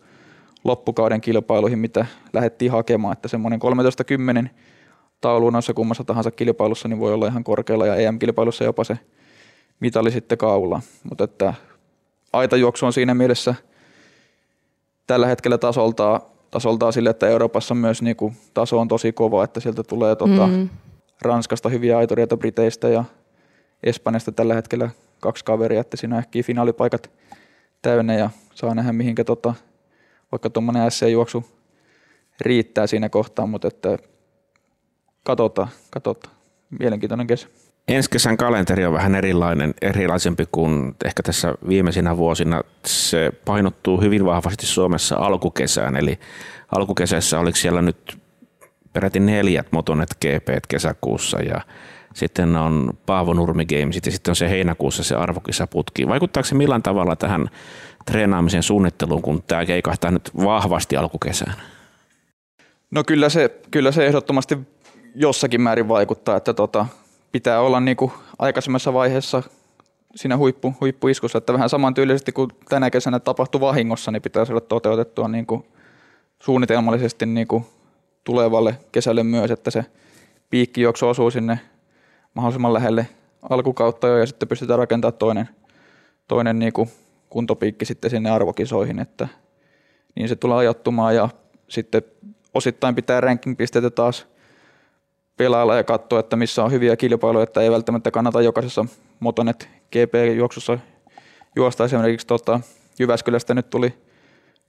loppukauden 0.63 1.21
kilpailuihin, 1.21 1.79
mitä 1.79 2.05
lähdettiin 2.33 2.71
hakemaan, 2.71 3.13
että 3.13 3.27
semmoinen 3.27 3.59
13-10 4.45 4.49
taulu 5.23 5.49
noissa 5.49 5.73
kummassa 5.73 6.03
tahansa 6.03 6.31
kilpailussa 6.31 6.87
niin 6.87 6.99
voi 6.99 7.13
olla 7.13 7.27
ihan 7.27 7.43
korkealla 7.43 7.85
ja 7.85 7.95
EM-kilpailussa 7.95 8.63
jopa 8.63 8.83
se 8.83 8.99
mitali 9.79 10.11
sitten 10.11 10.37
kaula. 10.37 10.81
Mutta 11.09 11.23
että 11.23 11.53
aitajuoksu 12.33 12.85
on 12.85 12.93
siinä 12.93 13.13
mielessä 13.13 13.55
tällä 15.07 15.27
hetkellä 15.27 15.57
tasoltaa, 15.57 16.21
tasoltaa 16.51 16.91
sille, 16.91 17.09
että 17.09 17.27
Euroopassa 17.27 17.75
myös 17.75 18.01
niin 18.01 18.15
kuin 18.15 18.35
taso 18.53 18.79
on 18.79 18.87
tosi 18.87 19.13
kova, 19.13 19.43
että 19.43 19.59
sieltä 19.59 19.83
tulee 19.83 20.15
tota, 20.15 20.47
mm. 20.47 20.69
Ranskasta 21.21 21.69
hyviä 21.69 21.97
aitoreita 21.97 22.37
Briteistä 22.37 22.89
ja 22.89 23.03
Espanjasta 23.83 24.31
tällä 24.31 24.53
hetkellä 24.53 24.89
kaksi 25.19 25.45
kaveria, 25.45 25.81
että 25.81 25.97
siinä 25.97 26.17
ehkä 26.17 26.43
finaalipaikat 26.43 27.11
täynnä 27.81 28.15
ja 28.15 28.29
saa 28.55 28.75
nähdä 28.75 28.93
mihinkä 28.93 29.23
tota, 29.23 29.53
vaikka 30.31 30.49
tuommoinen 30.49 30.91
SC-juoksu 30.91 31.45
riittää 32.41 32.87
siinä 32.87 33.09
kohtaa, 33.09 33.47
mutta 33.47 33.67
että 33.67 33.97
katsotaan, 35.23 35.67
katsotaan. 35.89 36.35
Mielenkiintoinen 36.79 37.27
kesä. 37.27 37.47
Ensi 37.87 38.09
kesän 38.09 38.37
kalenteri 38.37 38.85
on 38.85 38.93
vähän 38.93 39.15
erilainen, 39.15 39.73
erilaisempi 39.81 40.45
kuin 40.51 40.95
ehkä 41.05 41.23
tässä 41.23 41.55
viimeisinä 41.67 42.17
vuosina. 42.17 42.61
Se 42.85 43.31
painottuu 43.45 44.01
hyvin 44.01 44.25
vahvasti 44.25 44.65
Suomessa 44.65 45.15
alkukesään, 45.15 45.97
eli 45.97 46.19
alkukesässä 46.75 47.39
oliko 47.39 47.55
siellä 47.55 47.81
nyt 47.81 48.17
peräti 48.93 49.19
neljät 49.19 49.67
Motonet 49.71 50.09
GP 50.21 50.47
kesäkuussa 50.67 51.41
ja 51.41 51.61
sitten 52.13 52.55
on 52.55 52.93
Paavo 53.05 53.33
Nurmi 53.33 53.65
Gamesit 53.65 54.05
ja 54.05 54.11
sitten 54.11 54.31
on 54.31 54.35
se 54.35 54.49
heinäkuussa 54.49 55.03
se 55.03 55.15
arvokisaputki. 55.15 56.07
Vaikuttaako 56.07 56.47
se 56.47 56.55
millään 56.55 56.83
tavalla 56.83 57.15
tähän 57.15 57.49
treenaamisen 58.05 58.63
suunnitteluun, 58.63 59.21
kun 59.21 59.43
tämä 59.47 59.65
keikahtaa 59.65 60.11
nyt 60.11 60.31
vahvasti 60.43 60.97
alkukesään? 60.97 61.55
No 62.91 63.03
kyllä 63.03 63.29
se, 63.29 63.61
kyllä 63.71 63.91
se 63.91 64.05
ehdottomasti 64.05 64.57
jossakin 65.15 65.61
määrin 65.61 65.87
vaikuttaa, 65.87 66.37
että 66.37 66.53
tota, 66.53 66.85
pitää 67.31 67.61
olla 67.61 67.79
niin 67.79 67.97
kuin 67.97 68.11
aikaisemmassa 68.39 68.93
vaiheessa 68.93 69.43
siinä 70.15 70.37
huippu, 70.37 70.75
huippuiskussa, 70.81 71.37
että 71.37 71.53
vähän 71.53 71.69
samantyylisesti 71.69 72.31
kuin 72.31 72.49
tänä 72.69 72.89
kesänä 72.89 73.19
tapahtui 73.19 73.61
vahingossa, 73.61 74.11
niin 74.11 74.21
pitää 74.21 74.45
saada 74.45 74.61
toteutettua 74.61 75.27
niin 75.27 75.45
kuin 75.45 75.65
suunnitelmallisesti 76.39 77.25
niin 77.25 77.47
kuin 77.47 77.65
tulevalle 78.23 78.77
kesälle 78.91 79.23
myös, 79.23 79.51
että 79.51 79.71
se 79.71 79.85
piikkijuoksu 80.49 81.07
osuu 81.07 81.31
sinne 81.31 81.59
mahdollisimman 82.33 82.73
lähelle 82.73 83.07
alkukautta 83.49 84.07
jo 84.07 84.17
ja 84.17 84.25
sitten 84.25 84.47
pystytään 84.47 84.79
rakentamaan 84.79 85.17
toinen, 85.19 85.49
toinen 86.27 86.59
niin 86.59 86.73
kuin 86.73 86.89
kuntopiikki 87.29 87.85
sitten 87.85 88.11
sinne 88.11 88.29
arvokisoihin, 88.29 88.99
että 88.99 89.27
niin 90.15 90.29
se 90.29 90.35
tulee 90.35 90.57
ajattumaan 90.57 91.15
ja 91.15 91.29
sitten 91.67 92.01
osittain 92.53 92.95
pitää 92.95 93.21
ranking-pisteitä 93.21 93.89
taas 93.89 94.27
pelailla 95.37 95.75
ja 95.75 95.83
katsoa, 95.83 96.19
että 96.19 96.35
missä 96.35 96.63
on 96.63 96.71
hyviä 96.71 96.95
kilpailuja, 96.95 97.43
että 97.43 97.61
ei 97.61 97.71
välttämättä 97.71 98.11
kannata 98.11 98.41
jokaisessa 98.41 98.85
Motonet 99.19 99.69
GP-juoksussa 99.91 100.79
juosta. 101.55 101.85
Esimerkiksi 101.85 102.27
tota, 102.27 102.59
Jyväskylästä 102.99 103.53
nyt 103.53 103.69
tuli 103.69 103.93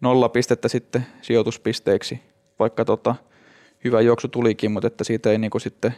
nolla 0.00 0.28
pistettä 0.28 0.68
sitten 0.68 1.06
sijoituspisteeksi, 1.22 2.20
vaikka 2.58 2.84
tota, 2.84 3.14
hyvä 3.84 4.00
juoksu 4.00 4.28
tulikin, 4.28 4.70
mutta 4.70 4.86
että 4.86 5.04
siitä 5.04 5.30
ei 5.30 5.38
niinku 5.38 5.58
sitten 5.58 5.94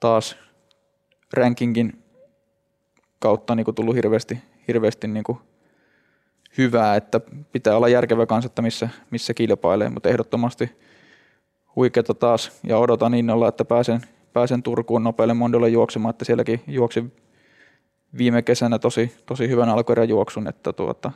taas 0.00 0.36
rankingin 1.32 2.04
kautta 3.18 3.54
niinku 3.54 3.72
tullut 3.72 3.94
hirveästi, 3.94 4.38
hirveästi 4.68 5.08
niinku 5.08 5.40
hyvää, 6.58 6.96
että 6.96 7.20
pitää 7.52 7.76
olla 7.76 7.88
järkevä 7.88 8.26
kanssa, 8.26 8.46
että 8.46 8.62
missä, 8.62 8.88
missä 9.10 9.34
kilpailee, 9.34 9.90
mutta 9.90 10.08
ehdottomasti 10.08 10.70
huikeeta 11.76 12.14
taas 12.14 12.60
ja 12.62 12.78
odotan 12.78 13.14
innolla, 13.14 13.48
että 13.48 13.64
pääsen, 13.64 14.00
pääsen 14.32 14.62
Turkuun 14.62 15.04
nopealle 15.04 15.34
Mondolle 15.34 15.68
juoksemaan, 15.68 16.10
että 16.10 16.24
sielläkin 16.24 16.60
juoksin 16.66 17.12
viime 18.18 18.42
kesänä 18.42 18.78
tosi, 18.78 19.12
tosi 19.26 19.48
hyvän 19.48 19.68
alkuerän 19.68 20.08
juoksun, 20.08 20.48
että 20.48 20.72
tuota, 20.72 21.12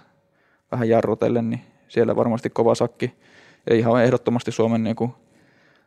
vähän 0.73 0.89
jarrutellen, 0.89 1.51
niin 1.51 1.61
siellä 1.89 2.17
varmasti 2.17 2.51
kova 2.51 2.75
sakki. 2.75 3.15
Ja 3.71 3.77
ihan 3.77 4.05
ehdottomasti 4.05 4.53
Suomen 4.53 4.85
niin 4.85 4.97
kuin 4.97 5.13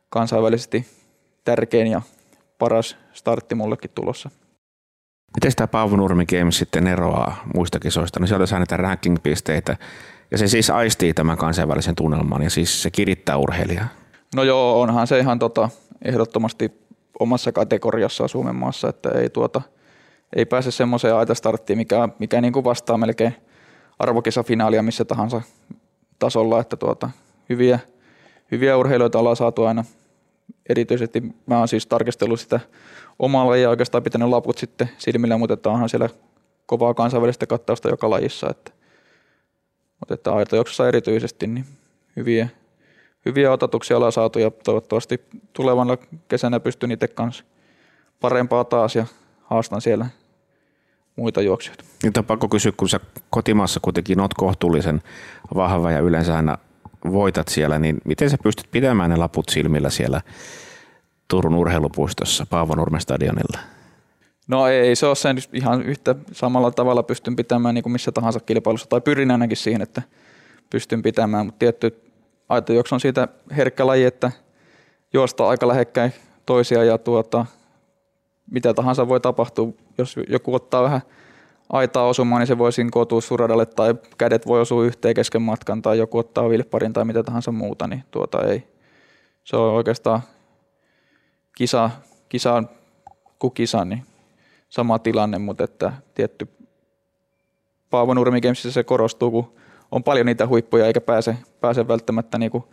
kansainvälisesti 0.09 0.85
tärkein 1.43 1.87
ja 1.87 2.01
paras 2.59 2.97
startti 3.13 3.55
mullekin 3.55 3.91
tulossa. 3.95 4.29
Miten 5.35 5.55
tämä 5.55 5.67
Paavo 5.67 5.95
Nurmi 5.95 6.25
Games 6.25 6.57
sitten 6.57 6.87
eroaa 6.87 7.43
muista 7.55 7.79
kisoista? 7.79 8.19
No 8.19 8.27
sieltä 8.27 8.45
saa 8.45 8.59
niitä 8.59 8.77
ranking-pisteitä 8.77 9.77
ja 10.31 10.37
se 10.37 10.47
siis 10.47 10.69
aistii 10.69 11.13
tämän 11.13 11.37
kansainvälisen 11.37 11.95
tunnelman 11.95 12.43
ja 12.43 12.49
siis 12.49 12.83
se 12.83 12.91
kirittää 12.91 13.37
urheilijaa. 13.37 14.00
No 14.35 14.43
joo, 14.43 14.81
onhan 14.81 15.07
se 15.07 15.19
ihan 15.19 15.39
tota, 15.39 15.69
ehdottomasti 16.05 16.71
omassa 17.19 17.51
kategoriassaan 17.51 18.29
Suomen 18.29 18.55
maassa, 18.55 18.89
että 18.89 19.09
ei, 19.09 19.29
tuota, 19.29 19.61
ei 20.35 20.45
pääse 20.45 20.71
semmoiseen 20.71 21.15
aitastarttiin, 21.15 21.77
mikä, 21.77 22.09
mikä 22.19 22.41
niin 22.41 22.53
kuin 22.53 22.63
vastaa 22.63 22.97
melkein 22.97 23.35
arvokisafinaalia 23.99 24.83
missä 24.83 25.05
tahansa 25.05 25.41
tasolla, 26.19 26.59
että 26.59 26.77
tuota, 26.77 27.09
hyviä, 27.49 27.79
hyviä 28.51 28.77
urheilijoita 28.77 29.19
ollaan 29.19 29.35
saatu 29.35 29.63
aina. 29.63 29.83
Erityisesti 30.69 31.23
mä 31.45 31.57
oon 31.57 31.67
siis 31.67 31.87
tarkistellut 31.87 32.39
sitä 32.39 32.59
omalla 33.19 33.57
ja 33.57 33.69
oikeastaan 33.69 34.03
pitänyt 34.03 34.29
laput 34.29 34.57
sitten 34.57 34.89
silmillä, 34.97 35.37
mutta 35.37 35.53
että 35.53 35.69
onhan 35.69 35.89
siellä 35.89 36.09
kovaa 36.65 36.93
kansainvälistä 36.93 37.45
kattausta 37.45 37.89
joka 37.89 38.09
lajissa. 38.09 38.49
Että, 38.49 38.71
mutta 39.99 40.13
että 40.13 40.33
aitojuoksussa 40.33 40.87
erityisesti 40.87 41.47
niin 41.47 41.65
hyviä, 42.15 42.49
hyviä 43.25 43.51
otatuksia 43.51 43.97
ollaan 43.97 44.11
saatu 44.11 44.39
ja 44.39 44.51
toivottavasti 44.51 45.21
tulevana 45.53 45.97
kesänä 46.27 46.59
pystyn 46.59 46.91
itse 46.91 47.07
kanssa 47.07 47.43
parempaa 48.19 48.63
taas 48.63 48.95
ja 48.95 49.05
haastan 49.43 49.81
siellä 49.81 50.05
muita 51.15 51.41
juoksijoita. 51.41 51.83
Nyt 52.03 52.17
on 52.17 52.25
pakko 52.25 52.47
kysyä, 52.47 52.71
kun 52.77 52.89
sä 52.89 52.99
kotimaassa 53.29 53.79
kuitenkin 53.79 54.19
oot 54.19 54.33
kohtuullisen 54.33 55.01
vahva 55.55 55.91
ja 55.91 55.99
yleensä 55.99 56.35
aina 56.35 56.57
voitat 57.11 57.47
siellä, 57.47 57.79
niin 57.79 57.97
miten 58.05 58.29
sä 58.29 58.37
pystyt 58.43 58.67
pitämään 58.71 59.09
ne 59.09 59.15
laput 59.15 59.49
silmillä 59.49 59.89
siellä 59.89 60.21
Turun 61.27 61.55
urheilupuistossa 61.55 62.45
Paavo 62.49 62.75
Nurmen 62.75 63.01
stadionilla? 63.01 63.59
No 64.47 64.67
ei 64.67 64.95
se 64.95 65.05
ole 65.05 65.15
sen 65.15 65.37
ihan 65.53 65.81
yhtä 65.81 66.15
samalla 66.31 66.71
tavalla 66.71 67.03
pystyn 67.03 67.35
pitämään 67.35 67.75
niin 67.75 67.83
kuin 67.83 67.93
missä 67.93 68.11
tahansa 68.11 68.39
kilpailussa, 68.39 68.89
tai 68.89 69.01
pyrin 69.01 69.31
ainakin 69.31 69.57
siihen, 69.57 69.81
että 69.81 70.01
pystyn 70.69 71.01
pitämään, 71.01 71.45
mutta 71.45 71.59
tietty 71.59 72.10
aitojuoksu 72.51 72.95
on 72.95 73.01
siitä 73.01 73.27
herkkä 73.57 73.87
laji, 73.87 74.03
että 74.03 74.31
juosta 75.13 75.49
aika 75.49 75.67
lähekkäin 75.67 76.13
toisia 76.45 76.83
ja 76.83 76.97
tuota, 76.97 77.45
mitä 78.51 78.73
tahansa 78.73 79.07
voi 79.07 79.19
tapahtua, 79.19 79.73
jos 79.97 80.15
joku 80.29 80.55
ottaa 80.55 80.83
vähän 80.83 81.01
aitaa 81.69 82.07
osumaan, 82.07 82.39
niin 82.39 82.47
se 82.47 82.57
voi 82.57 82.73
siinä 82.73 82.89
kotua 82.93 83.21
suradalle 83.21 83.65
tai 83.65 83.95
kädet 84.17 84.47
voi 84.47 84.61
osua 84.61 84.85
yhteen 84.85 85.15
kesken 85.15 85.41
matkan 85.41 85.81
tai 85.81 85.97
joku 85.97 86.17
ottaa 86.17 86.49
vilpparin 86.49 86.93
tai 86.93 87.05
mitä 87.05 87.23
tahansa 87.23 87.51
muuta, 87.51 87.87
niin 87.87 88.03
tuota 88.11 88.47
ei. 88.47 88.67
Se 89.43 89.55
on 89.57 89.73
oikeastaan 89.73 90.21
kisa, 91.57 91.89
kisa 92.29 92.63
kuin 93.39 93.53
kisa, 93.53 93.85
niin 93.85 94.05
sama 94.69 94.99
tilanne, 94.99 95.37
mutta 95.37 95.63
että 95.63 95.93
tietty 96.15 96.47
Paavo 97.89 98.13
Nurmi 98.13 98.39
se 98.53 98.83
korostuu, 98.83 99.31
kun 99.31 99.53
on 99.91 100.03
paljon 100.03 100.25
niitä 100.25 100.47
huippuja 100.47 100.85
eikä 100.85 101.01
pääse, 101.01 101.37
pääse 101.61 101.87
välttämättä 101.87 102.37
niin 102.37 102.51
kuin 102.51 102.63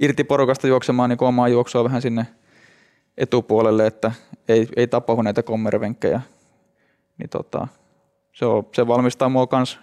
irti 0.00 0.24
porukasta 0.24 0.66
juoksemaan 0.66 1.10
niin 1.10 1.18
kuin 1.18 1.28
omaa 1.28 1.48
juoksua 1.48 1.84
vähän 1.84 2.02
sinne 2.02 2.26
etupuolelle, 3.18 3.86
että 3.86 4.12
ei, 4.48 4.68
ei 4.76 4.86
tapahdu 4.86 5.22
näitä 5.22 5.42
kommervenkkejä. 5.42 6.20
Niin 7.18 7.30
tota, 7.30 7.68
se, 8.32 8.46
on, 8.46 8.66
se 8.74 8.86
valmistaa 8.86 9.28
mua 9.28 9.46
kans 9.46 9.78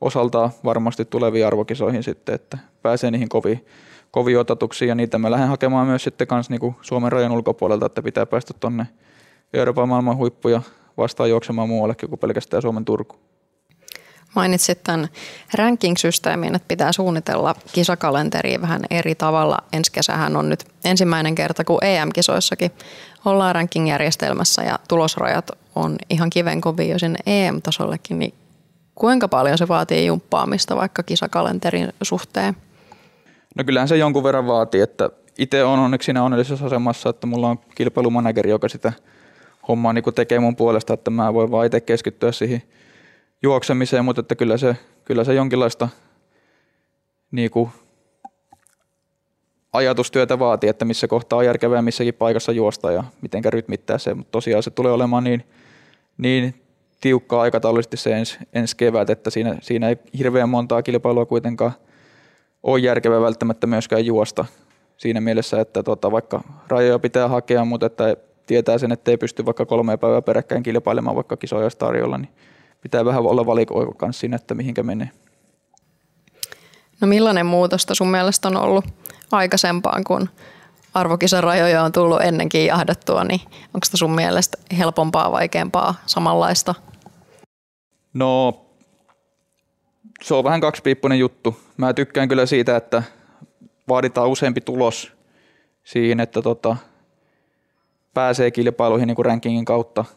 osaltaan 0.00 0.50
varmasti 0.64 1.04
tuleviin 1.04 1.46
arvokisoihin 1.46 2.02
sitten, 2.02 2.34
että 2.34 2.58
pääsee 2.82 3.10
niihin 3.10 3.28
koviin, 3.28 3.66
koviin 4.10 4.38
otatuksiin 4.38 4.88
ja 4.88 4.94
niitä 4.94 5.18
me 5.18 5.30
lähden 5.30 5.48
hakemaan 5.48 5.86
myös 5.86 6.04
sitten 6.04 6.26
kans 6.26 6.50
niinku 6.50 6.74
Suomen 6.80 7.12
rajan 7.12 7.32
ulkopuolelta, 7.32 7.86
että 7.86 8.02
pitää 8.02 8.26
päästä 8.26 8.54
tonne 8.60 8.86
Euroopan 9.52 9.88
maailman 9.88 10.16
huippuja 10.16 10.62
vastaan 10.96 11.30
juoksemaan 11.30 11.68
muuallekin 11.68 12.08
kuin 12.08 12.18
pelkästään 12.18 12.62
Suomen 12.62 12.84
Turku. 12.84 13.16
Mainitsit 14.34 14.82
tämän 14.84 15.08
ranking-systeemin, 15.54 16.54
että 16.54 16.68
pitää 16.68 16.92
suunnitella 16.92 17.54
kisakalenteriin 17.72 18.62
vähän 18.62 18.84
eri 18.90 19.14
tavalla. 19.14 19.58
Ensi 19.72 19.92
kesähän 19.92 20.36
on 20.36 20.48
nyt 20.48 20.64
ensimmäinen 20.84 21.34
kerta, 21.34 21.64
kun 21.64 21.84
EM-kisoissakin 21.84 22.70
ollaan 23.24 23.54
ranking-järjestelmässä 23.54 24.62
ja 24.62 24.78
tulosrajat 24.88 25.50
on 25.74 25.96
ihan 26.10 26.30
kivenkovia 26.30 26.92
jo 26.92 26.98
sinne 26.98 27.18
EM-tasollekin, 27.26 28.18
niin 28.18 28.34
kuinka 28.94 29.28
paljon 29.28 29.58
se 29.58 29.68
vaatii 29.68 30.06
jumppaamista 30.06 30.76
vaikka 30.76 31.02
kisakalenterin 31.02 31.92
suhteen? 32.02 32.56
No 33.54 33.64
kyllähän 33.64 33.88
se 33.88 33.96
jonkun 33.96 34.24
verran 34.24 34.46
vaatii, 34.46 34.80
että 34.80 35.10
itse 35.38 35.64
on 35.64 35.78
onneksi 35.78 36.06
siinä 36.06 36.22
onnellisessa 36.22 36.66
asemassa, 36.66 37.08
että 37.08 37.26
mulla 37.26 37.48
on 37.48 37.58
kilpailumanageri, 37.74 38.50
joka 38.50 38.68
sitä 38.68 38.92
hommaa 39.68 39.92
niin 39.92 40.14
tekee 40.14 40.38
mun 40.38 40.56
puolesta, 40.56 40.94
että 40.94 41.10
mä 41.10 41.34
voin 41.34 41.50
vaan 41.50 41.66
itse 41.66 41.80
keskittyä 41.80 42.32
siihen 42.32 42.62
juoksemiseen, 43.42 44.04
mutta 44.04 44.20
että 44.20 44.34
kyllä 44.34 44.56
se, 44.56 44.76
kyllä 45.04 45.24
se 45.24 45.34
jonkinlaista 45.34 45.88
niin 47.30 47.50
kuin 47.50 47.70
ajatustyötä 49.72 50.38
vaatii, 50.38 50.70
että 50.70 50.84
missä 50.84 51.08
kohtaa 51.08 51.38
on 51.38 51.44
järkevää 51.44 51.82
missäkin 51.82 52.14
paikassa 52.14 52.52
juosta 52.52 52.92
ja 52.92 53.04
miten 53.22 53.44
rytmittää 53.44 53.98
se, 53.98 54.14
mutta 54.14 54.30
tosiaan 54.30 54.62
se 54.62 54.70
tulee 54.70 54.92
olemaan 54.92 55.24
niin, 55.24 55.44
niin 56.18 56.54
tiukkaa 57.00 57.42
aikataulullisesti 57.42 57.96
se 57.96 58.16
ens, 58.52 58.74
kevät, 58.74 59.10
että 59.10 59.30
siinä, 59.30 59.56
siinä 59.60 59.88
ei 59.88 59.96
hirveän 60.18 60.48
montaa 60.48 60.82
kilpailua 60.82 61.26
kuitenkaan 61.26 61.72
ole 62.62 62.80
järkevää 62.80 63.20
välttämättä 63.20 63.66
myöskään 63.66 64.06
juosta. 64.06 64.44
Siinä 64.96 65.20
mielessä, 65.20 65.60
että 65.60 65.82
tota, 65.82 66.12
vaikka 66.12 66.40
rajoja 66.68 66.98
pitää 66.98 67.28
hakea, 67.28 67.64
mutta 67.64 67.86
että 67.86 68.16
tietää 68.46 68.78
sen, 68.78 68.92
että 68.92 69.10
ei 69.10 69.16
pysty 69.16 69.46
vaikka 69.46 69.66
kolme 69.66 69.96
päivää 69.96 70.22
peräkkäin 70.22 70.62
kilpailemaan 70.62 71.16
vaikka 71.16 71.36
kisoja 71.36 71.70
tarjolla, 71.70 72.18
niin 72.18 72.30
pitää 72.80 73.04
vähän 73.04 73.22
olla 73.22 73.46
valikoiva 73.46 73.92
kanssa 73.92 74.20
siinä, 74.20 74.36
että 74.36 74.54
mihinkä 74.54 74.82
menee. 74.82 75.10
No 77.00 77.06
millainen 77.06 77.46
muutosta 77.46 77.94
sun 77.94 78.10
mielestä 78.10 78.48
on 78.48 78.56
ollut 78.56 78.84
aikaisempaan, 79.32 80.04
kun 80.04 80.28
arvokisan 80.94 81.44
rajoja 81.44 81.82
on 81.82 81.92
tullut 81.92 82.20
ennenkin 82.20 82.66
jahdattua, 82.66 83.24
niin 83.24 83.40
onko 83.64 83.86
sun 83.94 84.14
mielestä 84.14 84.58
helpompaa, 84.78 85.32
vaikeampaa, 85.32 85.94
samanlaista? 86.06 86.74
No, 88.14 88.60
se 90.22 90.34
on 90.34 90.44
vähän 90.44 90.60
kaksipiippunen 90.60 91.18
juttu. 91.18 91.60
Mä 91.76 91.94
tykkään 91.94 92.28
kyllä 92.28 92.46
siitä, 92.46 92.76
että 92.76 93.02
vaaditaan 93.88 94.28
useampi 94.28 94.60
tulos 94.60 95.12
siihen, 95.84 96.20
että 96.20 96.42
tota, 96.42 96.76
pääsee 98.14 98.50
kilpailuihin 98.50 99.06
niin 99.06 99.16
kuin 99.16 99.26
rankingin 99.26 99.64
kautta– 99.64 100.04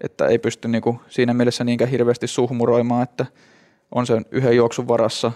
että 0.00 0.26
ei 0.26 0.38
pysty 0.38 0.68
niin 0.68 0.82
kuin 0.82 1.00
siinä 1.08 1.34
mielessä 1.34 1.64
niinkään 1.64 1.90
hirveästi 1.90 2.26
suhmuroimaan, 2.26 3.02
että 3.02 3.26
on 3.94 4.06
sen 4.06 4.26
yhden 4.30 4.56
juoksun 4.56 4.88
varassa. 4.88 5.32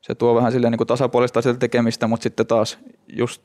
Se 0.00 0.14
tuo 0.14 0.34
vähän 0.34 0.52
silleen 0.52 0.70
niin 0.70 0.78
kuin 0.78 0.88
tasapuolista 0.88 1.42
sieltä 1.42 1.58
tekemistä, 1.58 2.06
mutta 2.06 2.22
sitten 2.22 2.46
taas 2.46 2.78
just 3.08 3.42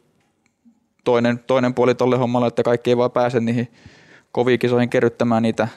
toinen, 1.04 1.40
toinen 1.40 1.74
puoli 1.74 1.96
tolle 1.96 2.18
hommalle, 2.18 2.48
että 2.48 2.64
kaikki 2.64 2.90
ei 2.90 2.98
vaan 2.98 3.12
pääse 3.12 3.40
niihin 3.40 3.72
koviin 4.32 4.60
kisoihin 4.60 4.90
kerryttämään 4.90 5.44
niitä 5.44 5.68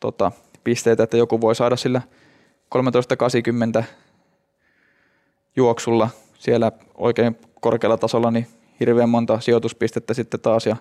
tota, 0.00 0.32
pisteitä, 0.64 1.02
että 1.02 1.16
joku 1.16 1.40
voi 1.40 1.54
saada 1.54 1.76
sillä 1.76 2.02
13.80 3.78 3.84
juoksulla 5.56 6.10
siellä 6.38 6.72
oikein 6.94 7.38
korkealla 7.60 7.96
tasolla 7.96 8.30
niin 8.30 8.46
hirveän 8.80 9.08
monta 9.08 9.40
sijoituspistettä 9.40 10.14
sitten 10.14 10.40
taas 10.40 10.66
ja 10.66 10.76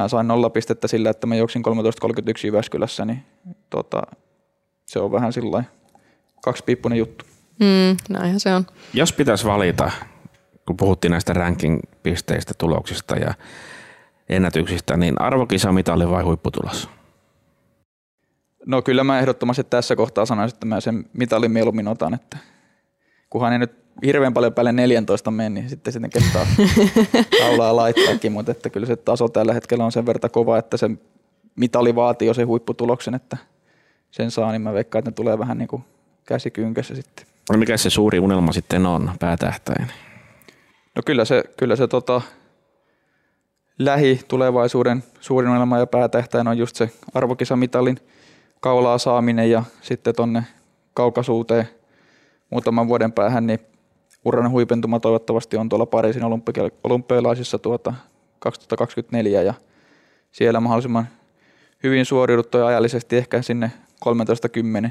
mä 0.00 0.08
sain 0.08 0.28
nolla 0.28 0.50
pistettä 0.50 0.88
sillä, 0.88 1.10
että 1.10 1.26
mä 1.26 1.36
juoksin 1.36 1.62
13.31 1.66 2.46
Jyväskylässä, 2.46 3.04
niin 3.04 3.22
tota, 3.70 4.02
se 4.86 4.98
on 4.98 5.12
vähän 5.12 5.32
sillä 5.32 5.64
kaksipiippunen 6.44 6.98
juttu. 6.98 7.24
Mm, 7.60 7.96
näinhän 8.08 8.40
se 8.40 8.54
on. 8.54 8.66
Jos 8.94 9.12
pitäisi 9.12 9.46
valita, 9.46 9.90
kun 10.66 10.76
puhuttiin 10.76 11.12
näistä 11.12 11.32
ranking-pisteistä, 11.32 12.54
tuloksista 12.58 13.16
ja 13.16 13.34
ennätyksistä, 14.28 14.96
niin 14.96 15.20
arvokisa, 15.20 15.72
mitali 15.72 16.10
vai 16.10 16.22
huipputulos? 16.22 16.88
No 18.66 18.82
kyllä 18.82 19.04
mä 19.04 19.18
ehdottomasti 19.18 19.64
tässä 19.64 19.96
kohtaa 19.96 20.26
sanoisin, 20.26 20.54
että 20.54 20.66
mä 20.66 20.80
sen 20.80 21.04
mitalin 21.12 21.50
mieluummin 21.50 21.88
otan, 21.88 22.14
että 22.14 22.38
kunhan 23.30 23.52
ei 23.52 23.58
nyt 23.58 23.85
hirveän 24.04 24.34
paljon 24.34 24.54
päälle 24.54 24.72
14 24.72 25.30
mene, 25.30 25.48
niin 25.50 25.68
sitten 25.68 25.92
sitten 25.92 26.10
kestää 26.10 26.46
taulaa 27.40 27.76
laittaakin, 27.76 28.32
mutta 28.32 28.52
että 28.52 28.70
kyllä 28.70 28.86
se 28.86 28.96
taso 28.96 29.28
tällä 29.28 29.54
hetkellä 29.54 29.84
on 29.84 29.92
sen 29.92 30.06
verran 30.06 30.30
kova, 30.30 30.58
että 30.58 30.76
se 30.76 30.90
mitali 31.56 31.94
vaatii 31.94 32.28
jo 32.28 32.34
sen 32.34 32.46
huipputuloksen, 32.46 33.14
että 33.14 33.36
sen 34.10 34.30
saa, 34.30 34.52
niin 34.52 34.62
mä 34.62 34.72
veikkaan, 34.72 34.98
että 35.00 35.10
ne 35.10 35.14
tulee 35.14 35.38
vähän 35.38 35.58
niin 35.58 35.68
kuin 35.68 35.84
käsikynkässä 36.24 36.94
sitten. 36.94 37.26
No 37.52 37.58
mikä 37.58 37.76
se 37.76 37.90
suuri 37.90 38.18
unelma 38.18 38.52
sitten 38.52 38.86
on, 38.86 39.10
päätähtäin? 39.20 39.86
No 40.96 41.02
kyllä 41.06 41.24
se, 41.24 41.44
kyllä 41.56 41.76
se 41.76 41.88
tota, 41.88 42.20
lähitulevaisuuden 43.78 45.04
suurin 45.20 45.50
unelma 45.50 45.78
ja 45.78 45.86
päätähtäin 45.86 46.48
on 46.48 46.58
just 46.58 46.76
se 46.76 46.90
arvokisamitalin 47.14 47.98
kaulaa 48.60 48.98
saaminen 48.98 49.50
ja 49.50 49.62
sitten 49.80 50.14
tonne 50.14 50.42
kaukasuuteen 50.94 51.68
muutaman 52.50 52.88
vuoden 52.88 53.12
päähän, 53.12 53.46
niin 53.46 53.60
uran 54.26 54.50
huipentuma 54.50 55.00
toivottavasti 55.00 55.56
on 55.56 55.68
tuolla 55.68 55.86
Pariisin 55.86 56.22
olympialaisissa 56.84 57.58
tuota 57.58 57.94
2024 58.38 59.42
ja 59.42 59.54
siellä 60.32 60.60
mahdollisimman 60.60 61.08
hyvin 61.82 62.04
suoriuduttu 62.04 62.58
ja 62.58 62.66
ajallisesti 62.66 63.16
ehkä 63.16 63.42
sinne 63.42 63.72
13.10 64.84 64.90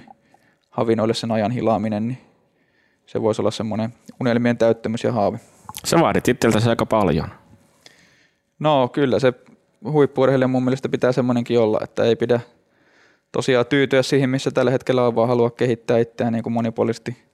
havinoille 0.69 1.13
sen 1.13 1.31
ajan 1.31 1.51
hilaaminen, 1.51 2.07
niin 2.07 2.17
se 3.05 3.21
voisi 3.21 3.41
olla 3.41 3.51
semmoinen 3.51 3.93
unelmien 4.19 4.57
täyttämys 4.57 5.03
ja 5.03 5.11
haavi. 5.11 5.37
Se 5.83 5.99
vaadit 5.99 6.27
itseltäsi 6.27 6.69
aika 6.69 6.85
paljon. 6.85 7.27
No 8.59 8.87
kyllä 8.87 9.19
se 9.19 9.33
huippuurheilija 9.91 10.47
mun 10.47 10.63
mielestä 10.63 10.89
pitää 10.89 11.11
semmoinenkin 11.11 11.59
olla, 11.59 11.79
että 11.83 12.03
ei 12.03 12.15
pidä 12.15 12.39
tosiaan 13.31 13.65
tyytyä 13.65 14.03
siihen, 14.03 14.29
missä 14.29 14.51
tällä 14.51 14.71
hetkellä 14.71 15.07
on, 15.07 15.15
vaan 15.15 15.27
haluaa 15.27 15.49
kehittää 15.49 15.97
itseään 15.97 16.33
niin 16.33 16.43
kuin 16.43 16.53
monipuolisesti 16.53 17.25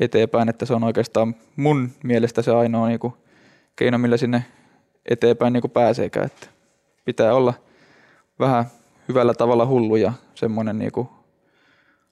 eteenpäin, 0.00 0.48
että 0.48 0.66
se 0.66 0.74
on 0.74 0.84
oikeastaan 0.84 1.34
mun 1.56 1.90
mielestä 2.02 2.42
se 2.42 2.54
ainoa 2.54 2.88
niin 2.88 3.00
kuin 3.00 3.14
keino, 3.76 3.98
millä 3.98 4.16
sinne 4.16 4.44
eteenpäin 5.10 5.52
niin 5.52 5.60
kuin 5.60 5.70
pääseekään, 5.70 6.26
että 6.26 6.46
pitää 7.04 7.34
olla 7.34 7.54
vähän 8.38 8.64
hyvällä 9.08 9.34
tavalla 9.34 9.66
hullu 9.66 9.96
ja 9.96 10.12
semmoinen 10.34 10.78
niin 10.78 10.92
kuin 10.92 11.08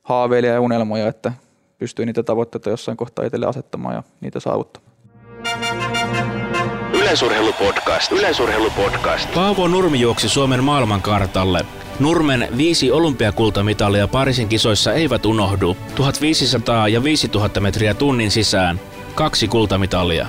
haaveilija 0.03 0.53
ja 0.53 0.61
unelmoja, 0.61 1.09
että 1.09 1.33
pystyy 1.79 2.07
niitä 2.07 2.23
tavoitteita 2.23 2.71
jossain 2.71 2.97
kohtaa 2.97 3.25
itselle 3.25 3.47
asettamaan 3.47 3.95
ja 3.95 4.03
niitä 4.21 4.41
saavuttamaan. 4.41 4.93
Yleisurheilupodcast. 6.93 8.13
Yleisurheilupodcast. 8.13 9.35
Paavo 9.35 9.69
Nurmi 9.69 10.01
juoksi 10.01 10.29
Suomen 10.29 10.65
maailmankartalle. 10.65 11.67
Nurmen 11.99 12.49
viisi 12.57 12.91
olympiakultamitalia 12.91 14.09
Pariisin 14.09 14.49
kisoissa 14.49 14.93
eivät 14.93 15.27
unohdu. 15.27 15.77
1500 15.95 16.89
ja 16.89 17.05
5000 17.05 17.61
metriä 17.61 17.95
tunnin 17.95 18.31
sisään. 18.31 18.81
Kaksi 19.15 19.49
kultamitalia. 19.49 20.27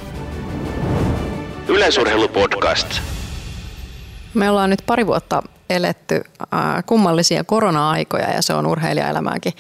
Yleisurheilupodcast. 1.68 2.88
Me 4.34 4.50
ollaan 4.50 4.70
nyt 4.70 4.84
pari 4.86 5.08
vuotta 5.08 5.44
eletty 5.70 6.22
äh, 6.42 6.84
kummallisia 6.86 7.44
korona-aikoja 7.44 8.32
ja 8.32 8.42
se 8.42 8.54
on 8.54 8.66
urheilijaelämäänkin 8.66 9.54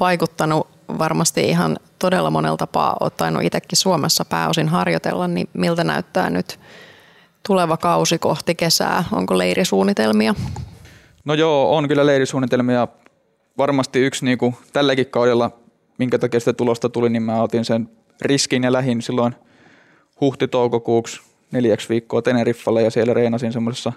vaikuttanut 0.00 0.68
varmasti 0.98 1.40
ihan 1.40 1.76
todella 1.98 2.30
monella 2.30 2.56
tapaa. 2.56 2.96
Ottaen 3.00 3.42
itsekin 3.42 3.76
Suomessa 3.76 4.24
pääosin 4.24 4.68
harjoitella, 4.68 5.28
niin 5.28 5.48
miltä 5.52 5.84
näyttää 5.84 6.30
nyt 6.30 6.60
tuleva 7.46 7.76
kausi 7.76 8.18
kohti 8.18 8.54
kesää? 8.54 9.04
Onko 9.12 9.38
leirisuunnitelmia? 9.38 10.34
No 11.24 11.34
joo, 11.34 11.76
on 11.76 11.88
kyllä 11.88 12.06
leirisuunnitelmia. 12.06 12.88
Varmasti 13.58 14.00
yksi 14.00 14.24
niin 14.24 14.38
kuin 14.38 14.54
tälläkin 14.72 15.06
kaudella, 15.06 15.50
minkä 15.98 16.18
takia 16.18 16.40
sitä 16.40 16.52
tulosta 16.52 16.88
tuli, 16.88 17.08
niin 17.08 17.22
mä 17.22 17.42
otin 17.42 17.64
sen 17.64 17.88
riskin 18.22 18.62
ja 18.62 18.72
lähin 18.72 19.02
silloin 19.02 19.34
huhti-toukokuuksi 20.20 21.20
neljäksi 21.50 21.88
viikkoa 21.88 22.22
Teneriffalle 22.22 22.82
ja 22.82 22.90
siellä 22.90 23.14
reenasin 23.14 23.52
semmoisessa 23.52 23.92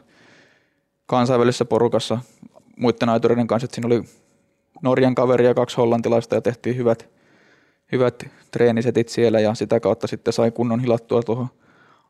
kansainvälisessä 1.05 1.65
porukassa 1.65 2.17
muiden 2.77 3.09
aitureiden 3.09 3.47
kanssa, 3.47 3.65
että 3.65 3.75
siinä 3.75 3.87
oli 3.87 4.03
Norjan 4.81 5.15
kaveri 5.15 5.45
ja 5.45 5.53
kaksi 5.53 5.77
hollantilaista 5.77 6.35
ja 6.35 6.41
tehtiin 6.41 6.77
hyvät, 6.77 7.09
hyvät 7.91 8.25
treenisetit 8.51 9.09
siellä 9.09 9.39
ja 9.39 9.53
sitä 9.53 9.79
kautta 9.79 10.07
sitten 10.07 10.33
sai 10.33 10.51
kunnon 10.51 10.79
hilattua 10.79 11.23
tuohon 11.23 11.47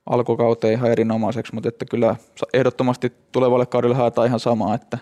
alkukauteen 0.09 0.73
ihan 0.73 0.91
erinomaiseksi, 0.91 1.53
mutta 1.53 1.69
että 1.69 1.85
kyllä 1.85 2.15
ehdottomasti 2.53 3.13
tulevalle 3.31 3.65
kaudelle 3.65 3.95
haetaan 3.95 4.27
ihan 4.27 4.39
samaa, 4.39 4.75
että 4.75 4.97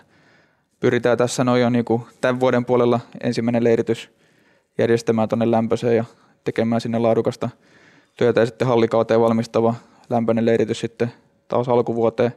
pyritään 0.80 1.18
tässä 1.18 1.44
noin 1.44 1.62
jo 1.62 1.70
niin 1.70 1.84
kuin 1.84 2.02
tämän 2.20 2.40
vuoden 2.40 2.64
puolella 2.64 3.00
ensimmäinen 3.20 3.64
leiritys 3.64 4.10
järjestämään 4.78 5.28
tuonne 5.28 5.50
lämpöiseen 5.50 5.96
ja 5.96 6.04
tekemään 6.44 6.80
sinne 6.80 6.98
laadukasta 6.98 7.50
työtä. 8.16 8.40
Ja 8.40 8.46
sitten 8.46 8.68
hallikauteen 8.68 9.20
valmistava 9.20 9.74
lämpöinen 10.10 10.46
leiritys 10.46 10.80
sitten 10.80 11.12
taas 11.48 11.68
alkuvuoteen. 11.68 12.32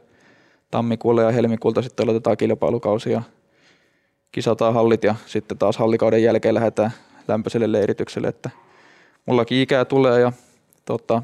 Tammikuulle 0.70 1.22
ja 1.22 1.30
helmikuulta 1.30 1.82
sitten 1.82 2.04
aloitetaan 2.04 2.36
kilpailukausi 2.36 3.12
ja 3.12 3.22
kisataan 4.32 4.74
hallit 4.74 5.04
ja 5.04 5.14
sitten 5.26 5.58
taas 5.58 5.78
hallikauden 5.78 6.22
jälkeen 6.22 6.54
lähdetään 6.54 6.90
lämpöiselle 7.28 7.72
leiritykselle, 7.72 8.28
että 8.28 8.50
mullakin 9.26 9.58
ikää 9.58 9.84
tulee 9.84 10.20
ja 10.20 10.32
tota, 10.84 11.22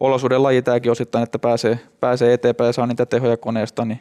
olosuuden 0.00 0.42
laji 0.42 0.62
tämäkin 0.62 0.92
osittain, 0.92 1.22
että 1.22 1.38
pääsee, 1.38 1.78
pääsee 2.00 2.32
eteenpäin 2.32 2.68
ja 2.68 2.72
saa 2.72 2.86
niitä 2.86 3.06
tehoja 3.06 3.36
koneesta, 3.36 3.84
niin 3.84 4.00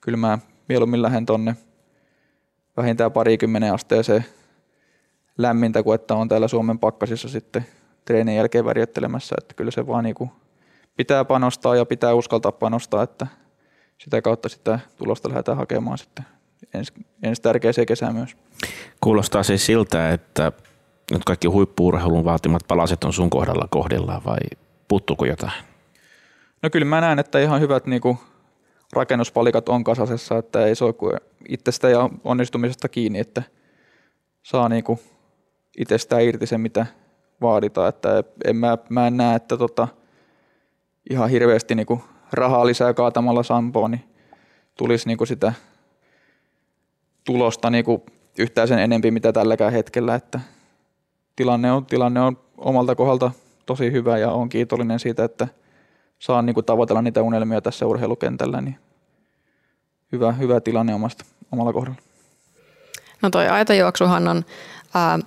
kyllä 0.00 0.16
mä 0.16 0.38
mieluummin 0.68 1.02
lähden 1.02 1.26
tonne 1.26 1.56
vähintään 2.76 3.12
parikymmenen 3.12 3.74
asteeseen 3.74 4.24
lämmintä, 5.38 5.82
kuin 5.82 5.94
että 5.94 6.14
on 6.14 6.28
täällä 6.28 6.48
Suomen 6.48 6.78
pakkasissa 6.78 7.28
sitten 7.28 7.66
treenin 8.04 8.36
jälkeen 8.36 8.64
värjöttelemässä, 8.64 9.34
että 9.38 9.54
kyllä 9.54 9.70
se 9.70 9.86
vaan 9.86 10.04
niinku 10.04 10.30
pitää 10.96 11.24
panostaa 11.24 11.76
ja 11.76 11.84
pitää 11.84 12.14
uskaltaa 12.14 12.52
panostaa, 12.52 13.02
että 13.02 13.26
sitä 13.98 14.22
kautta 14.22 14.48
sitä 14.48 14.80
tulosta 14.98 15.28
lähdetään 15.28 15.58
hakemaan 15.58 15.98
sitten 15.98 16.24
ensi, 16.74 16.92
ensi 17.22 17.42
tärkeäseen 17.42 17.86
kesään 17.86 18.14
myös. 18.14 18.36
Kuulostaa 19.00 19.42
siis 19.42 19.66
siltä, 19.66 20.10
että 20.10 20.52
nyt 21.10 21.24
kaikki 21.24 21.48
huippuurheilun 21.48 22.24
vaatimat 22.24 22.62
palaset 22.68 23.04
on 23.04 23.12
sun 23.12 23.30
kohdalla 23.30 23.68
kohdillaan 23.70 24.22
vai 24.24 24.38
puuttuuko 24.90 25.24
jotain? 25.24 25.52
No 26.62 26.70
kyllä 26.70 26.86
mä 26.86 27.00
näen, 27.00 27.18
että 27.18 27.40
ihan 27.40 27.60
hyvät 27.60 27.86
niinku 27.86 28.18
rakennuspalikat 28.92 29.68
on 29.68 29.84
kasasessa, 29.84 30.38
että 30.38 30.66
ei 30.66 30.74
se 30.74 30.84
ole 30.84 30.92
kuin 30.92 31.12
itsestä 31.48 31.88
ja 31.88 32.10
onnistumisesta 32.24 32.88
kiinni, 32.88 33.18
että 33.18 33.42
saa 34.42 34.68
niinku 34.68 35.00
itsestään 35.78 36.22
irti 36.22 36.46
sen, 36.46 36.60
mitä 36.60 36.86
vaaditaan. 37.40 37.88
Että 37.88 38.24
en 38.44 38.56
mä, 38.56 38.78
mä 38.88 39.06
en 39.06 39.16
näe, 39.16 39.36
että 39.36 39.56
tota, 39.56 39.88
ihan 41.10 41.30
hirveästi 41.30 41.74
niinku 41.74 42.04
rahaa 42.32 42.66
lisää 42.66 42.94
kaatamalla 42.94 43.42
sampoon, 43.42 43.90
niin 43.90 44.04
tulisi 44.76 45.08
niinku 45.08 45.26
sitä 45.26 45.52
tulosta 47.24 47.70
niinku 47.70 48.06
yhtään 48.38 48.68
sen 48.68 48.78
enempi, 48.78 49.10
mitä 49.10 49.32
tälläkään 49.32 49.72
hetkellä. 49.72 50.14
Että 50.14 50.40
tilanne, 51.36 51.72
on, 51.72 51.86
tilanne 51.86 52.20
on 52.20 52.38
omalta 52.58 52.94
kohdalta 52.94 53.30
tosi 53.66 53.92
hyvä 53.92 54.18
ja 54.18 54.30
on 54.30 54.48
kiitollinen 54.48 54.98
siitä, 54.98 55.24
että 55.24 55.48
saan 56.18 56.46
niinku 56.46 56.62
tavoitella 56.62 57.02
niitä 57.02 57.22
unelmia 57.22 57.60
tässä 57.60 57.86
urheilukentällä. 57.86 58.60
Niin 58.60 58.78
hyvä, 60.12 60.32
hyvä 60.32 60.60
tilanne 60.60 60.94
omasta, 60.94 61.24
omalla 61.52 61.72
kohdalla. 61.72 61.98
No 63.22 63.30
toi 63.30 63.48
aitajuoksuhan 63.48 64.28
on 64.28 64.44
ää, 64.94 65.18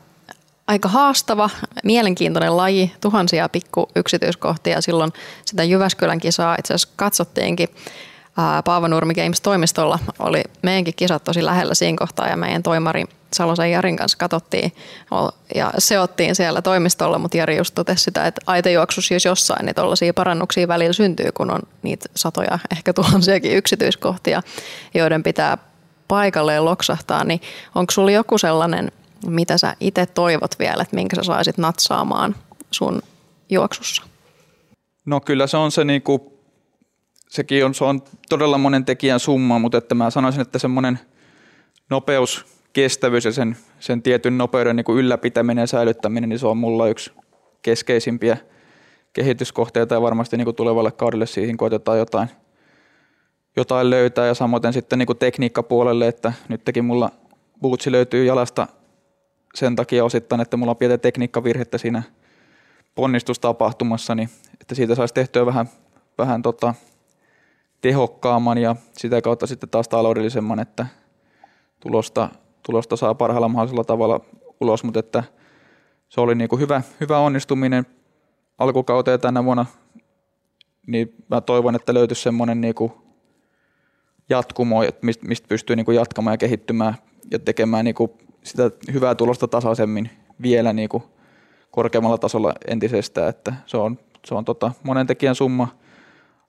aika 0.68 0.90
haastava, 0.90 1.50
mielenkiintoinen 1.84 2.58
laji, 2.58 2.92
tuhansia 3.02 3.50
pikku 3.50 3.90
yksityiskohtia. 3.96 4.82
Silloin 4.82 5.12
sitä 5.46 5.64
Jyväskylän 5.64 6.20
kisaa 6.20 6.56
itse 6.60 6.74
asiassa 6.74 6.94
katsottiinkin 6.96 7.70
Paavo 8.66 8.88
Nurmi 8.88 9.14
Games-toimistolla. 9.14 10.00
Oli 10.20 10.44
meidänkin 10.62 10.94
kisat 10.96 11.24
tosi 11.24 11.46
lähellä 11.46 11.74
siinä 11.74 11.98
kohtaa 12.00 12.28
ja 12.28 12.38
meidän 12.38 12.64
toimari 12.64 13.06
Salosen 13.34 13.72
Jarin 13.72 13.98
kanssa 13.98 14.18
katsottiin 14.18 14.72
ja 15.56 15.72
seottiin 15.78 16.36
siellä 16.36 16.62
toimistolla, 16.62 17.18
mutta 17.18 17.38
Jari 17.38 17.58
just 17.58 17.76
totesi 17.76 18.04
sitä, 18.04 18.28
että 18.28 18.42
aitajuoksussa 18.48 19.14
jos 19.14 19.26
jossain, 19.26 19.66
niin 19.66 19.76
tuollaisia 19.76 20.14
parannuksia 20.14 20.68
välillä 20.68 20.94
syntyy, 20.94 21.32
kun 21.34 21.52
on 21.52 21.60
niitä 21.82 22.10
satoja, 22.16 22.60
ehkä 22.76 22.94
tuhansiakin 22.94 23.58
yksityiskohtia, 23.58 24.42
joiden 24.94 25.24
pitää 25.24 25.58
paikalleen 26.08 26.66
loksahtaa, 26.66 27.24
niin 27.24 27.42
onko 27.76 27.92
sulla 27.92 28.12
joku 28.12 28.38
sellainen– 28.38 28.92
mitä 29.28 29.58
sä 29.58 29.76
itse 29.80 30.06
toivot 30.06 30.60
vielä, 30.60 30.84
että 30.84 30.96
minkä 30.96 31.16
sä 31.16 31.24
saisit 31.24 31.58
natsaamaan 31.58 32.36
sun 32.72 33.02
juoksussa? 33.50 34.04
No 35.06 35.20
kyllä 35.20 35.48
se 35.48 35.58
on 35.58 35.72
se 35.72 35.84
niinku, 35.84 36.33
sekin 37.34 37.66
on, 37.66 37.74
se 37.74 37.84
on 37.84 38.02
todella 38.30 38.58
monen 38.58 38.86
tekijän 38.86 39.20
summa, 39.20 39.60
mutta 39.60 39.78
että 39.78 39.96
mä 39.96 40.10
sanoisin, 40.10 40.42
että 40.42 40.60
semmoinen 40.60 41.00
nopeus, 41.90 42.46
kestävyys 42.74 43.26
ja 43.26 43.32
sen, 43.32 43.58
sen 43.80 44.02
tietyn 44.02 44.38
nopeuden 44.38 44.76
niin 44.76 44.84
kuin 44.84 44.98
ylläpitäminen 44.98 45.62
ja 45.62 45.68
säilyttäminen, 45.68 46.30
niin 46.30 46.40
se 46.40 46.48
on 46.48 46.58
mulla 46.58 46.88
yksi 46.88 47.12
keskeisimpiä 47.62 48.38
kehityskohteita 49.14 49.96
ja 49.96 50.02
varmasti 50.02 50.38
niin 50.38 50.46
kuin 50.46 50.56
tulevalle 50.56 50.92
kaudelle 50.92 51.26
siihen 51.26 51.58
koitetaan 51.58 51.98
jotain, 51.98 52.30
jotain 53.56 53.90
löytää. 53.90 54.28
Ja 54.28 54.34
samoin 54.34 54.74
sitten 54.74 55.00
niin 55.00 55.08
kuin 55.08 55.18
tekniikkapuolelle, 55.18 56.08
että 56.08 56.34
nyt 56.50 56.66
teki 56.66 56.82
mulla 56.82 57.12
bootsi 57.62 57.92
löytyy 57.92 58.26
jalasta 58.26 58.68
sen 59.56 59.76
takia 59.76 60.06
osittain, 60.06 60.42
että 60.42 60.58
mulla 60.58 60.72
on 60.72 60.78
pientä 60.78 60.98
tekniikkavirhettä 60.98 61.78
siinä 61.78 62.04
ponnistustapahtumassa, 62.96 64.16
niin 64.16 64.30
että 64.62 64.76
siitä 64.76 64.96
saisi 64.96 65.14
tehtyä 65.14 65.46
vähän, 65.46 65.70
vähän 66.18 66.42
tota, 66.42 66.74
tehokkaamman 67.84 68.58
ja 68.58 68.76
sitä 68.94 69.22
kautta 69.22 69.48
sitten 69.48 69.70
taas 69.70 69.88
taloudellisemman, 69.88 70.60
että 70.60 70.86
tulosta, 71.80 72.30
tulosta 72.66 72.96
saa 72.96 73.16
parhaalla 73.16 73.48
mahdollisella 73.48 73.84
tavalla 73.84 74.20
ulos, 74.62 74.84
mutta 74.84 75.00
että 75.00 75.24
se 76.10 76.22
oli 76.22 76.36
niin 76.36 76.50
kuin 76.50 76.60
hyvä, 76.60 76.82
hyvä 77.00 77.18
onnistuminen 77.18 77.86
alkukauteen 78.58 79.20
tänä 79.20 79.44
vuonna, 79.44 79.66
niin 80.88 81.16
mä 81.30 81.42
toivon, 81.42 81.76
että 81.76 81.94
löytyisi 81.94 82.22
semmoinen 82.22 82.62
niin 82.62 82.76
kuin 82.76 82.94
jatkumo, 84.30 84.84
että 84.84 85.06
mistä, 85.06 85.48
pystyy 85.48 85.76
niin 85.76 85.86
kuin 85.86 85.96
jatkamaan 85.96 86.34
ja 86.34 86.38
kehittymään 86.38 86.96
ja 87.32 87.40
tekemään 87.40 87.86
niin 87.86 87.96
kuin 87.96 88.12
sitä 88.44 88.72
hyvää 88.94 89.16
tulosta 89.16 89.48
tasaisemmin 89.48 90.10
vielä 90.42 90.74
niin 90.74 90.90
kuin 90.90 91.04
korkeammalla 91.72 92.18
tasolla 92.18 92.54
entisestään, 92.68 93.30
että 93.30 93.54
se 93.66 93.78
on, 93.78 94.00
se 94.26 94.36
on 94.36 94.46
tota 94.46 94.72
monen 94.84 95.08
tekijän 95.08 95.36
summa 95.36 95.68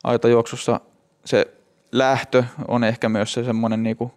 aitajuoksussa. 0.05 0.81
Se 1.25 1.55
lähtö 1.93 2.45
on 2.69 2.85
ehkä 2.85 3.09
myös 3.09 3.33
se 3.33 3.45
semmoinen 3.45 3.83
niin 3.83 3.97
kuin 3.97 4.13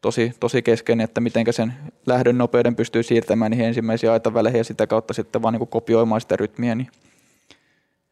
tosi, 0.00 0.32
tosi 0.40 0.62
keskeinen, 0.62 1.04
että 1.04 1.20
miten 1.20 1.46
sen 1.50 1.74
lähdön 2.06 2.38
nopeuden 2.38 2.76
pystyy 2.76 3.02
siirtämään 3.02 3.50
niihin 3.50 3.66
ensimmäisiin 3.66 4.12
aitaväleihin 4.12 4.58
ja 4.58 4.64
sitä 4.64 4.86
kautta 4.86 5.14
sitten 5.14 5.42
vaan 5.42 5.52
niin 5.52 5.58
kuin 5.58 5.68
kopioimaan 5.68 6.20
sitä 6.20 6.36
rytmiä, 6.36 6.74
niin 6.74 6.88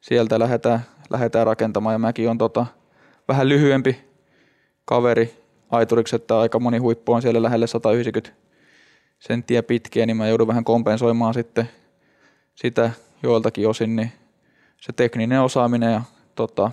sieltä 0.01 0.39
lähdetään, 0.39 0.81
lähdetään 1.11 1.47
rakentamaan. 1.47 1.95
Ja 1.95 1.99
mäkin 1.99 2.31
on 2.31 2.39
tota, 2.39 2.67
vähän 3.29 3.49
lyhyempi 3.49 4.05
kaveri 4.85 5.35
aituriksi, 5.71 6.17
että 6.17 6.39
aika 6.39 6.59
moni 6.59 6.79
huippu 6.79 7.13
on 7.13 7.23
siellä 7.23 7.43
lähelle 7.43 7.67
190 7.67 8.47
senttiä 9.19 9.63
pitkiä, 9.63 10.07
niin 10.07 10.17
mä 10.17 10.29
joudun 10.29 10.47
vähän 10.47 10.65
kompensoimaan 10.65 11.35
sitten 11.35 11.69
sitä 12.55 12.91
joiltakin 13.23 13.69
osin, 13.69 13.97
niin 13.97 14.13
se 14.81 14.93
tekninen 14.93 15.43
osaaminen 15.43 15.93
ja 15.93 16.03
tota, 16.35 16.71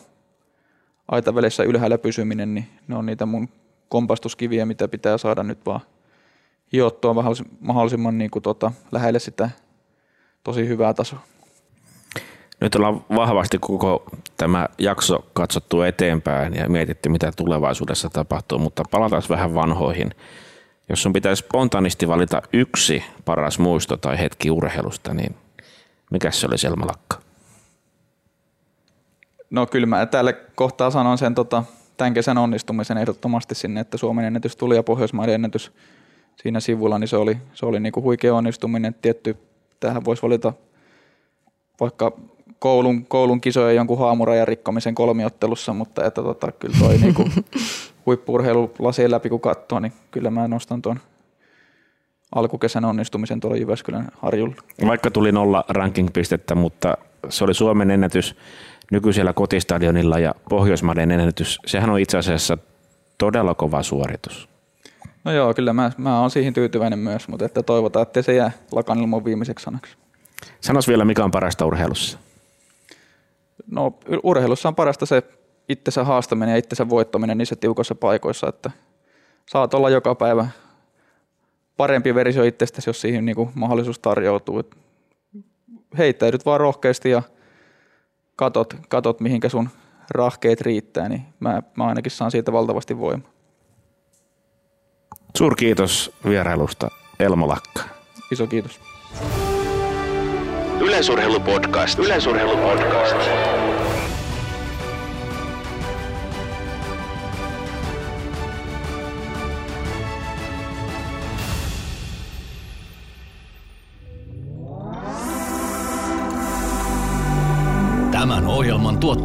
aitavälissä 1.08 1.64
ylhäällä 1.64 1.98
pysyminen, 1.98 2.54
niin 2.54 2.68
ne 2.88 2.96
on 2.96 3.06
niitä 3.06 3.26
mun 3.26 3.50
kompastuskiviä, 3.90 4.66
mitä 4.66 4.88
pitää 4.88 5.18
saada 5.18 5.44
nyt 5.44 5.66
vaan 5.66 5.82
hiottua 6.74 7.16
mahdollisimman 7.60 8.18
niin 8.18 8.32
kuin, 8.32 8.44
tota, 8.44 8.72
lähelle 8.92 9.20
sitä 9.20 9.50
tosi 10.44 10.68
hyvää 10.68 10.94
tasoa. 10.94 11.20
Nyt 12.62 12.76
ollaan 12.76 13.06
vahvasti 13.16 13.58
koko 13.60 14.06
tämä 14.38 14.68
jakso 14.78 15.26
katsottu 15.34 15.82
eteenpäin 15.82 16.54
ja 16.56 16.70
mietitty, 16.70 17.10
mitä 17.10 17.32
tulevaisuudessa 17.38 18.10
tapahtuu, 18.10 18.60
mutta 18.60 18.84
palataan 18.92 19.24
vähän 19.30 19.54
vanhoihin. 19.54 20.12
Jos 20.90 21.04
sun 21.04 21.14
pitäisi 21.14 21.44
spontaanisti 21.46 22.08
valita 22.08 22.42
yksi 22.54 23.04
paras 23.26 23.60
muisto 23.60 23.98
tai 23.98 24.20
hetki 24.20 24.52
urheilusta, 24.52 25.14
niin 25.14 25.36
mikä 26.12 26.32
se 26.32 26.48
oli 26.48 26.58
Selma 26.58 26.88
Lakka? 26.88 27.23
No 29.54 29.66
kyllä 29.66 29.88
mä 29.88 30.06
tälle 30.06 30.34
kohtaa 30.34 30.92
sanon 30.92 31.18
sen 31.18 31.36
tota, 31.36 31.64
tämän 31.98 32.14
kesän 32.14 32.38
onnistumisen 32.38 32.98
ehdottomasti 32.98 33.56
sinne, 33.56 33.80
että 33.80 33.98
Suomen 33.98 34.26
ennätys 34.26 34.56
tuli 34.56 34.76
ja 34.76 34.84
Pohjoismaiden 34.84 35.36
ennätys 35.36 35.72
siinä 36.36 36.60
sivulla, 36.60 37.00
niin 37.00 37.08
se 37.08 37.18
oli, 37.18 37.38
se 37.54 37.66
oli 37.66 37.80
niinku 37.80 38.02
huikea 38.02 38.36
onnistuminen. 38.36 38.96
Tietty, 39.02 39.38
tähän 39.80 40.06
voisi 40.06 40.22
valita 40.22 40.54
vaikka 41.80 42.12
koulun, 42.60 43.06
koulun 43.06 43.42
kisojen 43.42 43.76
jonkun 43.76 44.00
haamurajan 44.00 44.48
rikkomisen 44.48 44.96
kolmiottelussa, 44.96 45.74
mutta 45.74 46.06
että 46.06 46.24
tota, 46.24 46.52
kyllä 46.52 46.76
toi 46.80 46.98
niinku 46.98 47.30
huippurheilu 48.06 48.72
lasien 48.80 49.12
läpi 49.12 49.30
kun 49.30 49.42
katsoo, 49.42 49.80
niin 49.80 49.94
kyllä 50.12 50.32
mä 50.32 50.48
nostan 50.48 50.82
tuon 50.82 51.00
alkukesän 52.36 52.86
onnistumisen 52.86 53.40
tuolla 53.40 53.58
Jyväskylän 53.58 54.08
harjulla. 54.18 54.56
Vaikka 54.88 55.12
tuli 55.12 55.32
nolla 55.32 55.66
ranking-pistettä, 55.70 56.56
mutta 56.56 56.98
se 57.30 57.44
oli 57.44 57.54
Suomen 57.54 57.92
ennätys 57.92 58.36
nykyisellä 58.92 59.34
kotistadionilla 59.34 60.20
ja 60.20 60.36
Pohjoismaiden 60.50 61.12
ennätys. 61.12 61.60
Sehän 61.66 61.90
on 61.90 62.00
itse 62.00 62.18
asiassa 62.18 62.58
todella 63.18 63.54
kova 63.56 63.84
suoritus. 63.84 64.50
No 65.24 65.32
joo, 65.32 65.54
kyllä 65.54 65.74
mä, 65.74 65.92
mä 65.98 66.20
oon 66.20 66.32
siihen 66.32 66.54
tyytyväinen 66.54 67.00
myös, 67.00 67.28
mutta 67.28 67.46
että 67.46 67.64
toivotaan, 67.64 68.04
että 68.04 68.22
se 68.22 68.34
jää 68.34 68.52
Lakanilmon 68.72 69.26
viimeiseksi 69.26 69.64
sanaksi. 69.64 69.98
Sanois 70.62 70.88
vielä, 70.88 71.06
mikä 71.06 71.24
on 71.24 71.32
parasta 71.32 71.66
urheilussa? 71.66 72.18
No 73.72 73.94
urheilussa 74.24 74.70
on 74.70 74.76
parasta 74.76 75.06
se 75.06 75.24
itsensä 75.70 76.04
haastaminen 76.04 76.52
ja 76.52 76.58
itsensä 76.58 76.90
voittaminen 76.90 77.38
niissä 77.38 77.56
tiukoissa 77.56 77.96
paikoissa, 77.96 78.50
että 78.50 78.72
saat 79.50 79.74
olla 79.74 79.90
joka 79.90 80.16
päivä 80.16 80.48
parempi 81.78 82.16
versio 82.16 82.44
itsestäsi, 82.44 82.90
jos 82.90 83.02
siihen 83.02 83.26
niin 83.26 83.36
kuin 83.36 83.50
mahdollisuus 83.56 84.00
tarjoutuu. 84.00 84.64
heittäydyt 85.98 86.46
vaan 86.46 86.60
rohkeasti 86.60 87.10
ja 87.10 87.22
katot, 88.36 88.74
katot 88.90 89.20
mihinkä 89.20 89.50
sun 89.50 89.70
rahkeet 90.12 90.62
riittää, 90.62 91.10
niin 91.10 91.22
mä, 91.40 91.62
mä 91.78 91.86
ainakin 91.86 92.12
saan 92.12 92.32
siitä 92.32 92.52
valtavasti 92.52 93.00
voimaa. 93.00 93.30
kiitos 95.56 96.12
vierailusta, 96.26 96.92
Elmo 97.20 97.48
Lakka. 97.48 97.84
Iso 98.32 98.48
kiitos. 98.48 98.80
Yleisurheilupodcast. 100.80 102.00
Yleisurheilupodcast. 102.00 103.53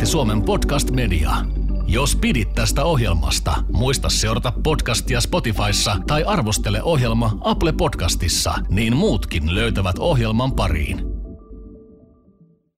Suomen 0.08 0.42
Podcast 0.42 0.90
Media. 0.90 1.30
Jos 1.86 2.16
pidit 2.16 2.54
tästä 2.54 2.84
ohjelmasta, 2.84 3.54
muista 3.72 4.08
seurata 4.08 4.52
podcastia 4.62 5.20
Spotifyssa 5.20 5.96
tai 6.06 6.24
arvostele 6.24 6.82
ohjelma 6.82 7.38
Apple 7.40 7.72
Podcastissa, 7.72 8.54
niin 8.68 8.96
muutkin 8.96 9.54
löytävät 9.54 9.98
ohjelman 9.98 10.52
pariin. 10.52 11.17